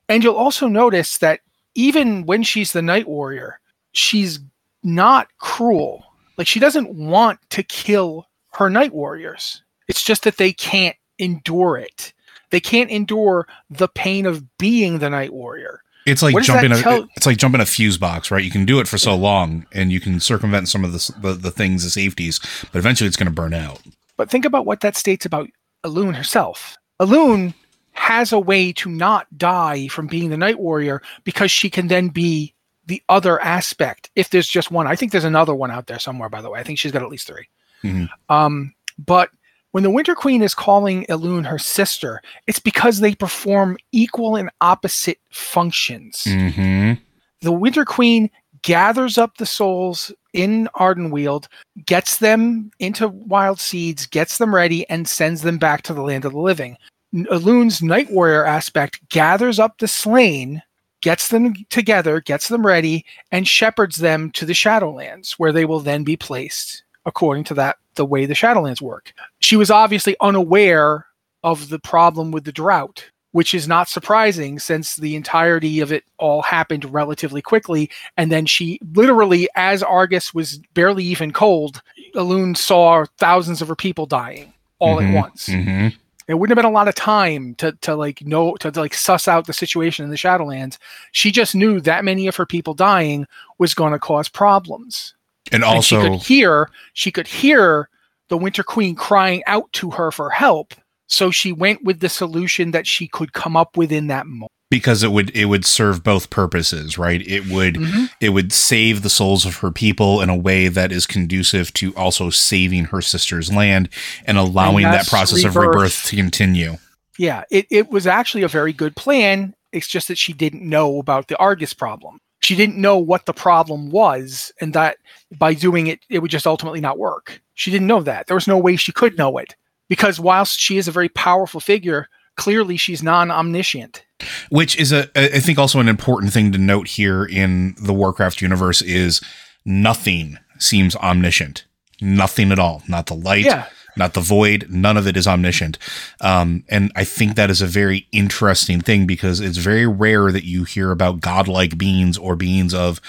and 0.09 0.23
you'll 0.23 0.33
also 0.33 0.67
notice 0.67 1.19
that 1.19 1.41
even 1.75 2.25
when 2.25 2.41
she's 2.41 2.73
the 2.73 2.81
Night 2.81 3.07
Warrior, 3.07 3.59
she's 3.91 4.39
not 4.81 5.27
cruel. 5.37 6.03
Like 6.35 6.47
she 6.47 6.59
doesn't 6.59 6.95
want 6.95 7.41
to 7.51 7.61
kill 7.61 8.27
her 8.53 8.71
Night 8.71 8.91
Warriors. 8.91 9.61
It's 9.87 10.03
just 10.03 10.23
that 10.23 10.37
they 10.37 10.51
can't 10.51 10.95
endure 11.19 11.77
it. 11.77 12.11
They 12.49 12.59
can't 12.59 12.89
endure 12.89 13.47
the 13.69 13.87
pain 13.87 14.25
of 14.25 14.57
being 14.57 14.97
the 14.97 15.11
Night 15.11 15.31
Warrior. 15.31 15.82
It's 16.05 16.21
like 16.21 16.41
jumping 16.43 16.71
a 16.71 16.77
tell- 16.77 17.07
it's 17.15 17.25
like 17.25 17.37
jumping 17.37 17.61
a 17.61 17.65
fuse 17.65 17.97
box, 17.97 18.29
right? 18.31 18.43
You 18.43 18.51
can 18.51 18.65
do 18.65 18.79
it 18.79 18.87
for 18.87 18.97
so 18.97 19.15
long 19.15 19.65
and 19.71 19.91
you 19.91 19.99
can 19.99 20.19
circumvent 20.19 20.67
some 20.67 20.83
of 20.83 20.91
the 20.91 21.13
the, 21.21 21.33
the 21.33 21.51
things, 21.51 21.83
the 21.83 21.89
safeties, 21.89 22.39
but 22.71 22.79
eventually 22.79 23.07
it's 23.07 23.17
going 23.17 23.27
to 23.27 23.33
burn 23.33 23.53
out. 23.53 23.81
But 24.17 24.29
think 24.29 24.45
about 24.45 24.65
what 24.65 24.81
that 24.81 24.95
states 24.95 25.25
about 25.25 25.49
Elune 25.83 26.15
herself. 26.15 26.77
Elune 26.99 27.53
has 27.93 28.31
a 28.31 28.39
way 28.39 28.73
to 28.73 28.89
not 28.89 29.27
die 29.37 29.87
from 29.87 30.07
being 30.07 30.29
the 30.29 30.37
Night 30.37 30.59
Warrior 30.59 31.01
because 31.23 31.51
she 31.51 31.69
can 31.69 31.87
then 31.87 32.09
be 32.09 32.53
the 32.85 33.01
other 33.09 33.39
aspect. 33.41 34.09
If 34.15 34.29
there's 34.29 34.47
just 34.47 34.71
one, 34.71 34.87
I 34.87 34.95
think 34.95 35.11
there's 35.11 35.23
another 35.23 35.55
one 35.55 35.71
out 35.71 35.87
there 35.87 35.99
somewhere. 35.99 36.29
By 36.29 36.41
the 36.41 36.49
way, 36.49 36.59
I 36.59 36.63
think 36.63 36.79
she's 36.79 36.91
got 36.91 37.01
at 37.01 37.09
least 37.09 37.27
3 37.27 37.47
mm-hmm. 37.83 38.33
Um, 38.33 38.73
but 38.97 39.29
when 39.73 39.83
the 39.83 39.89
Winter 39.89 40.13
Queen 40.13 40.43
is 40.43 40.53
calling 40.53 41.03
Elune 41.07 41.47
her 41.47 41.57
sister, 41.57 42.21
it's 42.45 42.59
because 42.59 42.99
they 42.99 43.15
perform 43.15 43.75
equal 43.91 44.35
and 44.35 44.51
opposite 44.61 45.17
functions. 45.31 46.25
Mm-hmm. 46.27 47.01
The 47.41 47.51
Winter 47.51 47.83
Queen 47.83 48.29
gathers 48.61 49.17
up 49.17 49.37
the 49.37 49.47
souls 49.47 50.11
in 50.31 50.69
Ardenweald, 50.75 51.47
gets 51.87 52.17
them 52.17 52.69
into 52.77 53.07
wild 53.07 53.59
seeds, 53.59 54.05
gets 54.05 54.37
them 54.37 54.53
ready, 54.53 54.87
and 54.91 55.07
sends 55.07 55.41
them 55.41 55.57
back 55.57 55.81
to 55.83 55.93
the 55.95 56.03
land 56.03 56.23
of 56.23 56.33
the 56.33 56.39
living. 56.39 56.77
Elune's 57.15 57.81
Night 57.81 58.11
Warrior 58.11 58.45
aspect 58.45 59.01
gathers 59.09 59.57
up 59.57 59.79
the 59.79 59.87
slain, 59.87 60.61
gets 61.01 61.29
them 61.29 61.55
together, 61.71 62.21
gets 62.21 62.47
them 62.47 62.65
ready, 62.65 63.05
and 63.31 63.47
shepherds 63.47 63.97
them 63.97 64.29
to 64.31 64.45
the 64.45 64.53
Shadowlands, 64.53 65.31
where 65.33 65.51
they 65.51 65.65
will 65.65 65.79
then 65.79 66.03
be 66.03 66.15
placed 66.15 66.83
according 67.05 67.43
to 67.45 67.53
that 67.55 67.77
the 67.95 68.05
way 68.05 68.25
the 68.25 68.33
Shadowlands 68.33 68.81
work. 68.81 69.13
She 69.39 69.55
was 69.55 69.69
obviously 69.69 70.15
unaware 70.21 71.05
of 71.43 71.69
the 71.69 71.79
problem 71.79 72.31
with 72.31 72.45
the 72.45 72.51
drought, 72.51 73.05
which 73.31 73.53
is 73.53 73.67
not 73.67 73.89
surprising 73.89 74.59
since 74.59 74.95
the 74.95 75.15
entirety 75.15 75.79
of 75.79 75.91
it 75.91 76.03
all 76.17 76.41
happened 76.41 76.85
relatively 76.91 77.41
quickly. 77.41 77.89
And 78.17 78.31
then 78.31 78.45
she 78.45 78.79
literally, 78.93 79.47
as 79.55 79.83
Argus 79.83 80.33
was 80.33 80.59
barely 80.73 81.03
even 81.03 81.31
cold, 81.31 81.81
Elune 82.15 82.55
saw 82.55 83.05
thousands 83.17 83.61
of 83.61 83.67
her 83.67 83.75
people 83.75 84.05
dying 84.05 84.53
all 84.79 84.97
Mhm, 84.97 85.09
at 85.09 85.13
once. 85.13 85.49
Mm-hmm. 85.49 85.87
It 86.27 86.35
wouldn't 86.35 86.57
have 86.57 86.63
been 86.63 86.71
a 86.71 86.73
lot 86.73 86.87
of 86.87 86.95
time 86.95 87.53
to 87.55 87.73
to 87.81 87.95
like 87.95 88.25
know 88.25 88.55
to 88.55 88.71
like 88.71 88.93
suss 88.93 89.27
out 89.27 89.45
the 89.45 89.53
situation 89.53 90.05
in 90.05 90.11
the 90.11 90.17
Shadowlands. 90.17 90.77
She 91.11 91.31
just 91.31 91.53
knew 91.53 91.81
that 91.81 92.05
many 92.05 92.27
of 92.27 92.35
her 92.37 92.45
people 92.45 92.73
dying 92.73 93.27
was 93.57 93.73
going 93.73 93.91
to 93.91 93.99
cause 93.99 94.29
problems. 94.29 95.15
And 95.51 95.63
And 95.63 95.83
she 95.83 95.95
also, 95.95 96.09
could 96.17 96.21
hear 96.23 96.69
she 96.93 97.11
could 97.11 97.27
hear 97.27 97.89
the 98.29 98.37
Winter 98.37 98.63
Queen 98.63 98.95
crying 98.95 99.43
out 99.45 99.71
to 99.73 99.91
her 99.91 100.11
for 100.11 100.29
help. 100.29 100.73
So 101.07 101.29
she 101.31 101.51
went 101.51 101.83
with 101.83 101.99
the 101.99 102.09
solution 102.09 102.71
that 102.71 102.87
she 102.87 103.07
could 103.07 103.33
come 103.33 103.55
up 103.57 103.77
with 103.77 103.91
in 103.91 104.07
that 104.07 104.25
moment. 104.25 104.49
because 104.71 105.03
it 105.03 105.11
would 105.11 105.29
it 105.35 105.45
would 105.45 105.63
serve 105.65 106.03
both 106.03 106.31
purposes, 106.31 106.97
right? 106.97 107.21
It 107.27 107.45
would 107.47 107.75
Mhm. 107.75 108.09
it 108.19 108.29
would 108.29 108.51
save 108.51 109.03
the 109.03 109.09
souls 109.09 109.45
of 109.45 109.57
her 109.57 109.69
people 109.69 110.19
in 110.21 110.29
a 110.29 110.35
way 110.35 110.67
that 110.69 110.91
is 110.91 111.05
conducive 111.05 111.71
to 111.73 111.93
also 111.95 112.31
saving 112.31 112.85
her 112.85 112.99
sister's 113.01 113.51
land 113.51 113.87
and 114.25 114.37
allowing 114.39 114.85
that 114.85 114.99
thus 114.99 115.09
process 115.09 115.43
of 115.43 115.55
rebirth. 115.55 115.75
rebirth 115.75 116.03
to 116.05 116.15
continue. 116.15 116.77
Yeah, 117.19 117.43
it, 117.51 117.67
it 117.69 117.91
was 117.91 118.07
actually 118.07 118.41
a 118.41 118.47
very 118.47 118.73
good 118.73 118.95
plan. 118.95 119.53
It's 119.71 119.87
just 119.87 120.07
that 120.07 120.17
she 120.17 120.33
didn't 120.33 120.67
know 120.67 120.97
about 120.97 121.27
the 121.27 121.37
Argus 121.37 121.73
problem. 121.75 122.19
She 122.43 122.55
didn't 122.55 122.77
know 122.77 122.97
what 122.97 123.25
the 123.25 123.33
problem 123.33 123.89
was, 123.89 124.51
and 124.59 124.73
that 124.73 124.97
by 125.37 125.53
doing 125.53 125.87
it, 125.87 125.99
it 126.09 126.19
would 126.19 126.31
just 126.31 126.45
ultimately 126.45 126.81
not 126.81 126.97
work. 126.99 127.41
She 127.53 127.71
didn't 127.71 127.87
know 127.87 128.01
that. 128.01 128.27
There 128.27 128.35
was 128.35 128.47
no 128.47 128.57
way 128.57 128.75
she 128.75 128.91
could 128.91 129.17
know 129.17 129.37
it. 129.37 129.55
Because 129.89 130.19
whilst 130.19 130.59
she 130.59 130.77
is 130.77 130.87
a 130.87 130.91
very 130.91 131.09
powerful 131.09 131.59
figure, 131.59 132.07
clearly 132.35 132.77
she's 132.77 133.03
non 133.03 133.31
omniscient. 133.31 134.03
Which 134.49 134.77
is 134.77 134.91
a 134.91 135.09
I 135.15 135.39
think 135.39 135.59
also 135.59 135.79
an 135.79 135.89
important 135.89 136.33
thing 136.33 136.51
to 136.51 136.57
note 136.57 136.87
here 136.87 137.25
in 137.25 137.75
the 137.81 137.93
Warcraft 137.93 138.41
universe 138.41 138.81
is 138.81 139.21
nothing 139.65 140.37
seems 140.59 140.95
omniscient. 140.95 141.65
Nothing 142.01 142.51
at 142.51 142.59
all. 142.59 142.83
Not 142.87 143.07
the 143.07 143.15
light, 143.15 143.45
Yeah. 143.45 143.67
Not 143.95 144.13
the 144.13 144.21
void. 144.21 144.67
None 144.69 144.97
of 144.97 145.07
it 145.07 145.17
is 145.17 145.27
omniscient. 145.27 145.77
Um, 146.21 146.63
and 146.69 146.91
I 146.95 147.03
think 147.03 147.35
that 147.35 147.49
is 147.49 147.61
a 147.61 147.67
very 147.67 148.07
interesting 148.11 148.81
thing 148.81 149.05
because 149.05 149.39
it's 149.39 149.57
very 149.57 149.87
rare 149.87 150.31
that 150.31 150.45
you 150.45 150.63
hear 150.63 150.91
about 150.91 151.21
godlike 151.21 151.77
beings 151.77 152.17
or 152.17 152.35
beings 152.35 152.73
of 152.73 152.99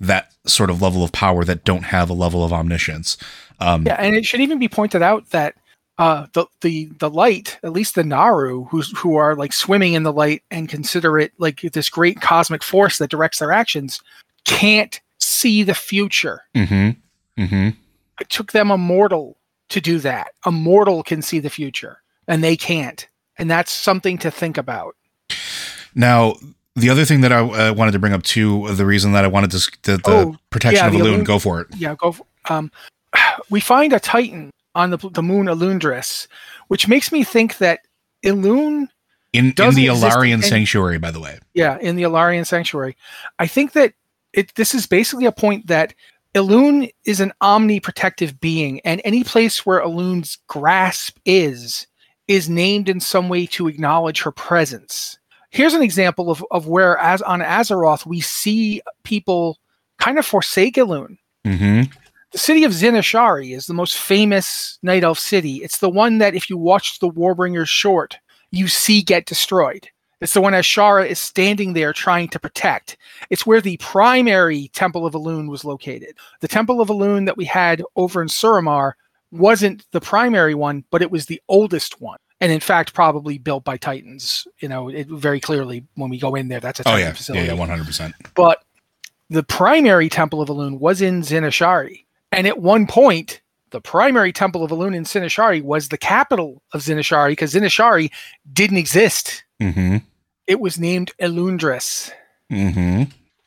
that 0.00 0.32
sort 0.46 0.70
of 0.70 0.82
level 0.82 1.04
of 1.04 1.12
power 1.12 1.44
that 1.44 1.64
don't 1.64 1.84
have 1.84 2.10
a 2.10 2.14
level 2.14 2.44
of 2.44 2.52
omniscience. 2.52 3.16
Um, 3.60 3.86
Yeah, 3.86 3.94
and 3.94 4.16
it 4.16 4.24
should 4.24 4.40
even 4.40 4.58
be 4.58 4.68
pointed 4.68 5.02
out 5.02 5.30
that 5.30 5.54
uh, 5.98 6.26
the 6.32 6.46
the 6.62 6.86
the 6.98 7.10
light, 7.10 7.58
at 7.62 7.72
least 7.72 7.94
the 7.94 8.02
Naru, 8.02 8.64
who's 8.64 8.96
who 8.98 9.16
are 9.16 9.36
like 9.36 9.52
swimming 9.52 9.92
in 9.92 10.02
the 10.02 10.12
light 10.12 10.42
and 10.50 10.68
consider 10.68 11.18
it 11.18 11.32
like 11.38 11.60
this 11.60 11.88
great 11.88 12.20
cosmic 12.20 12.62
force 12.62 12.98
that 12.98 13.10
directs 13.10 13.38
their 13.38 13.52
actions, 13.52 14.00
can't 14.44 15.00
see 15.18 15.62
the 15.62 15.74
future. 15.74 16.42
Mm-hmm. 16.54 17.42
Mm-hmm. 17.42 17.68
It 18.20 18.28
took 18.28 18.52
them 18.52 18.70
a 18.70 18.78
mortal 18.78 19.36
to 19.72 19.80
do 19.80 19.98
that. 20.00 20.32
A 20.44 20.52
mortal 20.52 21.02
can 21.02 21.22
see 21.22 21.38
the 21.40 21.50
future, 21.50 21.98
and 22.28 22.42
they 22.42 22.56
can't. 22.56 23.06
And 23.38 23.50
that's 23.50 23.70
something 23.72 24.18
to 24.18 24.30
think 24.30 24.56
about. 24.58 24.94
Now, 25.94 26.34
the 26.76 26.88
other 26.90 27.04
thing 27.04 27.20
that 27.22 27.32
I 27.32 27.40
uh, 27.40 27.74
wanted 27.74 27.92
to 27.92 27.98
bring 27.98 28.12
up 28.12 28.22
too, 28.22 28.72
the 28.74 28.86
reason 28.86 29.12
that 29.12 29.24
I 29.24 29.28
wanted 29.28 29.50
to 29.52 29.70
the, 29.82 29.96
the 29.98 30.02
Oh, 30.06 30.36
protection 30.50 30.82
yeah, 30.82 30.86
of 30.86 30.92
the 30.92 30.98
loon, 31.02 31.16
loon- 31.16 31.24
go 31.24 31.38
for 31.38 31.60
it. 31.60 31.68
Yeah, 31.76 31.94
go. 31.96 32.12
For, 32.12 32.26
um, 32.48 32.70
we 33.50 33.60
find 33.60 33.92
a 33.92 34.00
Titan 34.00 34.50
on 34.74 34.90
the 34.90 34.98
the 34.98 35.22
moon 35.22 35.46
Elundris, 35.46 36.28
which 36.68 36.88
makes 36.88 37.12
me 37.12 37.24
think 37.24 37.58
that 37.58 37.80
Elune 38.24 38.88
In 39.32 39.46
in 39.46 39.74
the 39.74 39.86
Alarian 39.86 40.42
sanctuary, 40.42 40.98
by 40.98 41.10
the 41.10 41.20
way. 41.20 41.38
Yeah, 41.54 41.78
in 41.78 41.96
the 41.96 42.04
Alarian 42.04 42.46
Sanctuary. 42.46 42.96
I 43.38 43.46
think 43.46 43.72
that 43.72 43.92
it 44.32 44.54
this 44.54 44.74
is 44.74 44.86
basically 44.86 45.26
a 45.26 45.32
point 45.32 45.66
that 45.66 45.94
Elune 46.34 46.90
is 47.04 47.20
an 47.20 47.32
omniprotective 47.42 48.40
being, 48.40 48.80
and 48.80 49.00
any 49.04 49.22
place 49.22 49.66
where 49.66 49.80
Elune's 49.80 50.38
grasp 50.46 51.18
is, 51.26 51.86
is 52.26 52.48
named 52.48 52.88
in 52.88 53.00
some 53.00 53.28
way 53.28 53.46
to 53.46 53.68
acknowledge 53.68 54.22
her 54.22 54.32
presence. 54.32 55.18
Here's 55.50 55.74
an 55.74 55.82
example 55.82 56.30
of, 56.30 56.42
of 56.50 56.66
where 56.66 56.96
as 56.98 57.20
on 57.22 57.40
Azeroth 57.40 58.06
we 58.06 58.22
see 58.22 58.80
people 59.02 59.58
kind 59.98 60.18
of 60.18 60.24
forsake 60.24 60.76
Elune. 60.76 61.18
Mm-hmm. 61.44 61.92
The 62.30 62.38
city 62.38 62.64
of 62.64 62.72
Zin-Azshari 62.72 63.54
is 63.54 63.66
the 63.66 63.74
most 63.74 63.98
famous 63.98 64.78
night 64.82 65.04
elf 65.04 65.18
city. 65.18 65.56
It's 65.56 65.78
the 65.78 65.90
one 65.90 66.16
that 66.18 66.34
if 66.34 66.48
you 66.48 66.56
watch 66.56 66.98
the 66.98 67.10
Warbringers 67.10 67.68
short, 67.68 68.16
you 68.50 68.68
see 68.68 69.02
get 69.02 69.26
destroyed. 69.26 69.90
It's 70.22 70.34
the 70.34 70.40
one 70.40 70.52
Azshara 70.52 71.06
is 71.06 71.18
standing 71.18 71.72
there 71.72 71.92
trying 71.92 72.28
to 72.28 72.38
protect. 72.38 72.96
It's 73.28 73.44
where 73.44 73.60
the 73.60 73.76
primary 73.78 74.68
Temple 74.68 75.04
of 75.04 75.14
Elune 75.14 75.48
was 75.50 75.64
located. 75.64 76.16
The 76.40 76.48
Temple 76.48 76.80
of 76.80 76.88
Elune 76.88 77.26
that 77.26 77.36
we 77.36 77.44
had 77.44 77.82
over 77.96 78.22
in 78.22 78.28
Suramar 78.28 78.92
wasn't 79.32 79.84
the 79.90 80.00
primary 80.00 80.54
one, 80.54 80.84
but 80.90 81.02
it 81.02 81.10
was 81.10 81.26
the 81.26 81.42
oldest 81.48 82.00
one. 82.00 82.18
And 82.40 82.52
in 82.52 82.60
fact, 82.60 82.94
probably 82.94 83.38
built 83.38 83.64
by 83.64 83.76
Titans. 83.76 84.46
You 84.60 84.68
know, 84.68 84.88
it 84.88 85.08
very 85.08 85.40
clearly 85.40 85.84
when 85.94 86.10
we 86.10 86.18
go 86.18 86.34
in 86.34 86.48
there, 86.48 86.60
that's 86.60 86.80
a 86.80 86.82
Oh 86.82 86.92
Titan 86.92 87.00
yeah, 87.00 87.06
yeah, 87.06 87.12
facility 87.14 87.46
yeah, 87.46 87.66
hundred 87.66 87.86
percent. 87.86 88.14
but 88.34 88.62
the 89.30 89.42
primary 89.42 90.08
temple 90.08 90.40
of 90.42 90.48
Elune 90.48 90.78
was 90.78 91.00
in 91.00 91.22
Zin-Azshari. 91.22 92.04
And 92.32 92.46
at 92.46 92.58
one 92.58 92.86
point, 92.86 93.40
the 93.70 93.80
primary 93.80 94.32
temple 94.32 94.62
of 94.62 94.70
Elune 94.70 94.94
in 94.94 95.04
Zin-Azshari 95.04 95.62
was 95.62 95.88
the 95.88 95.98
capital 95.98 96.62
of 96.72 96.82
Zin-Azshari 96.82 97.30
because 97.30 97.50
Zin-Azshari 97.50 98.10
didn't 98.52 98.76
exist. 98.76 99.44
Mm-hmm. 99.60 99.98
It 100.52 100.60
was 100.60 100.78
named 100.78 101.12
Elundris 101.18 102.12
Mm-hmm. 102.50 103.04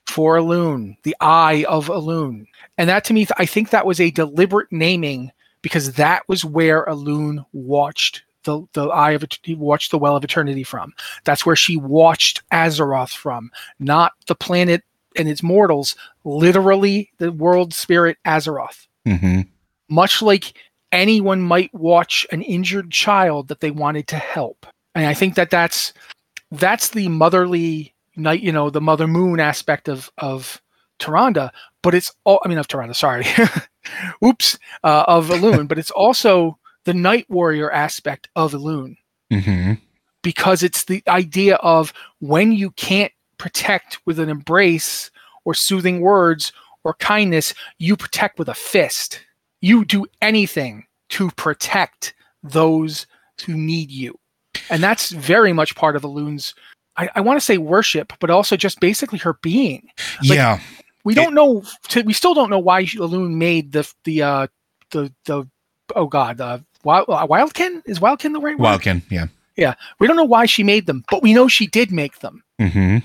for 0.08 0.38
Elune, 0.38 0.98
the 1.04 1.16
eye 1.22 1.64
of 1.70 1.86
Elune. 1.90 2.48
And 2.80 2.90
that 2.90 3.04
to 3.06 3.14
me, 3.14 3.28
I 3.38 3.46
think 3.46 3.70
that 3.70 3.86
was 3.86 4.00
a 4.00 4.10
deliberate 4.10 4.72
naming 4.72 5.32
because 5.62 5.94
that 5.94 6.28
was 6.28 6.44
where 6.44 6.84
Elune 6.86 7.46
watched 7.54 8.24
the, 8.46 8.66
the 8.74 8.88
eye 8.88 9.12
of 9.12 9.22
it, 9.22 9.38
watched 9.50 9.92
the 9.92 10.00
well 10.00 10.16
of 10.16 10.24
eternity 10.24 10.64
from. 10.64 10.96
That's 11.26 11.46
where 11.46 11.56
she 11.56 11.78
watched 11.78 12.42
Azeroth 12.50 13.14
from, 13.14 13.52
not 13.78 14.14
the 14.26 14.34
planet 14.34 14.82
and 15.16 15.30
its 15.30 15.44
mortals, 15.44 15.96
literally 16.24 17.12
the 17.20 17.32
world 17.32 17.72
spirit 17.72 18.18
Azeroth. 18.26 18.88
Mm-hmm. 19.06 19.42
Much 19.90 20.24
like 20.24 20.58
anyone 20.92 21.42
might 21.44 21.72
watch 21.76 22.26
an 22.32 22.42
injured 22.42 22.90
child 22.90 23.50
that 23.50 23.60
they 23.60 23.70
wanted 23.70 24.08
to 24.08 24.16
help. 24.16 24.66
And 24.96 25.06
I 25.06 25.14
think 25.14 25.36
that 25.36 25.52
that's 25.52 25.94
that's 26.60 26.90
the 26.90 27.08
motherly 27.10 27.94
night, 28.16 28.42
you 28.42 28.52
know, 28.52 28.70
the 28.70 28.82
mother 28.82 29.08
moon 29.08 29.40
aspect 29.40 29.88
of 29.88 30.12
of 30.18 30.62
Tyrande, 31.00 31.50
but 31.82 31.94
it's 31.94 32.14
all 32.24 32.42
I 32.44 32.48
mean 32.48 32.58
of 32.58 32.68
Tyrande, 32.68 32.96
sorry. 32.96 33.26
Oops, 34.26 34.58
uh, 34.84 35.04
of 35.08 35.30
Elune, 35.30 35.68
but 35.68 35.78
it's 35.78 35.92
also 35.96 36.58
the 36.86 36.94
night 36.94 37.26
warrior 37.30 37.72
aspect 37.72 38.30
of 38.36 38.54
Elune 38.54 38.98
Mm-hmm. 39.34 39.74
because 40.22 40.62
it's 40.62 40.84
the 40.86 41.02
idea 41.08 41.56
of 41.56 41.94
when 42.20 42.52
you 42.52 42.70
can't 42.72 43.12
protect 43.40 44.00
with 44.06 44.20
an 44.20 44.30
embrace 44.30 45.10
or 45.46 45.56
soothing 45.56 46.00
words 46.00 46.54
or 46.84 46.94
kindness, 46.94 47.54
you 47.80 47.98
protect 47.98 48.38
with 48.38 48.48
a 48.48 48.54
fist. 48.54 49.20
You 49.62 49.84
do 49.84 50.06
anything 50.22 50.86
to 51.10 51.32
protect 51.32 52.14
those 52.44 53.08
who 53.46 53.56
need 53.56 53.90
you. 53.90 54.18
And 54.70 54.82
that's 54.82 55.12
very 55.12 55.54
much 55.54 55.76
part 55.76 55.96
of 55.96 56.04
Elune's, 56.04 56.56
I, 56.98 57.10
I 57.16 57.22
want 57.22 57.38
to 57.38 57.46
say 57.46 57.58
worship, 57.58 58.14
but 58.20 58.30
also 58.30 58.56
just 58.56 58.80
basically 58.80 59.20
her 59.20 59.34
being. 59.42 59.88
Like, 60.28 60.38
yeah. 60.38 60.60
We 61.04 61.14
don't 61.14 61.36
know, 61.36 61.64
to, 61.90 62.02
we 62.02 62.14
still 62.14 62.34
don't 62.34 62.50
know 62.50 62.60
why 62.60 62.84
Elune 62.86 63.36
made 63.36 63.74
the, 63.74 63.92
the, 64.06 64.24
uh, 64.24 64.48
the, 64.92 65.14
the, 65.26 65.48
oh 65.96 66.08
God, 66.08 66.42
uh, 66.42 66.60
Wild, 66.84 67.06
uh, 67.10 67.28
Wildkin? 67.28 67.82
Is 67.86 68.00
Wildkin 68.00 68.34
the 68.34 68.40
right 68.40 68.58
word? 68.58 68.80
Wildkin. 68.80 69.04
Yeah, 69.12 69.28
yeah. 69.56 69.76
We 70.00 70.08
don't 70.08 70.16
know 70.16 70.24
why 70.24 70.46
she 70.46 70.64
made 70.64 70.88
them, 70.88 71.04
but 71.10 71.22
we 71.22 71.34
know 71.34 71.48
she 71.48 71.68
did 71.68 71.92
make 71.92 72.20
them 72.20 72.44
Mm-hmm. 72.60 73.00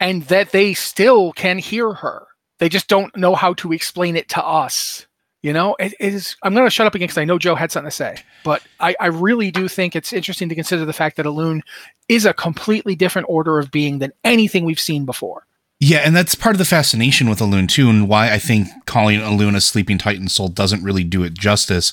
and 0.00 0.22
that 0.24 0.50
they 0.50 0.74
still 0.74 1.32
can 1.32 1.58
hear 1.58 1.92
her. 1.92 2.26
They 2.58 2.68
just 2.68 2.88
don't 2.88 3.16
know 3.16 3.34
how 3.34 3.54
to 3.54 3.72
explain 3.72 4.16
it 4.16 4.28
to 4.30 4.44
us. 4.44 5.06
You 5.42 5.52
know, 5.52 5.76
it, 5.78 5.94
it 6.00 6.14
is. 6.14 6.36
I'm 6.42 6.54
going 6.54 6.66
to 6.66 6.70
shut 6.70 6.86
up 6.86 6.94
again 6.94 7.06
because 7.06 7.18
I 7.18 7.24
know 7.24 7.38
Joe 7.38 7.54
had 7.54 7.70
something 7.70 7.88
to 7.88 7.94
say, 7.94 8.16
but 8.42 8.62
I, 8.80 8.96
I 8.98 9.06
really 9.06 9.50
do 9.52 9.68
think 9.68 9.94
it's 9.94 10.12
interesting 10.12 10.48
to 10.48 10.54
consider 10.54 10.84
the 10.84 10.92
fact 10.92 11.16
that 11.18 11.26
Elune 11.26 11.60
is 12.08 12.26
a 12.26 12.34
completely 12.34 12.96
different 12.96 13.28
order 13.28 13.58
of 13.58 13.70
being 13.70 14.00
than 14.00 14.12
anything 14.24 14.64
we've 14.64 14.80
seen 14.80 15.04
before. 15.04 15.46
Yeah, 15.78 15.98
and 15.98 16.16
that's 16.16 16.34
part 16.34 16.54
of 16.54 16.58
the 16.58 16.64
fascination 16.64 17.28
with 17.28 17.40
Elune 17.40 17.68
too, 17.68 17.90
and 17.90 18.08
why 18.08 18.32
I 18.32 18.38
think 18.38 18.68
calling 18.86 19.20
Elune 19.20 19.54
a 19.54 19.60
sleeping 19.60 19.98
Titan 19.98 20.28
soul 20.28 20.48
doesn't 20.48 20.82
really 20.82 21.04
do 21.04 21.22
it 21.22 21.34
justice, 21.34 21.92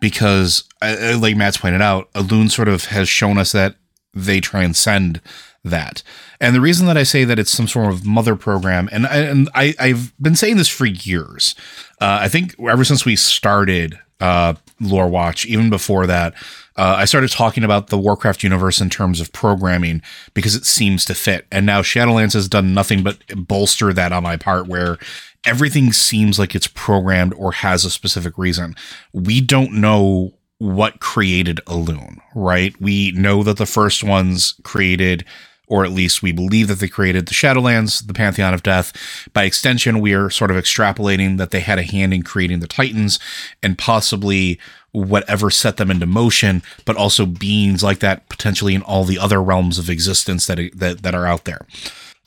because 0.00 0.64
uh, 0.80 1.18
like 1.20 1.36
Matt's 1.36 1.58
pointed 1.58 1.82
out, 1.82 2.10
Elune 2.14 2.50
sort 2.50 2.68
of 2.68 2.86
has 2.86 3.08
shown 3.08 3.36
us 3.36 3.52
that 3.52 3.76
they 4.14 4.40
transcend 4.40 5.20
that. 5.64 6.02
And 6.40 6.54
the 6.54 6.60
reason 6.60 6.86
that 6.86 6.96
I 6.96 7.02
say 7.02 7.24
that 7.24 7.38
it's 7.38 7.50
some 7.50 7.68
sort 7.68 7.92
of 7.92 8.04
mother 8.04 8.36
program, 8.36 8.88
and 8.92 9.06
I, 9.06 9.16
and 9.18 9.48
I 9.54 9.74
I've 9.78 10.12
been 10.20 10.36
saying 10.36 10.56
this 10.56 10.68
for 10.68 10.86
years. 10.86 11.54
Uh, 12.00 12.18
I 12.22 12.28
think 12.28 12.54
ever 12.60 12.84
since 12.84 13.04
we 13.04 13.16
started 13.16 13.98
uh, 14.20 14.54
Lore 14.80 15.08
Watch, 15.08 15.46
even 15.46 15.70
before 15.70 16.06
that, 16.06 16.34
uh, 16.76 16.94
I 16.96 17.06
started 17.06 17.30
talking 17.30 17.64
about 17.64 17.88
the 17.88 17.98
Warcraft 17.98 18.42
universe 18.42 18.80
in 18.80 18.88
terms 18.88 19.20
of 19.20 19.32
programming 19.32 20.00
because 20.32 20.54
it 20.54 20.64
seems 20.64 21.04
to 21.06 21.14
fit. 21.14 21.46
And 21.50 21.66
now 21.66 21.82
Shadowlands 21.82 22.34
has 22.34 22.48
done 22.48 22.72
nothing 22.72 23.02
but 23.02 23.18
bolster 23.36 23.92
that 23.92 24.12
on 24.12 24.22
my 24.22 24.36
part, 24.36 24.68
where 24.68 24.96
everything 25.44 25.92
seems 25.92 26.38
like 26.38 26.54
it's 26.54 26.68
programmed 26.68 27.34
or 27.34 27.52
has 27.52 27.84
a 27.84 27.90
specific 27.90 28.38
reason. 28.38 28.76
We 29.12 29.40
don't 29.40 29.72
know 29.72 30.34
what 30.58 31.00
created 31.00 31.60
Elune, 31.66 32.18
right? 32.34 32.78
We 32.80 33.12
know 33.12 33.42
that 33.42 33.56
the 33.56 33.66
first 33.66 34.02
ones 34.02 34.54
created 34.64 35.24
or 35.68 35.84
at 35.84 35.92
least 35.92 36.22
we 36.22 36.32
believe 36.32 36.68
that 36.68 36.80
they 36.80 36.88
created 36.88 37.26
the 37.26 37.34
Shadowlands, 37.34 38.06
the 38.06 38.14
Pantheon 38.14 38.54
of 38.54 38.62
Death. 38.62 38.92
By 39.32 39.44
extension, 39.44 40.00
we 40.00 40.14
are 40.14 40.30
sort 40.30 40.50
of 40.50 40.56
extrapolating 40.56 41.36
that 41.38 41.50
they 41.50 41.60
had 41.60 41.78
a 41.78 41.82
hand 41.82 42.12
in 42.12 42.22
creating 42.22 42.60
the 42.60 42.66
Titans 42.66 43.18
and 43.62 43.78
possibly 43.78 44.58
whatever 44.92 45.50
set 45.50 45.76
them 45.76 45.90
into 45.90 46.06
motion, 46.06 46.62
but 46.84 46.96
also 46.96 47.26
beings 47.26 47.82
like 47.82 47.98
that 48.00 48.28
potentially 48.28 48.74
in 48.74 48.82
all 48.82 49.04
the 49.04 49.18
other 49.18 49.42
realms 49.42 49.78
of 49.78 49.90
existence 49.90 50.46
that 50.46 50.58
that, 50.74 51.02
that 51.02 51.14
are 51.14 51.26
out 51.26 51.44
there. 51.44 51.66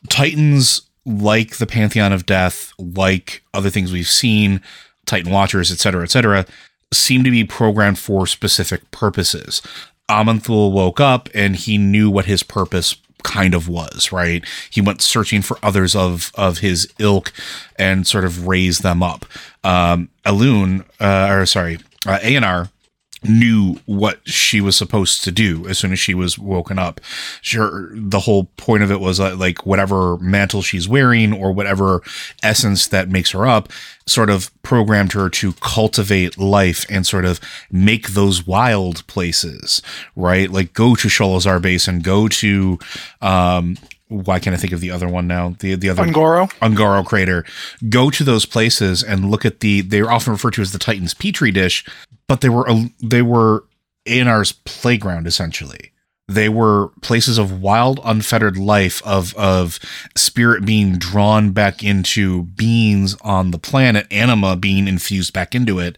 Titans 0.10 0.84
like 1.06 1.58
the 1.58 1.66
Pantheon 1.66 2.14
of 2.14 2.26
Death, 2.26 2.74
like 2.78 3.44
other 3.54 3.70
things 3.70 3.92
we've 3.92 4.08
seen, 4.08 4.62
Titan 5.06 5.32
Watchers, 5.32 5.72
etc., 5.72 6.04
etc., 6.04 6.46
seem 6.94 7.24
to 7.24 7.32
be 7.32 7.44
programmed 7.44 7.98
for 7.98 8.28
specific 8.28 8.90
purposes. 8.92 9.62
Aman'Thul 10.10 10.72
woke 10.72 11.00
up 11.00 11.30
and 11.34 11.56
he 11.56 11.78
knew 11.78 12.10
what 12.12 12.26
his 12.26 12.44
purpose 12.44 12.96
kind 13.24 13.54
of 13.54 13.68
was, 13.68 14.12
right? 14.12 14.44
He 14.70 14.82
went 14.82 15.02
searching 15.02 15.42
for 15.42 15.58
others 15.64 15.96
of 15.96 16.32
of 16.36 16.60
his 16.60 16.92
ilk 17.00 17.32
and 17.78 18.06
sort 18.06 18.26
of 18.26 18.48
raised 18.48 18.84
them 18.84 19.02
up. 19.04 19.26
Um, 19.64 20.10
Elune, 20.26 20.84
uh, 21.00 21.34
or 21.34 21.46
sorry, 21.46 21.80
uh, 22.06 22.20
Eonar 22.20 22.70
knew 23.24 23.76
what 23.86 24.20
she 24.28 24.62
was 24.62 24.76
supposed 24.76 25.24
to 25.24 25.32
do 25.32 25.68
as 25.68 25.78
soon 25.78 25.92
as 25.92 26.00
she 26.00 26.14
was 26.14 26.40
woken 26.40 26.80
up. 26.80 27.00
Sure, 27.42 27.90
the 27.94 28.22
whole 28.22 28.46
point 28.58 28.84
of 28.84 28.92
it 28.92 29.00
was 29.00 29.20
uh, 29.20 29.36
like 29.36 29.66
whatever 29.66 30.18
mantle 30.18 30.62
she's 30.62 30.88
wearing 30.88 31.34
or 31.34 31.52
whatever 31.52 32.02
essence 32.42 32.88
that 32.88 33.10
makes 33.10 33.32
her 33.32 33.46
up 33.46 33.70
sort 34.08 34.30
of 34.30 34.52
programmed 34.64 35.14
her 35.14 35.30
to 35.30 35.54
cultivate 35.54 36.38
life 36.38 36.86
and 36.90 37.06
sort 37.06 37.26
of 37.26 37.40
make 37.72 38.10
those 38.10 38.46
wild 38.48 39.06
places, 39.08 39.82
right? 40.16 40.50
Like 40.50 40.74
go 40.74 40.96
to 40.96 41.08
Sholazar 41.08 41.62
Basin, 41.62 42.00
go 42.00 42.28
to 42.28 42.80
um, 43.22 43.78
why 44.12 44.40
can't 44.40 44.54
I 44.54 44.60
think 44.60 44.74
of 44.74 44.82
the 44.82 44.92
other 44.92 45.08
one 45.08 45.26
now? 45.26 45.56
The 45.60 45.76
the 45.76 45.90
other 45.90 46.04
Un'Goro 46.04 46.52
Un'Goro 46.62 47.06
crater. 47.06 47.46
Go 47.90 48.10
to 48.10 48.24
those 48.24 48.46
places 48.46 49.04
and 49.04 49.32
look 49.32 49.46
at 49.46 49.62
the. 49.62 49.82
They're 49.82 50.12
often 50.12 50.34
referred 50.34 50.54
to 50.56 50.62
as 50.62 50.74
the 50.74 50.80
Titan's 50.80 51.14
petri 51.14 51.52
dish, 51.52 51.86
but 52.28 52.42
they 52.42 52.50
were 52.50 52.68
they 53.02 53.22
were 53.22 53.66
Eonar's 54.06 54.52
playground 54.52 55.28
essentially. 55.28 55.92
They 56.28 56.48
were 56.48 56.90
places 57.02 57.38
of 57.38 57.62
wild, 57.62 58.00
unfettered 58.06 58.56
life, 58.56 59.06
of 59.06 59.36
of 59.36 59.80
spirit 60.16 60.64
being 60.66 60.98
drawn 60.98 61.52
back 61.52 61.84
into 61.84 62.44
beings 62.44 63.18
on 63.22 63.52
the 63.52 63.60
planet, 63.60 64.08
anima 64.10 64.56
being 64.56 64.88
infused 64.88 65.34
back 65.34 65.54
into 65.54 65.80
it, 65.80 65.98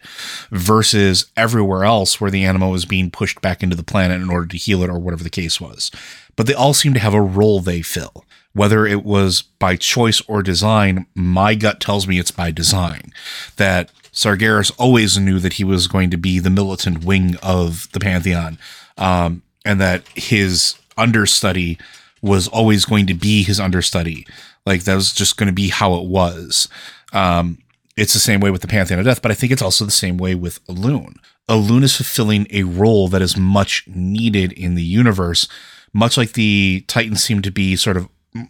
versus 0.50 1.26
everywhere 1.36 1.84
else 1.84 2.20
where 2.20 2.32
the 2.32 2.44
anima 2.44 2.68
was 2.68 2.84
being 2.84 3.12
pushed 3.12 3.40
back 3.42 3.62
into 3.62 3.76
the 3.76 3.84
planet 3.84 4.20
in 4.20 4.28
order 4.28 4.46
to 4.46 4.56
heal 4.56 4.82
it 4.82 4.90
or 4.90 4.98
whatever 4.98 5.22
the 5.22 5.30
case 5.30 5.60
was 5.60 5.92
but 6.36 6.46
they 6.46 6.54
all 6.54 6.74
seem 6.74 6.94
to 6.94 7.00
have 7.00 7.14
a 7.14 7.22
role 7.22 7.60
they 7.60 7.82
fill. 7.82 8.24
Whether 8.52 8.86
it 8.86 9.04
was 9.04 9.42
by 9.42 9.76
choice 9.76 10.20
or 10.28 10.42
design, 10.42 11.06
my 11.14 11.54
gut 11.54 11.80
tells 11.80 12.06
me 12.06 12.18
it's 12.18 12.30
by 12.30 12.50
design. 12.50 13.12
That 13.56 13.90
Sargeras 14.14 14.72
always 14.78 15.18
knew 15.18 15.38
that 15.40 15.54
he 15.54 15.64
was 15.64 15.86
going 15.86 16.10
to 16.10 16.16
be 16.16 16.38
the 16.38 16.50
militant 16.50 17.04
wing 17.04 17.36
of 17.42 17.90
the 17.92 18.00
Pantheon, 18.00 18.58
um, 18.96 19.42
and 19.64 19.80
that 19.80 20.06
his 20.14 20.74
understudy 20.96 21.78
was 22.22 22.48
always 22.48 22.84
going 22.84 23.06
to 23.06 23.14
be 23.14 23.42
his 23.42 23.60
understudy. 23.60 24.26
Like 24.64 24.84
that 24.84 24.94
was 24.94 25.12
just 25.12 25.36
going 25.36 25.48
to 25.48 25.52
be 25.52 25.68
how 25.68 25.94
it 25.96 26.04
was. 26.04 26.68
Um, 27.12 27.58
it's 27.96 28.14
the 28.14 28.20
same 28.20 28.40
way 28.40 28.50
with 28.50 28.62
the 28.62 28.68
Pantheon 28.68 28.98
of 28.98 29.04
Death, 29.04 29.22
but 29.22 29.30
I 29.30 29.34
think 29.34 29.52
it's 29.52 29.62
also 29.62 29.84
the 29.84 29.90
same 29.90 30.16
way 30.16 30.34
with 30.34 30.64
Elune. 30.66 31.16
Elune 31.48 31.82
is 31.82 31.96
fulfilling 31.96 32.46
a 32.50 32.62
role 32.62 33.08
that 33.08 33.20
is 33.20 33.36
much 33.36 33.84
needed 33.86 34.52
in 34.52 34.74
the 34.74 34.82
universe 34.82 35.48
much 35.94 36.18
like 36.18 36.32
the 36.32 36.84
Titans 36.88 37.22
seem 37.22 37.40
to 37.40 37.50
be 37.50 37.76
sort 37.76 37.96
of, 37.96 38.08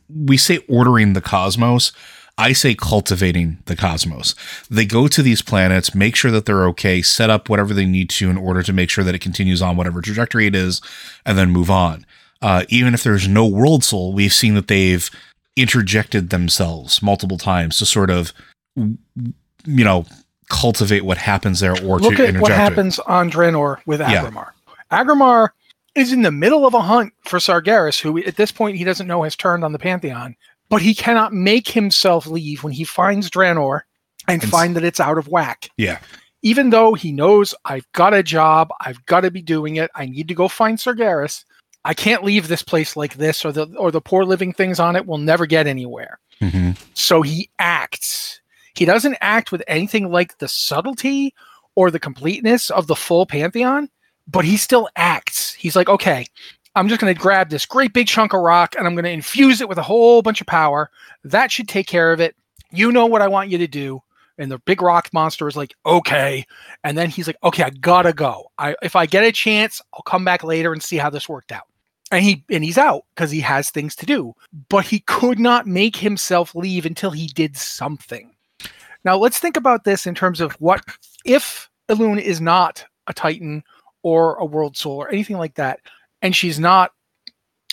we 0.09 0.37
say 0.37 0.59
ordering 0.69 1.13
the 1.13 1.21
cosmos. 1.21 1.93
I 2.37 2.53
say 2.53 2.75
cultivating 2.75 3.59
the 3.67 3.77
cosmos. 3.77 4.35
They 4.69 4.85
go 4.87 5.07
to 5.07 5.23
these 5.23 5.41
planets, 5.41 5.95
make 5.95 6.17
sure 6.17 6.31
that 6.33 6.47
they're 6.47 6.67
okay, 6.69 7.01
set 7.01 7.31
up 7.31 7.49
whatever 7.49 7.73
they 7.73 7.87
need 7.87 8.11
to 8.11 8.29
in 8.29 8.37
order 8.37 8.63
to 8.63 8.73
make 8.73 8.91
sure 8.91 9.05
that 9.05 9.15
it 9.15 9.21
continues 9.21 9.63
on 9.63 9.77
whatever 9.77 10.01
trajectory 10.01 10.47
it 10.47 10.55
is, 10.55 10.81
and 11.25 11.39
then 11.39 11.51
move 11.51 11.71
on. 11.71 12.05
Uh, 12.43 12.65
even 12.69 12.93
if 12.93 13.05
there's 13.05 13.29
no 13.29 13.47
world 13.47 13.85
soul, 13.85 14.13
we've 14.13 14.33
seen 14.33 14.55
that 14.55 14.67
they've 14.69 15.09
interjected 15.57 16.31
themselves 16.31 17.01
multiple 17.01 17.39
times 17.39 17.79
to 17.79 17.87
sort 17.87 18.11
of, 18.11 18.33
you 18.77 19.85
know, 19.85 20.05
cultivate 20.51 21.05
what 21.05 21.17
happens 21.19 21.61
there 21.61 21.73
or 21.85 22.01
Look 22.01 22.17
to 22.17 22.27
at 22.27 22.41
what 22.41 22.51
happens 22.51 22.99
it. 22.99 23.05
on 23.09 23.31
Draenor 23.31 23.79
with 23.87 24.01
Yeah. 24.01 24.27
Aggramar. 24.27 24.51
Aggramar 24.91 25.49
is 25.95 26.13
in 26.13 26.23
the 26.23 26.33
middle 26.33 26.67
of 26.67 26.75
a 26.75 26.81
hunt 26.81 27.13
for 27.25 27.39
Sargeras, 27.39 28.01
who 28.01 28.19
at 28.25 28.37
this 28.37 28.51
point 28.51 28.77
he 28.77 28.85
doesn't 28.85 29.07
know 29.07 29.23
has 29.23 29.37
turned 29.37 29.65
on 29.65 29.73
the 29.73 29.79
Pantheon, 29.79 30.35
but 30.75 30.83
he 30.83 30.95
cannot 30.95 31.33
make 31.33 31.69
himself 31.69 32.27
leave 32.27 32.65
when 32.65 32.73
he 32.73 32.83
finds 32.83 33.31
Draenor 33.31 33.83
and 34.27 34.43
And 34.43 34.51
find 34.51 34.75
that 34.75 34.83
it's 34.83 34.99
out 34.99 35.19
of 35.19 35.29
whack. 35.29 35.71
Yeah. 35.77 36.01
Even 36.43 36.71
though 36.71 36.95
he 36.95 37.13
knows 37.13 37.55
I've 37.65 37.91
got 37.93 38.13
a 38.13 38.25
job, 38.25 38.71
I've 38.81 39.07
got 39.07 39.21
to 39.21 39.31
be 39.31 39.41
doing 39.41 39.77
it, 39.77 39.89
I 39.95 40.07
need 40.07 40.27
to 40.29 40.35
go 40.35 40.49
find 40.49 40.77
Sargeras. 40.77 41.45
I 41.85 41.95
can't 41.95 42.25
leave 42.25 42.49
this 42.49 42.63
place 42.63 42.97
like 42.97 43.15
this, 43.15 43.45
or 43.45 43.53
the 43.53 43.67
or 43.79 43.93
the 43.93 44.01
poor 44.01 44.25
living 44.25 44.53
things 44.53 44.81
on 44.81 44.97
it 44.97 45.07
will 45.07 45.19
never 45.19 45.47
get 45.47 45.67
anywhere. 45.69 46.19
hmm 46.41 46.73
So 46.95 47.23
he 47.23 47.51
acts. 47.61 48.41
He 48.75 48.85
doesn't 48.85 49.17
act 49.21 49.53
with 49.53 49.63
anything 49.69 50.11
like 50.11 50.39
the 50.39 50.49
subtlety 50.49 51.35
or 51.77 51.93
the 51.93 52.01
completeness 52.01 52.69
of 52.71 52.89
the 52.89 52.97
full 52.97 53.27
pantheon, 53.27 53.89
but 54.27 54.45
he 54.45 54.57
still 54.57 54.89
acts. 54.97 55.53
He's 55.53 55.77
like, 55.77 55.89
okay, 55.89 56.27
I'm 56.75 56.89
just 56.89 57.01
going 57.01 57.15
to 57.15 57.21
grab 57.21 57.51
this 57.51 57.67
great 57.67 57.93
big 57.93 58.09
chunk 58.09 58.33
of 58.33 58.41
rock 58.41 58.75
and 58.77 58.87
I'm 58.87 58.95
going 58.95 59.05
to 59.05 59.11
infuse 59.11 59.61
it 59.61 59.69
with 59.69 59.79
a 59.79 59.83
whole 59.83 60.23
bunch 60.23 60.41
of 60.41 60.47
power. 60.47 60.91
That 61.23 61.53
should 61.53 61.69
take 61.69 61.87
care 61.87 62.13
of 62.13 62.21
it. 62.21 62.35
You 62.71 62.91
know 62.91 63.07
what 63.07 63.23
I 63.23 63.29
want 63.29 63.51
you 63.51 63.59
to 63.59 63.69
do. 63.69 64.03
And 64.37 64.51
the 64.51 64.59
big 64.59 64.83
rock 64.83 65.09
monster 65.13 65.47
is 65.47 65.57
like, 65.57 65.75
okay. 65.87 66.45
And 66.83 66.99
then 66.99 67.09
he's 67.09 67.29
like, 67.29 67.37
okay, 67.45 67.63
I 67.63 67.71
gotta 67.71 68.13
go. 68.13 68.51
I 68.59 68.75
if 68.83 68.97
I 68.97 69.07
get 69.07 69.23
a 69.23 69.31
chance, 69.31 69.81
I'll 69.93 70.03
come 70.03 70.25
back 70.25 70.43
later 70.43 70.73
and 70.73 70.83
see 70.83 70.97
how 70.97 71.09
this 71.09 71.29
worked 71.29 71.53
out. 71.53 71.69
And 72.11 72.25
he 72.25 72.45
and 72.51 72.65
he's 72.65 72.79
out 72.79 73.05
because 73.15 73.31
he 73.31 73.41
has 73.41 73.71
things 73.71 73.95
to 73.97 74.07
do. 74.07 74.35
But 74.69 74.87
he 74.87 75.01
could 75.01 75.39
not 75.39 75.69
make 75.69 75.95
himself 75.95 76.53
leave 76.57 76.85
until 76.85 77.13
he 77.13 77.29
did 77.29 77.57
something. 77.57 78.35
Now 79.05 79.17
let's 79.17 79.39
think 79.39 79.57
about 79.57 79.85
this 79.85 80.05
in 80.05 80.17
terms 80.17 80.41
of 80.41 80.53
what 80.55 80.83
if 81.25 81.71
Elune 81.89 82.21
is 82.21 82.41
not 82.41 82.85
a 83.07 83.15
Titan 83.15 83.63
or 84.03 84.35
a 84.37 84.45
World 84.45 84.77
Soul 84.77 84.97
or 84.97 85.11
anything 85.11 85.39
like 85.39 85.55
that, 85.55 85.79
and 86.25 86.35
she's 86.35 86.59
not 86.59 86.91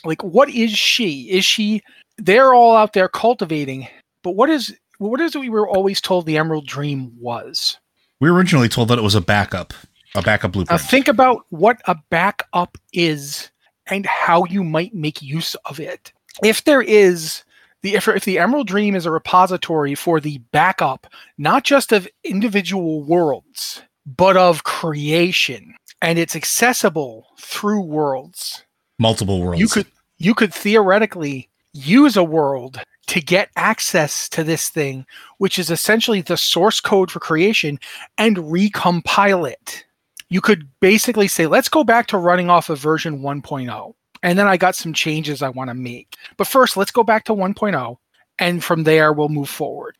like 0.04 0.24
what 0.24 0.49
is 0.49 0.72
she? 0.72 1.32
Is 1.32 1.45
she 1.45 1.82
they're 2.18 2.54
all 2.54 2.76
out 2.76 2.93
there 2.93 3.08
cultivating, 3.08 3.88
but 4.22 4.36
what 4.36 4.49
is 4.49 4.78
what 4.99 5.20
is 5.20 5.36
it 5.36 5.39
we 5.39 5.49
were 5.49 5.68
always 5.68 5.99
told 5.99 6.26
the 6.26 6.38
Emerald 6.38 6.68
Dream 6.68 7.12
was? 7.20 7.80
We 8.20 8.30
were 8.30 8.38
originally 8.38 8.70
told 8.70 8.89
that 8.89 8.99
it 8.99 9.04
was 9.04 9.16
a 9.16 9.22
backup, 9.22 9.74
a 10.14 10.22
backup 10.22 10.52
blueprint 10.52 10.80
Now 10.80 10.86
think 10.86 11.08
about 11.08 11.45
what 11.49 11.82
a 11.86 11.95
backup 12.12 12.78
is 12.93 13.49
and 13.88 14.06
how 14.06 14.45
you 14.45 14.64
might 14.64 14.93
make 14.93 15.22
use 15.22 15.56
of 15.66 15.80
it. 15.80 16.14
If 16.43 16.66
there 16.66 16.82
is 16.82 17.43
the 17.82 17.95
if, 17.95 18.08
if 18.08 18.26
the 18.26 18.38
Emerald 18.38 18.68
Dream 18.68 18.95
is 18.95 19.06
a 19.06 19.12
repository 19.12 19.95
for 19.95 20.20
the 20.20 20.39
backup, 20.52 21.08
not 21.38 21.64
just 21.64 21.93
of 21.93 22.08
individual 22.24 23.04
worlds, 23.04 23.82
but 24.06 24.36
of 24.36 24.66
creation, 24.66 25.74
and 26.02 26.18
it's 26.20 26.36
accessible 26.36 27.28
through 27.39 27.82
worlds, 27.82 28.64
Multiple 28.99 29.41
worlds. 29.41 29.60
you 29.60 29.68
could 29.68 29.88
you 30.18 30.34
could 30.34 30.54
theoretically 30.54 31.49
use 31.74 32.18
a 32.18 32.24
world 32.24 32.80
to 33.08 33.22
get 33.22 33.49
access 33.56 34.30
to 34.30 34.43
this 34.43 34.70
thing, 34.70 35.06
which 35.38 35.60
is 35.60 35.70
essentially 35.70 36.22
the 36.22 36.38
source 36.38 36.80
code 36.80 37.12
for 37.12 37.20
creation, 37.20 37.80
and 38.18 38.38
recompile 38.38 39.49
it. 39.49 39.84
You 40.30 40.39
could 40.39 40.70
basically 40.80 41.28
say, 41.28 41.45
let's 41.45 41.68
go 41.68 41.84
back 41.84 42.08
to 42.08 42.18
running 42.18 42.49
off 42.49 42.70
of 42.70 42.80
version 42.80 43.20
1.0. 43.20 43.93
And 44.24 44.39
then 44.39 44.47
I 44.47 44.56
got 44.56 44.76
some 44.76 44.93
changes 44.93 45.41
I 45.41 45.49
want 45.49 45.70
to 45.70 45.74
make. 45.74 46.16
But 46.38 46.47
first, 46.47 46.78
let's 46.78 46.91
go 46.91 47.04
back 47.04 47.26
to 47.26 47.34
1.0. 47.34 47.97
And 48.39 48.64
from 48.64 48.84
there, 48.84 49.12
we'll 49.12 49.30
move 49.30 49.49
forward. 49.49 49.97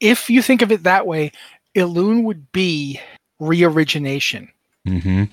If 0.00 0.28
you 0.28 0.42
think 0.42 0.62
of 0.62 0.72
it 0.72 0.82
that 0.82 1.06
way, 1.06 1.30
Elune 1.76 2.24
would 2.24 2.50
be 2.50 3.00
reorigination. 3.40 4.48
Mm-hmm. 4.86 5.24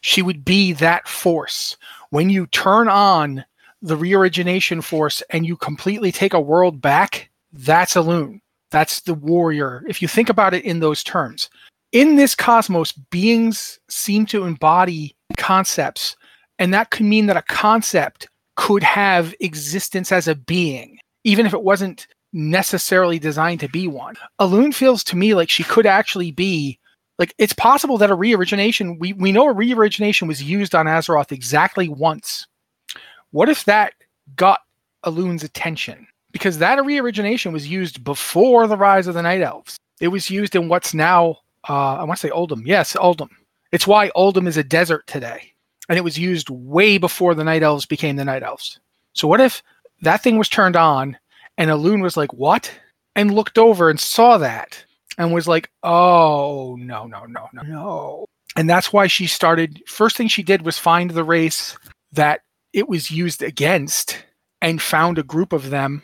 She 0.00 0.22
would 0.22 0.44
be 0.44 0.72
that 0.74 1.08
force. 1.08 1.76
When 2.10 2.30
you 2.30 2.46
turn 2.46 2.88
on 2.88 3.44
the 3.82 3.96
reorigination 3.96 4.82
force 4.82 5.22
and 5.30 5.46
you 5.46 5.56
completely 5.56 6.12
take 6.12 6.34
a 6.34 6.40
world 6.40 6.80
back, 6.80 7.30
that's 7.52 7.94
Elune. 7.94 8.40
That's 8.70 9.00
the 9.00 9.14
warrior. 9.14 9.84
If 9.88 10.02
you 10.02 10.08
think 10.08 10.28
about 10.28 10.54
it 10.54 10.64
in 10.64 10.80
those 10.80 11.02
terms, 11.02 11.48
in 11.92 12.16
this 12.16 12.34
cosmos, 12.34 12.92
beings 12.92 13.78
seem 13.88 14.26
to 14.26 14.44
embody 14.44 15.16
concepts, 15.36 16.16
and 16.58 16.74
that 16.74 16.90
could 16.90 17.06
mean 17.06 17.26
that 17.26 17.36
a 17.36 17.42
concept 17.42 18.28
could 18.56 18.82
have 18.82 19.34
existence 19.40 20.12
as 20.12 20.28
a 20.28 20.34
being, 20.34 20.98
even 21.24 21.46
if 21.46 21.54
it 21.54 21.62
wasn't 21.62 22.06
necessarily 22.32 23.18
designed 23.18 23.60
to 23.60 23.68
be 23.68 23.88
one. 23.88 24.16
Elune 24.40 24.74
feels 24.74 25.02
to 25.04 25.16
me 25.16 25.32
like 25.34 25.48
she 25.48 25.64
could 25.64 25.86
actually 25.86 26.30
be 26.30 26.78
like 27.18 27.34
it's 27.38 27.52
possible 27.52 27.98
that 27.98 28.10
a 28.10 28.16
reorigination 28.16 28.98
we, 28.98 29.12
we 29.12 29.32
know 29.32 29.48
a 29.48 29.54
reorigination 29.54 30.28
was 30.28 30.42
used 30.42 30.74
on 30.74 30.86
Azeroth 30.86 31.32
exactly 31.32 31.88
once. 31.88 32.46
What 33.30 33.48
if 33.48 33.64
that 33.64 33.94
got 34.36 34.60
Elune's 35.04 35.44
attention? 35.44 36.06
Because 36.32 36.58
that 36.58 36.78
reorigination 36.78 37.52
was 37.52 37.68
used 37.68 38.04
before 38.04 38.66
the 38.66 38.76
rise 38.76 39.06
of 39.06 39.14
the 39.14 39.22
Night 39.22 39.40
Elves. 39.40 39.76
It 40.00 40.08
was 40.08 40.30
used 40.30 40.54
in 40.54 40.68
what's 40.68 40.94
now 40.94 41.38
uh, 41.68 41.96
I 41.96 42.04
want 42.04 42.18
to 42.18 42.26
say 42.26 42.32
Uldum. 42.32 42.62
Yes, 42.64 42.94
Uldum. 42.94 43.30
It's 43.72 43.86
why 43.86 44.10
Uldum 44.10 44.46
is 44.46 44.56
a 44.56 44.64
desert 44.64 45.06
today. 45.06 45.52
And 45.88 45.98
it 45.98 46.04
was 46.04 46.18
used 46.18 46.50
way 46.50 46.98
before 46.98 47.34
the 47.34 47.44
Night 47.44 47.62
Elves 47.62 47.86
became 47.86 48.16
the 48.16 48.24
Night 48.24 48.42
Elves. 48.42 48.78
So 49.14 49.26
what 49.26 49.40
if 49.40 49.62
that 50.02 50.22
thing 50.22 50.38
was 50.38 50.48
turned 50.48 50.76
on 50.76 51.18
and 51.56 51.70
Elune 51.70 52.02
was 52.02 52.16
like, 52.16 52.32
What? 52.32 52.72
And 53.16 53.34
looked 53.34 53.58
over 53.58 53.90
and 53.90 53.98
saw 53.98 54.38
that 54.38 54.84
and 55.18 55.34
was 55.34 55.46
like, 55.46 55.70
Oh, 55.82 56.76
no, 56.76 57.06
no, 57.06 57.26
no, 57.26 57.48
no, 57.52 57.62
no. 57.62 58.24
And 58.56 58.70
that's 58.70 58.92
why 58.92 59.06
she 59.06 59.26
started. 59.26 59.82
First 59.86 60.16
thing 60.16 60.28
she 60.28 60.42
did 60.42 60.62
was 60.62 60.78
find 60.78 61.10
the 61.10 61.24
race 61.24 61.76
that 62.12 62.40
it 62.72 62.88
was 62.88 63.10
used 63.10 63.42
against 63.42 64.24
and 64.62 64.80
found 64.80 65.18
a 65.18 65.22
group 65.22 65.52
of 65.52 65.70
them 65.70 66.02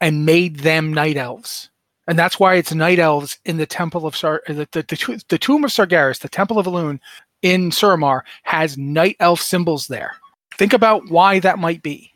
and 0.00 0.26
made 0.26 0.60
them 0.60 0.92
night 0.92 1.16
elves. 1.16 1.70
And 2.06 2.18
that's 2.18 2.38
why 2.38 2.56
it's 2.56 2.74
night 2.74 2.98
elves 2.98 3.38
in 3.44 3.56
the 3.56 3.66
temple 3.66 4.06
of 4.06 4.16
Sar, 4.16 4.42
the, 4.46 4.68
the, 4.72 4.82
the, 4.82 5.24
the 5.28 5.38
tomb 5.38 5.64
of 5.64 5.70
Sargeras, 5.70 6.20
the 6.20 6.28
temple 6.28 6.58
of 6.58 6.66
Elune 6.66 7.00
in 7.42 7.70
Suramar 7.70 8.22
has 8.42 8.76
night 8.76 9.16
elf 9.20 9.40
symbols 9.40 9.86
there. 9.86 10.16
Think 10.58 10.72
about 10.72 11.08
why 11.08 11.40
that 11.40 11.58
might 11.58 11.82
be. 11.82 12.13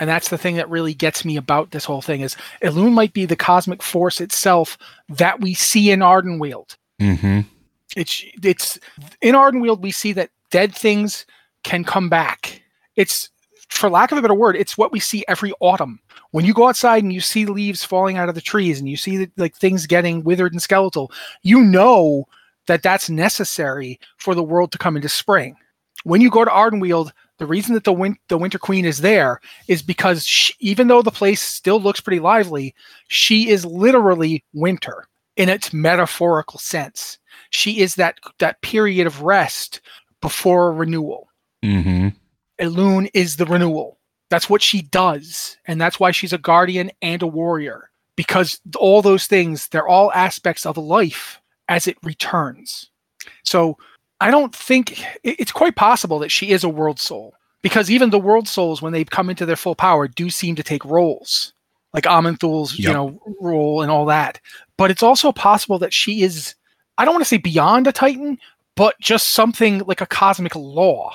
And 0.00 0.10
that's 0.10 0.28
the 0.28 0.38
thing 0.38 0.56
that 0.56 0.68
really 0.68 0.94
gets 0.94 1.24
me 1.24 1.36
about 1.36 1.70
this 1.70 1.84
whole 1.84 2.02
thing 2.02 2.20
is 2.20 2.36
Elune 2.62 2.92
might 2.92 3.12
be 3.12 3.26
the 3.26 3.36
cosmic 3.36 3.82
force 3.82 4.20
itself 4.20 4.76
that 5.08 5.40
we 5.40 5.54
see 5.54 5.90
in 5.90 6.00
Ardenweald. 6.00 6.76
Mm-hmm. 7.00 7.40
It's 7.96 8.24
it's 8.42 8.78
in 9.20 9.34
Ardenweald 9.34 9.80
we 9.80 9.92
see 9.92 10.12
that 10.12 10.30
dead 10.50 10.74
things 10.74 11.26
can 11.62 11.84
come 11.84 12.08
back. 12.08 12.62
It's 12.96 13.30
for 13.68 13.90
lack 13.90 14.12
of 14.12 14.18
a 14.18 14.22
better 14.22 14.34
word, 14.34 14.56
it's 14.56 14.78
what 14.78 14.92
we 14.92 15.00
see 15.00 15.24
every 15.28 15.52
autumn. 15.60 16.00
When 16.30 16.44
you 16.44 16.54
go 16.54 16.68
outside 16.68 17.02
and 17.02 17.12
you 17.12 17.20
see 17.20 17.46
leaves 17.46 17.84
falling 17.84 18.16
out 18.16 18.28
of 18.28 18.34
the 18.34 18.40
trees 18.40 18.78
and 18.78 18.88
you 18.88 18.96
see 18.96 19.28
like 19.36 19.56
things 19.56 19.86
getting 19.86 20.24
withered 20.24 20.52
and 20.52 20.62
skeletal, 20.62 21.12
you 21.42 21.62
know 21.62 22.26
that 22.66 22.82
that's 22.82 23.10
necessary 23.10 24.00
for 24.16 24.34
the 24.34 24.42
world 24.42 24.72
to 24.72 24.78
come 24.78 24.96
into 24.96 25.08
spring. 25.08 25.56
When 26.04 26.20
you 26.20 26.30
go 26.30 26.44
to 26.44 26.50
Ardenweald, 26.50 27.12
the 27.38 27.46
reason 27.46 27.74
that 27.74 27.84
the 27.84 27.92
win- 27.92 28.18
the 28.28 28.38
Winter 28.38 28.58
Queen 28.58 28.84
is 28.84 28.98
there 28.98 29.40
is 29.68 29.82
because 29.82 30.26
she, 30.26 30.54
even 30.60 30.88
though 30.88 31.02
the 31.02 31.10
place 31.10 31.40
still 31.40 31.80
looks 31.80 32.00
pretty 32.00 32.20
lively, 32.20 32.74
she 33.08 33.48
is 33.48 33.64
literally 33.64 34.44
winter 34.52 35.08
in 35.36 35.48
its 35.48 35.72
metaphorical 35.72 36.58
sense. 36.58 37.18
She 37.50 37.80
is 37.80 37.96
that 37.96 38.18
that 38.38 38.62
period 38.62 39.06
of 39.06 39.22
rest 39.22 39.80
before 40.20 40.72
renewal. 40.72 41.28
Mm-hmm. 41.64 42.08
Elune 42.60 43.10
is 43.14 43.36
the 43.36 43.46
renewal. 43.46 43.98
That's 44.30 44.48
what 44.48 44.62
she 44.62 44.82
does, 44.82 45.56
and 45.66 45.80
that's 45.80 45.98
why 46.00 46.10
she's 46.10 46.32
a 46.32 46.38
guardian 46.38 46.90
and 47.02 47.22
a 47.22 47.26
warrior. 47.26 47.90
Because 48.16 48.60
all 48.76 49.02
those 49.02 49.26
things, 49.26 49.68
they're 49.68 49.88
all 49.88 50.12
aspects 50.12 50.64
of 50.64 50.76
life 50.76 51.40
as 51.68 51.88
it 51.88 51.96
returns. 52.02 52.90
So 53.42 53.76
I 54.24 54.30
don't 54.30 54.56
think 54.56 55.04
it's 55.22 55.52
quite 55.52 55.76
possible 55.76 56.18
that 56.20 56.30
she 56.30 56.48
is 56.48 56.64
a 56.64 56.68
world 56.70 56.98
soul 56.98 57.34
because 57.60 57.90
even 57.90 58.08
the 58.08 58.18
world 58.18 58.48
souls, 58.48 58.80
when 58.80 58.94
they 58.94 59.04
come 59.04 59.28
into 59.28 59.44
their 59.44 59.54
full 59.54 59.74
power, 59.74 60.08
do 60.08 60.30
seem 60.30 60.56
to 60.56 60.62
take 60.62 60.82
roles 60.86 61.52
like 61.92 62.06
Aman'Thul's, 62.06 62.78
yep. 62.78 62.88
you 62.88 62.94
know, 62.94 63.20
role 63.38 63.82
and 63.82 63.90
all 63.90 64.06
that. 64.06 64.40
But 64.78 64.90
it's 64.90 65.02
also 65.02 65.30
possible 65.30 65.78
that 65.78 65.92
she 65.92 66.22
is, 66.22 66.54
I 66.96 67.04
don't 67.04 67.12
want 67.12 67.20
to 67.20 67.28
say 67.28 67.36
beyond 67.36 67.86
a 67.86 67.92
Titan, 67.92 68.38
but 68.76 68.98
just 68.98 69.32
something 69.32 69.80
like 69.80 70.00
a 70.00 70.06
cosmic 70.06 70.56
law. 70.56 71.10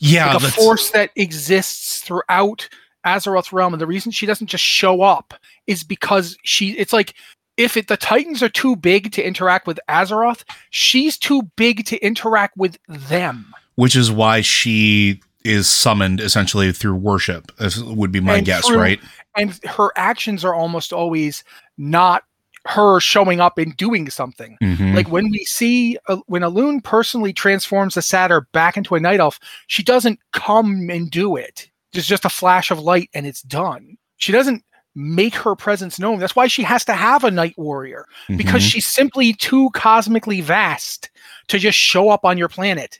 Yeah, 0.00 0.34
like 0.34 0.42
a 0.42 0.50
force 0.50 0.90
that 0.90 1.10
exists 1.14 2.00
throughout 2.00 2.68
Azeroth's 3.06 3.52
realm, 3.52 3.74
and 3.74 3.80
the 3.80 3.86
reason 3.86 4.10
she 4.10 4.26
doesn't 4.26 4.48
just 4.48 4.64
show 4.64 5.02
up 5.02 5.34
is 5.68 5.84
because 5.84 6.36
she. 6.42 6.72
It's 6.72 6.92
like 6.92 7.14
if 7.58 7.76
it, 7.76 7.88
the 7.88 7.96
Titans 7.96 8.42
are 8.42 8.48
too 8.48 8.76
big 8.76 9.12
to 9.12 9.22
interact 9.22 9.66
with 9.66 9.78
Azeroth, 9.88 10.44
she's 10.70 11.18
too 11.18 11.42
big 11.56 11.84
to 11.86 11.98
interact 11.98 12.56
with 12.56 12.78
them. 12.88 13.52
Which 13.74 13.96
is 13.96 14.10
why 14.10 14.40
she 14.40 15.20
is 15.44 15.68
summoned 15.68 16.20
essentially 16.20 16.72
through 16.72 16.94
worship, 16.96 17.52
would 17.78 18.12
be 18.12 18.20
my 18.20 18.36
and 18.36 18.46
guess, 18.46 18.66
through, 18.66 18.78
right? 18.78 19.00
And 19.36 19.58
her 19.64 19.92
actions 19.96 20.44
are 20.44 20.54
almost 20.54 20.92
always 20.92 21.44
not 21.76 22.24
her 22.66 23.00
showing 23.00 23.40
up 23.40 23.56
and 23.58 23.76
doing 23.76 24.10
something. 24.10 24.56
Mm-hmm. 24.62 24.94
Like 24.94 25.08
when 25.08 25.30
we 25.30 25.44
see 25.44 25.96
uh, 26.08 26.18
when 26.26 26.42
Elune 26.42 26.82
personally 26.82 27.32
transforms 27.32 27.96
a 27.96 28.02
satyr 28.02 28.42
back 28.52 28.76
into 28.76 28.94
a 28.94 29.00
night 29.00 29.20
elf, 29.20 29.40
she 29.68 29.82
doesn't 29.82 30.20
come 30.32 30.90
and 30.90 31.10
do 31.10 31.36
it. 31.36 31.70
There's 31.92 32.06
just 32.06 32.24
a 32.24 32.30
flash 32.30 32.70
of 32.70 32.78
light 32.78 33.10
and 33.14 33.26
it's 33.26 33.42
done. 33.42 33.96
She 34.16 34.32
doesn't 34.32 34.62
make 34.98 35.36
her 35.36 35.54
presence 35.54 35.98
known. 35.98 36.18
That's 36.18 36.34
why 36.34 36.48
she 36.48 36.64
has 36.64 36.84
to 36.86 36.92
have 36.92 37.22
a 37.22 37.30
night 37.30 37.56
warrior 37.56 38.06
mm-hmm. 38.24 38.36
because 38.36 38.62
she's 38.62 38.84
simply 38.84 39.32
too 39.32 39.70
cosmically 39.70 40.40
vast 40.40 41.08
to 41.46 41.58
just 41.58 41.78
show 41.78 42.10
up 42.10 42.24
on 42.24 42.36
your 42.36 42.48
planet. 42.48 42.98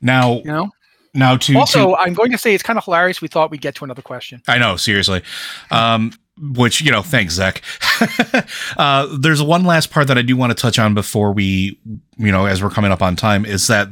Now, 0.00 0.38
you 0.38 0.44
know. 0.44 0.70
Now, 1.14 1.36
to 1.36 1.58
also, 1.58 1.90
to, 1.90 1.96
I'm 1.96 2.14
going 2.14 2.32
to 2.32 2.38
say 2.38 2.54
it's 2.54 2.62
kind 2.62 2.78
of 2.78 2.86
hilarious. 2.86 3.20
We 3.20 3.28
thought 3.28 3.50
we'd 3.50 3.60
get 3.60 3.74
to 3.76 3.84
another 3.84 4.00
question. 4.00 4.40
I 4.48 4.56
know, 4.56 4.76
seriously. 4.76 5.22
Um, 5.70 6.12
which 6.40 6.80
you 6.80 6.90
know, 6.90 7.02
thanks, 7.02 7.34
Zach. 7.34 7.60
uh, 8.78 9.14
there's 9.20 9.42
one 9.42 9.64
last 9.64 9.90
part 9.90 10.06
that 10.06 10.16
I 10.16 10.22
do 10.22 10.34
want 10.34 10.56
to 10.56 10.60
touch 10.60 10.78
on 10.78 10.94
before 10.94 11.32
we, 11.32 11.78
you 12.16 12.32
know, 12.32 12.46
as 12.46 12.62
we're 12.62 12.70
coming 12.70 12.90
up 12.90 13.02
on 13.02 13.14
time, 13.16 13.44
is 13.44 13.66
that 13.66 13.88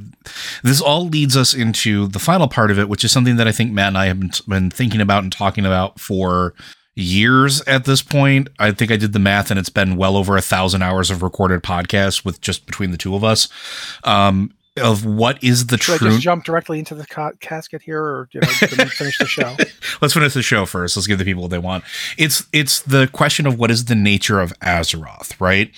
this 0.62 0.80
all 0.80 1.06
leads 1.06 1.36
us 1.36 1.52
into 1.52 2.08
the 2.08 2.18
final 2.18 2.48
part 2.48 2.70
of 2.70 2.78
it, 2.78 2.88
which 2.88 3.04
is 3.04 3.12
something 3.12 3.36
that 3.36 3.46
I 3.46 3.52
think 3.52 3.72
Matt 3.72 3.88
and 3.88 3.98
I 3.98 4.06
have 4.06 4.18
been, 4.18 4.30
been 4.48 4.70
thinking 4.70 5.02
about 5.02 5.22
and 5.22 5.30
talking 5.30 5.66
about 5.66 6.00
for 6.00 6.54
years 6.94 7.62
at 7.62 7.84
this 7.84 8.02
point. 8.02 8.48
I 8.58 8.72
think 8.72 8.90
I 8.90 8.96
did 8.96 9.12
the 9.12 9.18
math 9.18 9.50
and 9.50 9.58
it's 9.58 9.70
been 9.70 9.96
well 9.96 10.16
over 10.16 10.36
a 10.36 10.42
thousand 10.42 10.82
hours 10.82 11.10
of 11.10 11.22
recorded 11.22 11.62
podcasts 11.62 12.24
with 12.24 12.40
just 12.40 12.66
between 12.66 12.90
the 12.90 12.98
two 12.98 13.14
of 13.14 13.24
us. 13.24 13.48
Um, 14.04 14.54
of 14.76 15.04
what 15.04 15.42
is 15.42 15.66
the 15.66 15.76
Should 15.76 15.98
true. 15.98 16.08
I 16.08 16.10
just 16.12 16.22
jump 16.22 16.44
directly 16.44 16.78
into 16.78 16.94
the 16.94 17.06
ca- 17.06 17.32
casket 17.40 17.82
here, 17.82 18.02
or 18.02 18.28
you 18.32 18.40
know, 18.40 18.46
finish 18.46 19.18
the 19.18 19.26
show? 19.26 19.56
Let's 20.00 20.14
finish 20.14 20.32
the 20.32 20.42
show 20.42 20.64
first. 20.64 20.96
Let's 20.96 21.06
give 21.06 21.18
the 21.18 21.24
people 21.24 21.42
what 21.42 21.50
they 21.50 21.58
want. 21.58 21.84
It's 22.16 22.46
it's 22.52 22.80
the 22.80 23.08
question 23.08 23.46
of 23.46 23.58
what 23.58 23.70
is 23.70 23.86
the 23.86 23.94
nature 23.94 24.40
of 24.40 24.56
Azeroth, 24.60 25.38
right? 25.40 25.70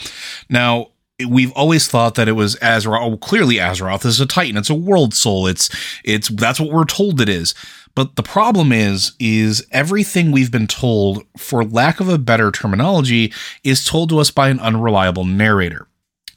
Now 0.51 0.92
we've 1.29 1.53
always 1.53 1.89
thought 1.89 2.15
that 2.15 2.29
it 2.29 2.33
was 2.33 2.57
Azeroth. 2.57 3.21
Clearly 3.21 3.57
Azeroth 3.57 4.05
is 4.05 4.21
a 4.21 4.27
Titan. 4.27 4.57
It's 4.57 4.71
a 4.71 4.75
world 4.75 5.15
soul. 5.15 5.47
It's 5.47 5.69
it's 6.05 6.29
that's 6.29 6.61
what 6.61 6.71
we're 6.71 6.85
told 6.85 7.21
it 7.21 7.29
is. 7.29 7.55
But 7.95 8.17
the 8.17 8.23
problem 8.23 8.73
is, 8.73 9.13
is 9.19 9.67
everything 9.71 10.33
we've 10.33 10.51
been 10.51 10.67
told, 10.67 11.25
for 11.37 11.63
lack 11.63 12.01
of 12.01 12.09
a 12.09 12.17
better 12.17 12.51
terminology, 12.51 13.33
is 13.65 13.85
told 13.85 14.09
to 14.09 14.19
us 14.19 14.31
by 14.31 14.49
an 14.49 14.61
unreliable 14.61 15.27
narrator. 15.27 15.89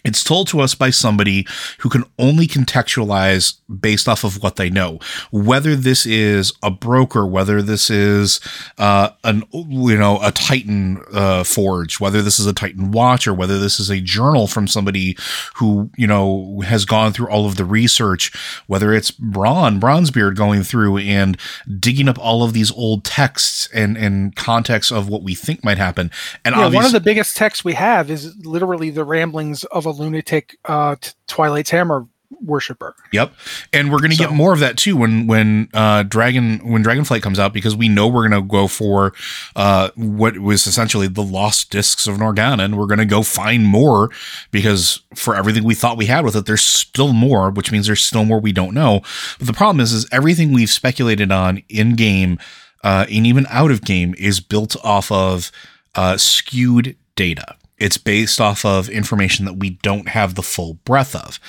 It's 0.06 0.24
told 0.24 0.48
to 0.50 0.62
us 0.62 0.76
by 0.76 0.92
somebody 0.92 1.48
who 1.80 1.90
can 1.90 2.06
only 2.20 2.48
contextualize 2.48 3.56
based 3.80 4.08
off 4.08 4.24
of 4.24 4.42
what 4.42 4.56
they 4.56 4.70
know. 4.70 5.00
Whether 5.32 5.76
this 5.76 6.06
is 6.06 6.54
a 6.62 6.70
broker, 6.70 7.26
whether 7.26 7.62
this 7.62 7.90
is 7.90 8.40
uh, 8.78 9.10
an 9.24 9.44
you 9.52 9.98
know 9.98 10.20
a 10.22 10.32
Titan 10.32 11.02
uh, 11.12 11.44
forge, 11.44 12.00
whether 12.00 12.22
this 12.22 12.40
is 12.40 12.46
a 12.46 12.54
Titan 12.54 12.92
watch, 12.92 13.28
or 13.28 13.34
whether 13.34 13.60
this 13.60 13.80
is 13.80 13.90
a 13.90 14.00
journal 14.00 14.48
from 14.48 14.68
somebody 14.68 15.18
who 15.56 15.90
you 15.98 16.08
know 16.08 16.62
has 16.66 16.86
gone 16.86 17.12
through 17.12 17.30
all 17.30 17.48
of 17.48 17.56
the 17.56 17.66
research, 17.66 18.32
whether 18.68 18.94
it's 18.94 19.12
Brann 19.12 19.80
Bronzebeard 19.80 20.36
going 20.36 20.64
through 20.64 21.00
and 21.00 21.38
digging 21.80 22.08
up 22.08 22.20
all 22.20 22.44
of 22.44 22.54
these 22.54 22.72
old 22.72 23.04
texts 23.04 23.68
and 23.74 23.98
and 23.98 24.36
context 24.36 24.92
of 24.92 25.10
what 25.10 25.24
we 25.24 25.34
think 25.34 25.64
might 25.64 25.80
happen. 25.80 26.12
And 26.44 26.56
yeah, 26.56 26.68
one 26.68 26.86
of 26.86 26.92
the 26.92 27.00
biggest 27.00 27.36
texts 27.36 27.66
we 27.66 27.74
have 27.74 28.12
is 28.12 28.36
literally 28.46 28.92
the 28.92 29.04
ramblings 29.04 29.64
of 29.66 29.86
a 29.86 29.95
lunatic 30.00 30.58
uh, 30.66 30.96
Twilight's 31.28 31.70
Hammer 31.70 32.08
worshiper. 32.42 32.96
Yep. 33.12 33.34
And 33.74 33.92
we're 33.92 34.00
going 34.00 34.12
to 34.12 34.18
so. 34.18 34.26
get 34.26 34.34
more 34.34 34.54
of 34.54 34.60
that 34.60 34.78
too 34.78 34.98
when 34.98 35.28
when 35.28 35.70
uh 35.74 36.04
Dragon 36.04 36.60
when 36.70 36.84
Dragonflight 36.84 37.22
comes 37.22 37.40
out 37.40 37.54
because 37.54 37.76
we 37.76 37.88
know 37.88 38.08
we're 38.08 38.28
going 38.28 38.42
to 38.42 38.48
go 38.48 38.68
for 38.68 39.14
uh 39.56 39.90
what 39.96 40.40
was 40.40 40.68
essentially 40.68 41.08
the 41.08 41.24
lost 41.24 41.72
discs 41.72 42.08
of 42.08 42.18
Norgannon 42.18 42.64
and 42.64 42.78
we're 42.78 42.88
going 42.88 43.00
to 43.00 43.06
go 43.06 43.24
find 43.24 43.66
more 43.66 44.10
because 44.52 45.02
for 45.14 45.36
everything 45.36 45.64
we 45.64 45.76
thought 45.76 45.98
we 45.98 46.08
had 46.08 46.26
with 46.26 46.36
it 46.36 46.46
there's 46.46 46.64
still 46.64 47.14
more 47.14 47.50
which 47.50 47.72
means 47.72 47.88
there's 47.88 48.04
still 48.04 48.26
more 48.26 48.40
we 48.40 48.52
don't 48.52 48.74
know. 48.74 49.02
But 49.38 49.48
the 49.48 49.54
problem 49.54 49.80
is 49.80 49.94
is 49.94 50.08
everything 50.12 50.54
we've 50.54 50.70
speculated 50.70 51.32
on 51.32 51.64
in 51.70 51.96
game 51.96 52.40
uh 52.84 53.06
and 53.10 53.26
even 53.26 53.46
out 53.50 53.72
of 53.72 53.84
game 53.84 54.16
is 54.18 54.40
built 54.40 54.76
off 54.84 55.12
of 55.12 55.52
uh 55.96 56.18
skewed 56.18 56.96
data 57.16 57.56
it's 57.78 57.98
based 57.98 58.40
off 58.40 58.64
of 58.64 58.90
information 58.90 59.46
that 59.46 59.58
we 59.58 59.72
don't 59.82 60.10
have 60.10 60.36
the 60.36 60.44
full 60.44 60.76
breadth 60.86 61.16
of. 61.16 61.40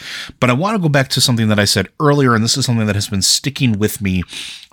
But 0.41 0.51
I 0.51 0.55
want 0.55 0.77
to 0.77 0.83
go 0.83 0.89
back 0.89 1.09
to 1.11 1.21
something 1.21 1.49
that 1.49 1.59
I 1.59 1.65
said 1.65 1.89
earlier, 2.01 2.35
and 2.35 2.43
this 2.43 2.57
is 2.57 2.67
something 2.67 2.87
that 2.87 2.97
has 2.97 3.09
been 3.09 3.23
sticking 3.23 3.79
with 3.79 4.01
me 4.01 4.23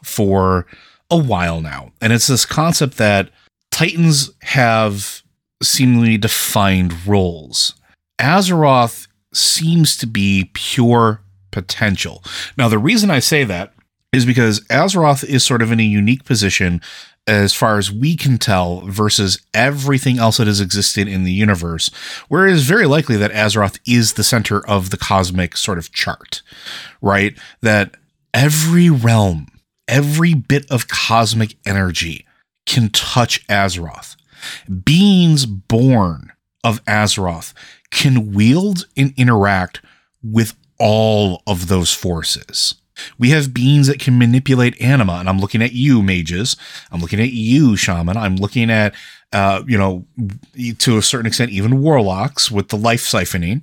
for 0.03 0.65
a 1.11 1.17
while 1.17 1.61
now. 1.61 1.91
And 2.01 2.11
it's 2.11 2.27
this 2.27 2.45
concept 2.45 2.97
that 2.97 3.29
Titans 3.71 4.31
have 4.41 5.21
seemingly 5.61 6.17
defined 6.17 7.05
roles. 7.05 7.73
Azeroth 8.19 9.07
seems 9.33 9.97
to 9.97 10.07
be 10.07 10.49
pure 10.53 11.21
potential. 11.51 12.23
Now, 12.57 12.67
the 12.67 12.79
reason 12.79 13.11
I 13.11 13.19
say 13.19 13.43
that 13.43 13.73
is 14.11 14.25
because 14.25 14.59
Azeroth 14.61 15.23
is 15.23 15.43
sort 15.43 15.61
of 15.61 15.71
in 15.71 15.79
a 15.79 15.83
unique 15.83 16.23
position 16.23 16.81
as 17.25 17.53
far 17.53 17.77
as 17.77 17.91
we 17.91 18.15
can 18.17 18.37
tell 18.37 18.81
versus 18.81 19.39
everything 19.53 20.19
else 20.19 20.37
that 20.37 20.47
has 20.47 20.59
existed 20.59 21.07
in 21.07 21.23
the 21.23 21.31
universe, 21.31 21.89
where 22.27 22.47
it 22.47 22.53
is 22.53 22.63
very 22.63 22.85
likely 22.85 23.15
that 23.15 23.31
Azeroth 23.31 23.79
is 23.87 24.13
the 24.13 24.23
center 24.23 24.65
of 24.67 24.89
the 24.89 24.97
cosmic 24.97 25.55
sort 25.55 25.77
of 25.77 25.91
chart, 25.91 26.41
right? 27.01 27.37
That 27.61 27.95
every 28.33 28.89
realm, 28.89 29.47
every 29.87 30.33
bit 30.33 30.69
of 30.69 30.87
cosmic 30.87 31.55
energy 31.65 32.25
can 32.65 32.89
touch 32.89 33.45
Azeroth. 33.47 34.15
Beings 34.83 35.45
born 35.45 36.31
of 36.63 36.83
Azeroth 36.85 37.53
can 37.89 38.33
wield 38.33 38.85
and 38.97 39.13
interact 39.15 39.81
with 40.21 40.55
all 40.79 41.41
of 41.47 41.67
those 41.67 41.93
forces. 41.93 42.75
We 43.17 43.29
have 43.31 43.53
beings 43.53 43.87
that 43.87 43.99
can 43.99 44.17
manipulate 44.17 44.79
anima, 44.81 45.13
and 45.13 45.29
I'm 45.29 45.39
looking 45.39 45.61
at 45.61 45.73
you, 45.73 46.01
mages. 46.01 46.55
I'm 46.91 47.01
looking 47.01 47.19
at 47.19 47.31
you, 47.31 47.75
shaman. 47.75 48.17
I'm 48.17 48.35
looking 48.35 48.69
at, 48.69 48.93
uh, 49.31 49.63
you 49.67 49.77
know, 49.77 50.05
to 50.79 50.97
a 50.97 51.01
certain 51.01 51.25
extent, 51.25 51.51
even 51.51 51.81
warlocks 51.81 52.51
with 52.51 52.69
the 52.69 52.77
life 52.77 53.03
siphoning 53.03 53.61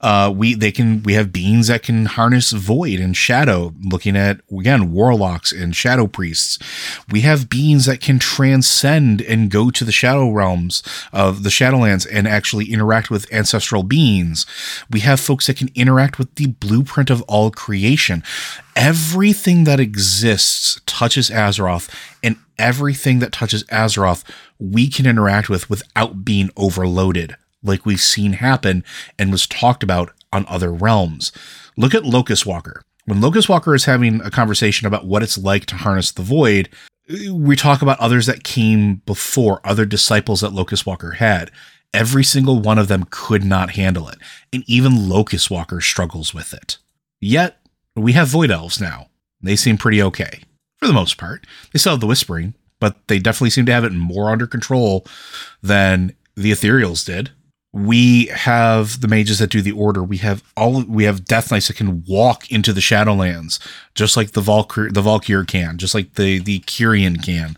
uh, 0.00 0.32
we 0.34 0.54
they 0.54 0.72
can 0.72 1.02
we 1.02 1.12
have 1.14 1.32
beings 1.32 1.66
that 1.66 1.82
can 1.82 2.06
harness 2.06 2.52
void 2.52 3.00
and 3.00 3.16
shadow. 3.16 3.74
Looking 3.82 4.16
at 4.16 4.40
again 4.50 4.92
warlocks 4.92 5.52
and 5.52 5.76
shadow 5.76 6.06
priests, 6.06 6.58
we 7.10 7.20
have 7.22 7.50
beings 7.50 7.86
that 7.86 8.00
can 8.00 8.18
transcend 8.18 9.20
and 9.20 9.50
go 9.50 9.70
to 9.70 9.84
the 9.84 9.92
shadow 9.92 10.30
realms 10.30 10.82
of 11.12 11.42
the 11.42 11.50
Shadowlands 11.50 12.06
and 12.10 12.26
actually 12.26 12.72
interact 12.72 13.10
with 13.10 13.30
ancestral 13.32 13.82
beings. 13.82 14.46
We 14.90 15.00
have 15.00 15.20
folks 15.20 15.46
that 15.46 15.56
can 15.56 15.70
interact 15.74 16.18
with 16.18 16.34
the 16.36 16.46
blueprint 16.46 17.10
of 17.10 17.22
all 17.22 17.50
creation. 17.50 18.22
Everything 18.74 19.64
that 19.64 19.80
exists 19.80 20.80
touches 20.86 21.28
Azeroth, 21.28 21.90
and 22.22 22.36
everything 22.58 23.18
that 23.18 23.32
touches 23.32 23.64
Azeroth 23.64 24.24
we 24.58 24.88
can 24.88 25.06
interact 25.06 25.48
with 25.48 25.68
without 25.68 26.24
being 26.24 26.50
overloaded 26.56 27.36
like 27.62 27.84
we've 27.84 28.00
seen 28.00 28.34
happen 28.34 28.84
and 29.18 29.32
was 29.32 29.46
talked 29.46 29.82
about 29.82 30.12
on 30.32 30.46
other 30.48 30.72
realms. 30.72 31.32
Look 31.76 31.94
at 31.94 32.04
Locus-Walker. 32.04 32.82
When 33.04 33.20
Locus-Walker 33.20 33.74
is 33.74 33.86
having 33.86 34.20
a 34.20 34.30
conversation 34.30 34.86
about 34.86 35.06
what 35.06 35.22
it's 35.22 35.38
like 35.38 35.66
to 35.66 35.76
harness 35.76 36.12
the 36.12 36.22
void, 36.22 36.68
we 37.32 37.56
talk 37.56 37.82
about 37.82 37.98
others 37.98 38.26
that 38.26 38.44
came 38.44 38.96
before, 39.06 39.60
other 39.64 39.84
disciples 39.84 40.40
that 40.40 40.52
Locus-Walker 40.52 41.12
had. 41.12 41.50
Every 41.92 42.22
single 42.22 42.60
one 42.60 42.78
of 42.78 42.88
them 42.88 43.06
could 43.10 43.42
not 43.42 43.70
handle 43.70 44.08
it, 44.08 44.18
and 44.52 44.62
even 44.68 45.08
Locus-Walker 45.08 45.80
struggles 45.80 46.32
with 46.32 46.54
it. 46.54 46.78
Yet, 47.20 47.58
we 47.96 48.12
have 48.12 48.28
Void 48.28 48.52
Elves 48.52 48.80
now. 48.80 49.08
They 49.42 49.56
seem 49.56 49.76
pretty 49.76 50.00
okay, 50.00 50.42
for 50.76 50.86
the 50.86 50.92
most 50.92 51.18
part. 51.18 51.46
They 51.72 51.80
still 51.80 51.94
have 51.94 52.00
the 52.00 52.06
Whispering, 52.06 52.54
but 52.78 53.08
they 53.08 53.18
definitely 53.18 53.50
seem 53.50 53.66
to 53.66 53.72
have 53.72 53.84
it 53.84 53.92
more 53.92 54.30
under 54.30 54.46
control 54.46 55.04
than 55.62 56.14
the 56.36 56.52
Ethereals 56.52 57.04
did 57.04 57.30
we 57.72 58.26
have 58.26 59.00
the 59.00 59.08
mages 59.08 59.38
that 59.38 59.50
do 59.50 59.62
the 59.62 59.72
order. 59.72 60.02
We 60.02 60.18
have 60.18 60.42
all 60.56 60.82
we 60.82 61.04
have 61.04 61.24
death 61.24 61.50
knights 61.50 61.68
that 61.68 61.76
can 61.76 62.04
walk 62.06 62.50
into 62.50 62.72
the 62.72 62.80
Shadowlands, 62.80 63.58
just 63.94 64.16
like 64.16 64.32
the 64.32 64.40
Val'kyr 64.40 64.92
the 64.92 65.02
Val'kyr 65.02 65.46
can, 65.46 65.78
just 65.78 65.94
like 65.94 66.14
the 66.14 66.38
the 66.40 66.60
Kyrian 66.60 67.24
can. 67.24 67.56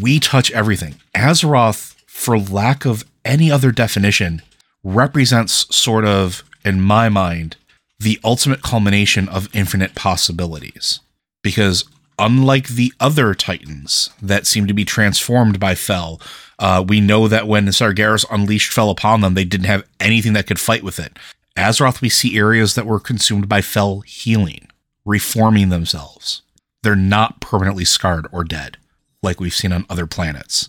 We 0.00 0.20
touch 0.20 0.50
everything. 0.50 0.96
Azeroth, 1.14 1.94
for 2.06 2.38
lack 2.38 2.84
of 2.84 3.04
any 3.24 3.50
other 3.50 3.72
definition, 3.72 4.42
represents 4.82 5.74
sort 5.74 6.04
of, 6.04 6.42
in 6.64 6.80
my 6.80 7.08
mind, 7.08 7.56
the 7.98 8.18
ultimate 8.24 8.62
culmination 8.62 9.28
of 9.28 9.54
infinite 9.54 9.94
possibilities. 9.94 11.00
Because 11.42 11.84
unlike 12.18 12.68
the 12.68 12.92
other 13.00 13.34
Titans 13.34 14.10
that 14.20 14.46
seem 14.46 14.66
to 14.66 14.74
be 14.74 14.84
transformed 14.84 15.58
by 15.58 15.74
Fel, 15.74 16.20
uh, 16.58 16.84
we 16.86 17.00
know 17.00 17.28
that 17.28 17.48
when 17.48 17.66
Sargeras 17.66 18.24
unleashed 18.30 18.72
Fel 18.72 18.90
upon 18.90 19.20
them, 19.20 19.34
they 19.34 19.44
didn't 19.44 19.66
have 19.66 19.86
anything 20.00 20.32
that 20.34 20.46
could 20.46 20.60
fight 20.60 20.82
with 20.82 20.98
it. 20.98 21.18
Azeroth, 21.56 22.00
we 22.00 22.08
see 22.08 22.38
areas 22.38 22.74
that 22.74 22.86
were 22.86 23.00
consumed 23.00 23.48
by 23.48 23.60
Fel 23.60 24.00
healing, 24.00 24.68
reforming 25.04 25.68
themselves. 25.68 26.42
They're 26.82 26.96
not 26.96 27.40
permanently 27.40 27.84
scarred 27.84 28.26
or 28.32 28.44
dead, 28.44 28.76
like 29.22 29.40
we've 29.40 29.54
seen 29.54 29.72
on 29.72 29.86
other 29.88 30.06
planets. 30.06 30.68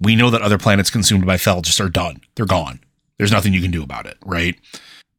We 0.00 0.16
know 0.16 0.30
that 0.30 0.42
other 0.42 0.58
planets 0.58 0.90
consumed 0.90 1.26
by 1.26 1.38
Fel 1.38 1.62
just 1.62 1.80
are 1.80 1.88
done. 1.88 2.20
They're 2.34 2.46
gone. 2.46 2.80
There's 3.18 3.32
nothing 3.32 3.52
you 3.52 3.62
can 3.62 3.70
do 3.70 3.82
about 3.82 4.06
it, 4.06 4.18
right? 4.24 4.56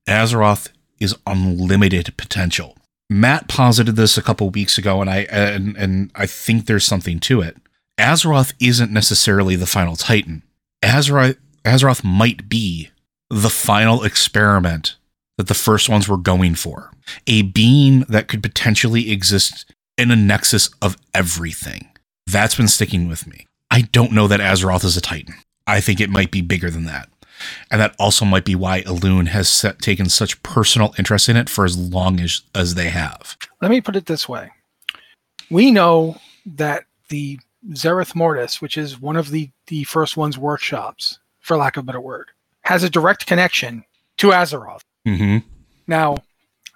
Azeroth 0.08 0.70
is 0.99 1.16
unlimited 1.26 2.16
potential. 2.18 2.76
Matt 3.10 3.47
posited 3.47 3.95
this 3.95 4.18
a 4.18 4.22
couple 4.22 4.49
weeks 4.49 4.78
ago, 4.78 5.01
and 5.01 5.10
I 5.10 5.20
and, 5.32 5.76
and 5.78 6.12
I 6.16 6.26
think 6.26 6.66
there's 6.66 6.86
something 6.86 7.20
to 7.22 7.41
it. 7.41 7.58
Azeroth 7.97 8.53
isn't 8.60 8.91
necessarily 8.91 9.55
the 9.55 9.66
final 9.66 9.95
Titan. 9.95 10.43
Azeroth, 10.84 11.38
Azeroth 11.64 12.03
might 12.03 12.49
be 12.49 12.91
the 13.30 13.49
final 13.49 14.03
experiment 14.03 14.95
that 15.38 15.47
the 15.47 15.53
first 15.53 15.89
ones 15.89 16.08
were 16.08 16.18
going 16.18 16.55
for. 16.55 16.91
A 17.26 17.43
being 17.43 18.01
that 18.10 18.28
could 18.28 18.43
potentially 18.43 19.12
exist 19.12 19.72
in 19.97 20.12
a 20.12 20.16
nexus 20.16 20.70
of 20.82 20.97
everything. 21.14 21.89
That's 22.26 22.55
been 22.55 22.68
sticking 22.68 23.08
with 23.08 23.26
me. 23.26 23.47
I 23.72 23.82
don't 23.82 24.12
know 24.12 24.28
that 24.28 24.39
Azeroth 24.39 24.84
is 24.84 24.97
a 24.97 25.01
Titan. 25.01 25.36
I 25.66 25.82
think 25.82 25.99
it 25.99 26.10
might 26.10 26.32
be 26.32 26.41
bigger 26.41 26.70
than 26.70 26.86
that. 26.86 27.10
And 27.72 27.82
that 27.82 27.96
also 28.00 28.26
might 28.26 28.46
be 28.46 28.56
why 28.56 28.82
Elune 28.84 29.28
has 29.28 29.50
set, 29.50 29.80
taken 29.80 30.10
such 30.10 30.42
personal 30.44 30.94
interest 30.98 31.30
in 31.30 31.38
it 31.38 31.50
for 31.50 31.66
as 31.66 31.78
long 31.78 32.20
as, 32.20 32.42
as 32.56 32.76
they 32.76 32.90
have. 32.90 33.38
Let 33.62 33.72
me 33.72 33.82
put 33.82 33.96
it 33.96 34.06
this 34.06 34.28
way. 34.28 34.52
We 35.50 35.72
know 35.72 36.18
that 36.46 36.86
the 37.10 37.40
Zereth 37.70 38.16
Mortis, 38.16 38.62
which 38.62 38.78
is 38.78 39.00
one 39.00 39.16
of 39.16 39.32
the, 39.32 39.50
the 39.68 39.84
first 39.86 40.18
one's 40.18 40.38
workshops, 40.38 41.20
for 41.40 41.58
lack 41.58 41.78
of 41.78 41.84
a 41.84 41.86
better 41.86 42.02
word, 42.02 42.30
has 42.62 42.84
a 42.84 42.90
direct 42.90 43.26
connection 43.26 43.84
to 44.18 44.30
Azeroth. 44.30 44.82
Mm-hmm. 45.08 45.38
Now, 45.88 46.18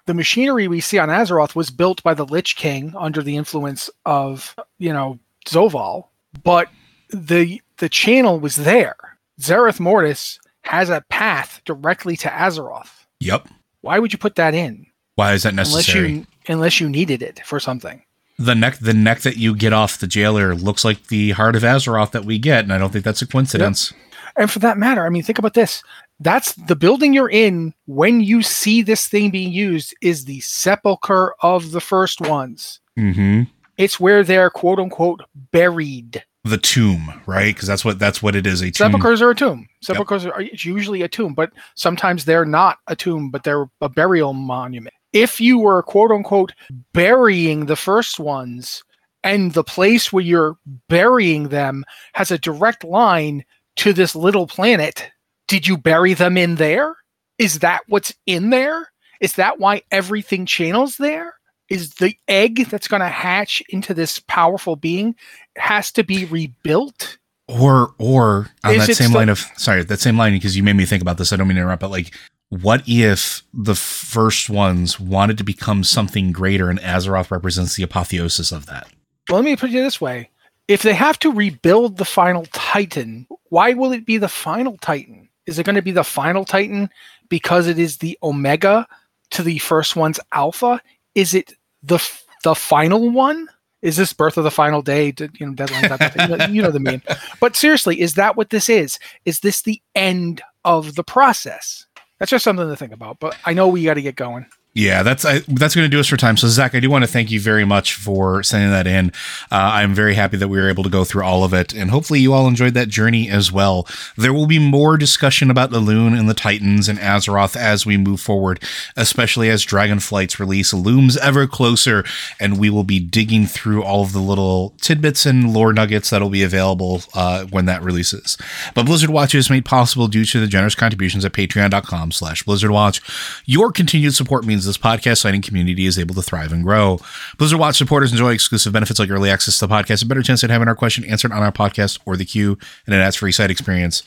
the 0.06 0.14
machinery 0.14 0.68
we 0.68 0.80
see 0.80 0.98
on 0.98 1.10
Azeroth 1.10 1.54
was 1.54 1.70
built 1.70 2.02
by 2.02 2.14
the 2.14 2.24
Lich 2.24 2.56
King 2.56 2.94
under 2.96 3.22
the 3.22 3.36
influence 3.36 3.90
of, 4.04 4.54
you 4.78 4.92
know, 4.92 5.18
Zovaal, 5.46 6.08
but 6.42 6.68
the 7.10 7.60
the 7.78 7.88
channel 7.88 8.40
was 8.40 8.56
there. 8.56 8.96
Zereth 9.40 9.80
Mortis 9.80 10.38
has 10.62 10.90
a 10.90 11.04
path 11.08 11.60
directly 11.64 12.16
to 12.18 12.28
Azeroth. 12.28 13.06
Yep. 13.20 13.48
Why 13.80 13.98
would 13.98 14.12
you 14.12 14.18
put 14.18 14.36
that 14.36 14.54
in? 14.54 14.86
Why 15.16 15.34
is 15.34 15.42
that 15.42 15.54
necessary? 15.54 16.12
Unless 16.12 16.26
you, 16.48 16.54
unless 16.54 16.80
you 16.80 16.88
needed 16.88 17.22
it 17.22 17.40
for 17.44 17.60
something 17.60 18.02
the 18.38 18.54
neck 18.54 18.78
the 18.78 18.94
neck 18.94 19.20
that 19.20 19.36
you 19.36 19.54
get 19.54 19.72
off 19.72 19.98
the 19.98 20.06
jailer 20.06 20.54
looks 20.54 20.84
like 20.84 21.08
the 21.08 21.30
heart 21.30 21.56
of 21.56 21.62
Azeroth 21.62 22.12
that 22.12 22.24
we 22.24 22.38
get, 22.38 22.64
and 22.64 22.72
I 22.72 22.78
don't 22.78 22.92
think 22.92 23.04
that's 23.04 23.22
a 23.22 23.26
coincidence. 23.26 23.92
Yep. 23.92 24.00
And 24.34 24.50
for 24.50 24.58
that 24.60 24.78
matter, 24.78 25.04
I 25.04 25.10
mean, 25.10 25.22
think 25.22 25.38
about 25.38 25.54
this: 25.54 25.82
That's 26.20 26.54
the 26.54 26.76
building 26.76 27.12
you're 27.12 27.30
in 27.30 27.74
when 27.86 28.20
you 28.20 28.42
see 28.42 28.82
this 28.82 29.06
thing 29.06 29.30
being 29.30 29.52
used 29.52 29.94
is 30.00 30.24
the 30.24 30.40
sepulcher 30.40 31.34
of 31.42 31.72
the 31.72 31.80
first 31.80 32.20
ones. 32.20 32.80
Mm-hmm. 32.98 33.42
It's 33.78 34.00
where 34.00 34.24
they're 34.24 34.50
quote 34.50 34.78
unquote 34.78 35.22
buried. 35.50 36.24
The 36.44 36.58
tomb, 36.58 37.22
right? 37.26 37.54
Because 37.54 37.68
that's 37.68 37.84
what 37.84 37.98
that's 37.98 38.20
what 38.22 38.34
it 38.34 38.46
is. 38.46 38.62
A 38.62 38.70
tomb. 38.70 38.72
Sepulchers 38.72 39.22
are 39.22 39.30
a 39.30 39.34
tomb. 39.34 39.68
Sepulchers 39.80 40.26
are 40.26 40.40
it's 40.40 40.64
usually 40.64 41.02
a 41.02 41.08
tomb, 41.08 41.34
but 41.34 41.52
sometimes 41.76 42.24
they're 42.24 42.44
not 42.44 42.78
a 42.88 42.96
tomb, 42.96 43.30
but 43.30 43.44
they're 43.44 43.70
a 43.80 43.88
burial 43.88 44.32
monument. 44.32 44.94
If 45.12 45.40
you 45.40 45.58
were 45.58 45.82
quote 45.82 46.10
unquote 46.10 46.52
burying 46.92 47.66
the 47.66 47.76
first 47.76 48.18
ones, 48.18 48.82
and 49.24 49.52
the 49.52 49.64
place 49.64 50.12
where 50.12 50.24
you're 50.24 50.56
burying 50.88 51.48
them 51.48 51.84
has 52.14 52.30
a 52.30 52.38
direct 52.38 52.84
line 52.84 53.44
to 53.76 53.92
this 53.92 54.16
little 54.16 54.46
planet, 54.46 55.10
did 55.48 55.66
you 55.66 55.76
bury 55.76 56.14
them 56.14 56.36
in 56.36 56.56
there? 56.56 56.96
Is 57.38 57.60
that 57.60 57.82
what's 57.88 58.14
in 58.26 58.50
there? 58.50 58.90
Is 59.20 59.34
that 59.34 59.60
why 59.60 59.82
everything 59.90 60.46
channels 60.46 60.96
there? 60.96 61.34
Is 61.68 61.94
the 61.94 62.16
egg 62.28 62.66
that's 62.68 62.88
going 62.88 63.00
to 63.00 63.08
hatch 63.08 63.62
into 63.68 63.94
this 63.94 64.20
powerful 64.20 64.76
being 64.76 65.14
has 65.56 65.92
to 65.92 66.04
be 66.04 66.24
rebuilt? 66.24 67.18
Or 67.48 67.94
or 67.98 68.50
on 68.64 68.74
Is 68.74 68.86
that 68.86 68.94
same 68.94 69.12
line 69.12 69.28
of 69.28 69.44
sorry, 69.56 69.82
that 69.82 70.00
same 70.00 70.16
line 70.16 70.32
because 70.32 70.56
you 70.56 70.62
made 70.62 70.76
me 70.76 70.86
think 70.86 71.02
about 71.02 71.18
this. 71.18 71.32
I 71.32 71.36
don't 71.36 71.48
mean 71.48 71.56
to 71.56 71.62
interrupt, 71.62 71.80
but 71.80 71.90
like 71.90 72.14
what 72.52 72.82
if 72.86 73.42
the 73.54 73.74
first 73.74 74.50
ones 74.50 75.00
wanted 75.00 75.38
to 75.38 75.44
become 75.44 75.82
something 75.82 76.32
greater 76.32 76.68
and 76.68 76.78
Azeroth 76.80 77.30
represents 77.30 77.76
the 77.76 77.82
apotheosis 77.82 78.52
of 78.52 78.66
that? 78.66 78.88
Well, 79.30 79.38
let 79.38 79.46
me 79.46 79.56
put 79.56 79.70
it 79.70 79.72
this 79.72 80.02
way. 80.02 80.28
If 80.68 80.82
they 80.82 80.92
have 80.92 81.18
to 81.20 81.32
rebuild 81.32 81.96
the 81.96 82.04
final 82.04 82.44
Titan, 82.52 83.26
why 83.48 83.72
will 83.72 83.92
it 83.92 84.04
be 84.04 84.18
the 84.18 84.28
final 84.28 84.76
Titan? 84.76 85.30
Is 85.46 85.58
it 85.58 85.64
going 85.64 85.76
to 85.76 85.82
be 85.82 85.92
the 85.92 86.04
final 86.04 86.44
Titan 86.44 86.90
because 87.30 87.66
it 87.66 87.78
is 87.78 87.96
the 87.96 88.18
Omega 88.22 88.86
to 89.30 89.42
the 89.42 89.56
first 89.58 89.96
one's 89.96 90.20
Alpha? 90.32 90.80
Is 91.14 91.32
it 91.32 91.54
the 91.82 92.06
the 92.44 92.54
final 92.54 93.10
one? 93.10 93.48
Is 93.82 93.96
this 93.96 94.12
Birth 94.12 94.36
of 94.38 94.44
the 94.44 94.50
Final 94.50 94.80
Day? 94.82 95.12
to- 95.12 95.28
You 95.38 95.46
know, 95.46 95.54
deadline. 95.54 95.82
that 95.82 95.98
type 95.98 96.00
of 96.00 96.12
thing. 96.14 96.30
You 96.30 96.36
know, 96.36 96.46
you 96.46 96.62
know 96.62 96.70
the 96.70 96.80
meme. 96.80 97.02
But 97.40 97.56
seriously, 97.56 98.00
is 98.00 98.14
that 98.14 98.36
what 98.36 98.50
this 98.50 98.68
is? 98.68 98.98
Is 99.24 99.40
this 99.40 99.62
the 99.62 99.82
end 99.94 100.40
of 100.64 100.94
the 100.94 101.02
process? 101.04 101.86
That's 102.18 102.30
just 102.30 102.44
something 102.44 102.68
to 102.68 102.76
think 102.76 102.92
about. 102.92 103.18
But 103.18 103.36
I 103.44 103.52
know 103.52 103.66
we 103.68 103.82
got 103.84 103.94
to 103.94 104.02
get 104.02 104.14
going. 104.16 104.46
Yeah, 104.74 105.02
that's 105.02 105.26
I, 105.26 105.40
that's 105.48 105.74
going 105.74 105.84
to 105.84 105.94
do 105.94 106.00
us 106.00 106.08
for 106.08 106.16
time. 106.16 106.38
So 106.38 106.48
Zach, 106.48 106.74
I 106.74 106.80
do 106.80 106.88
want 106.88 107.04
to 107.04 107.10
thank 107.10 107.30
you 107.30 107.38
very 107.38 107.66
much 107.66 107.92
for 107.94 108.42
sending 108.42 108.70
that 108.70 108.86
in. 108.86 109.08
Uh, 109.50 109.70
I'm 109.74 109.94
very 109.94 110.14
happy 110.14 110.38
that 110.38 110.48
we 110.48 110.58
were 110.58 110.70
able 110.70 110.82
to 110.82 110.88
go 110.88 111.04
through 111.04 111.24
all 111.24 111.44
of 111.44 111.52
it, 111.52 111.74
and 111.74 111.90
hopefully 111.90 112.20
you 112.20 112.32
all 112.32 112.48
enjoyed 112.48 112.72
that 112.72 112.88
journey 112.88 113.28
as 113.28 113.52
well. 113.52 113.86
There 114.16 114.32
will 114.32 114.46
be 114.46 114.58
more 114.58 114.96
discussion 114.96 115.50
about 115.50 115.72
the 115.72 115.78
Loon 115.78 116.14
and 116.14 116.26
the 116.26 116.32
Titans 116.32 116.88
and 116.88 116.98
Azeroth 116.98 117.54
as 117.54 117.84
we 117.84 117.98
move 117.98 118.22
forward, 118.22 118.62
especially 118.96 119.50
as 119.50 119.62
Dragonflight's 119.62 120.40
release 120.40 120.72
looms 120.72 121.18
ever 121.18 121.46
closer, 121.46 122.02
and 122.40 122.58
we 122.58 122.70
will 122.70 122.84
be 122.84 122.98
digging 122.98 123.44
through 123.44 123.82
all 123.82 124.02
of 124.02 124.14
the 124.14 124.20
little 124.20 124.70
tidbits 124.80 125.26
and 125.26 125.52
lore 125.52 125.74
nuggets 125.74 126.08
that'll 126.08 126.30
be 126.30 126.42
available 126.42 127.02
uh, 127.12 127.44
when 127.44 127.66
that 127.66 127.82
releases. 127.82 128.38
But 128.74 128.86
Blizzard 128.86 129.10
Watch 129.10 129.34
is 129.34 129.50
made 129.50 129.66
possible 129.66 130.08
due 130.08 130.24
to 130.24 130.40
the 130.40 130.46
generous 130.46 130.74
contributions 130.74 131.26
at 131.26 131.32
patreon.com 131.32 132.12
slash 132.12 132.42
Blizzard 132.44 132.70
Watch. 132.70 133.02
Your 133.44 133.70
continued 133.70 134.14
support 134.14 134.46
means 134.46 134.61
this 134.64 134.78
podcast 134.78 135.18
signing 135.18 135.42
community 135.42 135.86
is 135.86 135.98
able 135.98 136.14
to 136.14 136.22
thrive 136.22 136.52
and 136.52 136.64
grow. 136.64 136.98
Blizzard 137.38 137.58
Watch 137.58 137.76
supporters 137.76 138.12
enjoy 138.12 138.32
exclusive 138.32 138.72
benefits 138.72 138.98
like 138.98 139.10
early 139.10 139.30
access 139.30 139.58
to 139.58 139.66
the 139.66 139.74
podcast, 139.74 140.02
a 140.02 140.06
better 140.06 140.22
chance 140.22 140.42
at 140.44 140.50
having 140.50 140.68
our 140.68 140.74
question 140.74 141.04
answered 141.04 141.32
on 141.32 141.42
our 141.42 141.52
podcast 141.52 141.98
or 142.04 142.16
the 142.16 142.24
queue, 142.24 142.58
and 142.86 142.94
an 142.94 143.00
ads-free 143.00 143.32
site 143.32 143.50
experience. 143.50 144.02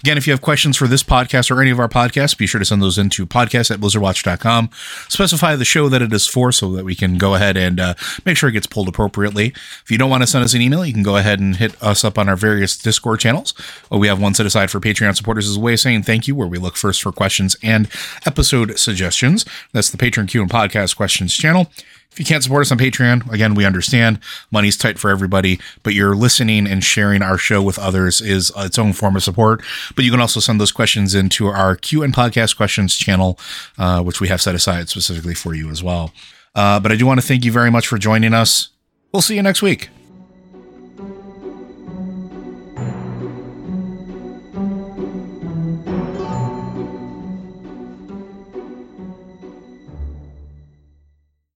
Again, 0.00 0.16
if 0.16 0.26
you 0.26 0.32
have 0.32 0.40
questions 0.40 0.76
for 0.76 0.86
this 0.86 1.02
podcast 1.02 1.50
or 1.50 1.60
any 1.60 1.70
of 1.70 1.80
our 1.80 1.88
podcasts, 1.88 2.36
be 2.36 2.46
sure 2.46 2.58
to 2.58 2.64
send 2.64 2.82
those 2.82 2.98
into 2.98 3.26
podcast 3.26 3.70
at 3.70 3.80
blizzardwatch.com. 3.80 4.70
Specify 5.08 5.56
the 5.56 5.64
show 5.64 5.88
that 5.88 6.02
it 6.02 6.12
is 6.12 6.26
for 6.26 6.52
so 6.52 6.72
that 6.72 6.84
we 6.84 6.94
can 6.94 7.18
go 7.18 7.34
ahead 7.34 7.56
and 7.56 7.80
uh, 7.80 7.94
make 8.24 8.36
sure 8.36 8.48
it 8.48 8.52
gets 8.52 8.66
pulled 8.66 8.88
appropriately. 8.88 9.48
If 9.82 9.90
you 9.90 9.98
don't 9.98 10.10
want 10.10 10.22
to 10.22 10.26
send 10.26 10.44
us 10.44 10.54
an 10.54 10.60
email, 10.60 10.84
you 10.84 10.92
can 10.92 11.02
go 11.02 11.16
ahead 11.16 11.40
and 11.40 11.56
hit 11.56 11.80
us 11.82 12.04
up 12.04 12.18
on 12.18 12.28
our 12.28 12.36
various 12.36 12.76
Discord 12.76 13.20
channels. 13.20 13.54
We 13.90 14.08
have 14.08 14.20
one 14.20 14.34
set 14.34 14.46
aside 14.46 14.70
for 14.70 14.80
Patreon 14.80 15.16
supporters 15.16 15.48
as 15.48 15.56
a 15.56 15.60
way 15.60 15.74
of 15.74 15.80
saying 15.80 16.02
thank 16.04 16.26
you, 16.26 16.34
where 16.34 16.48
we 16.48 16.58
look 16.58 16.76
first 16.76 17.02
for 17.02 17.12
questions 17.12 17.56
and 17.62 17.88
episode 18.26 18.78
suggestions. 18.78 19.44
That's 19.72 19.90
the 19.90 19.98
Patreon 20.00 20.28
Q 20.28 20.40
and 20.40 20.50
Podcast 20.50 20.96
Questions 20.96 21.36
channel. 21.36 21.70
If 22.10 22.18
you 22.18 22.24
can't 22.24 22.42
support 22.42 22.62
us 22.62 22.72
on 22.72 22.78
Patreon, 22.78 23.30
again, 23.30 23.54
we 23.54 23.64
understand 23.64 24.18
money's 24.50 24.76
tight 24.76 24.98
for 24.98 25.10
everybody, 25.10 25.60
but 25.84 25.94
you're 25.94 26.16
listening 26.16 26.66
and 26.66 26.82
sharing 26.82 27.22
our 27.22 27.38
show 27.38 27.62
with 27.62 27.78
others 27.78 28.20
is 28.20 28.50
its 28.56 28.78
own 28.78 28.94
form 28.94 29.14
of 29.14 29.22
support. 29.22 29.62
But 29.94 30.04
you 30.04 30.10
can 30.10 30.20
also 30.20 30.40
send 30.40 30.60
those 30.60 30.72
questions 30.72 31.14
into 31.14 31.46
our 31.46 31.76
Q 31.76 32.02
and 32.02 32.12
Podcast 32.12 32.56
Questions 32.56 32.96
channel, 32.96 33.38
uh, 33.78 34.02
which 34.02 34.20
we 34.20 34.28
have 34.28 34.40
set 34.40 34.56
aside 34.56 34.88
specifically 34.88 35.34
for 35.34 35.54
you 35.54 35.70
as 35.70 35.82
well. 35.84 36.12
Uh, 36.54 36.80
but 36.80 36.90
I 36.90 36.96
do 36.96 37.06
want 37.06 37.20
to 37.20 37.26
thank 37.26 37.44
you 37.44 37.52
very 37.52 37.70
much 37.70 37.86
for 37.86 37.96
joining 37.98 38.34
us. 38.34 38.70
We'll 39.12 39.22
see 39.22 39.36
you 39.36 39.42
next 39.42 39.62
week. 39.62 39.90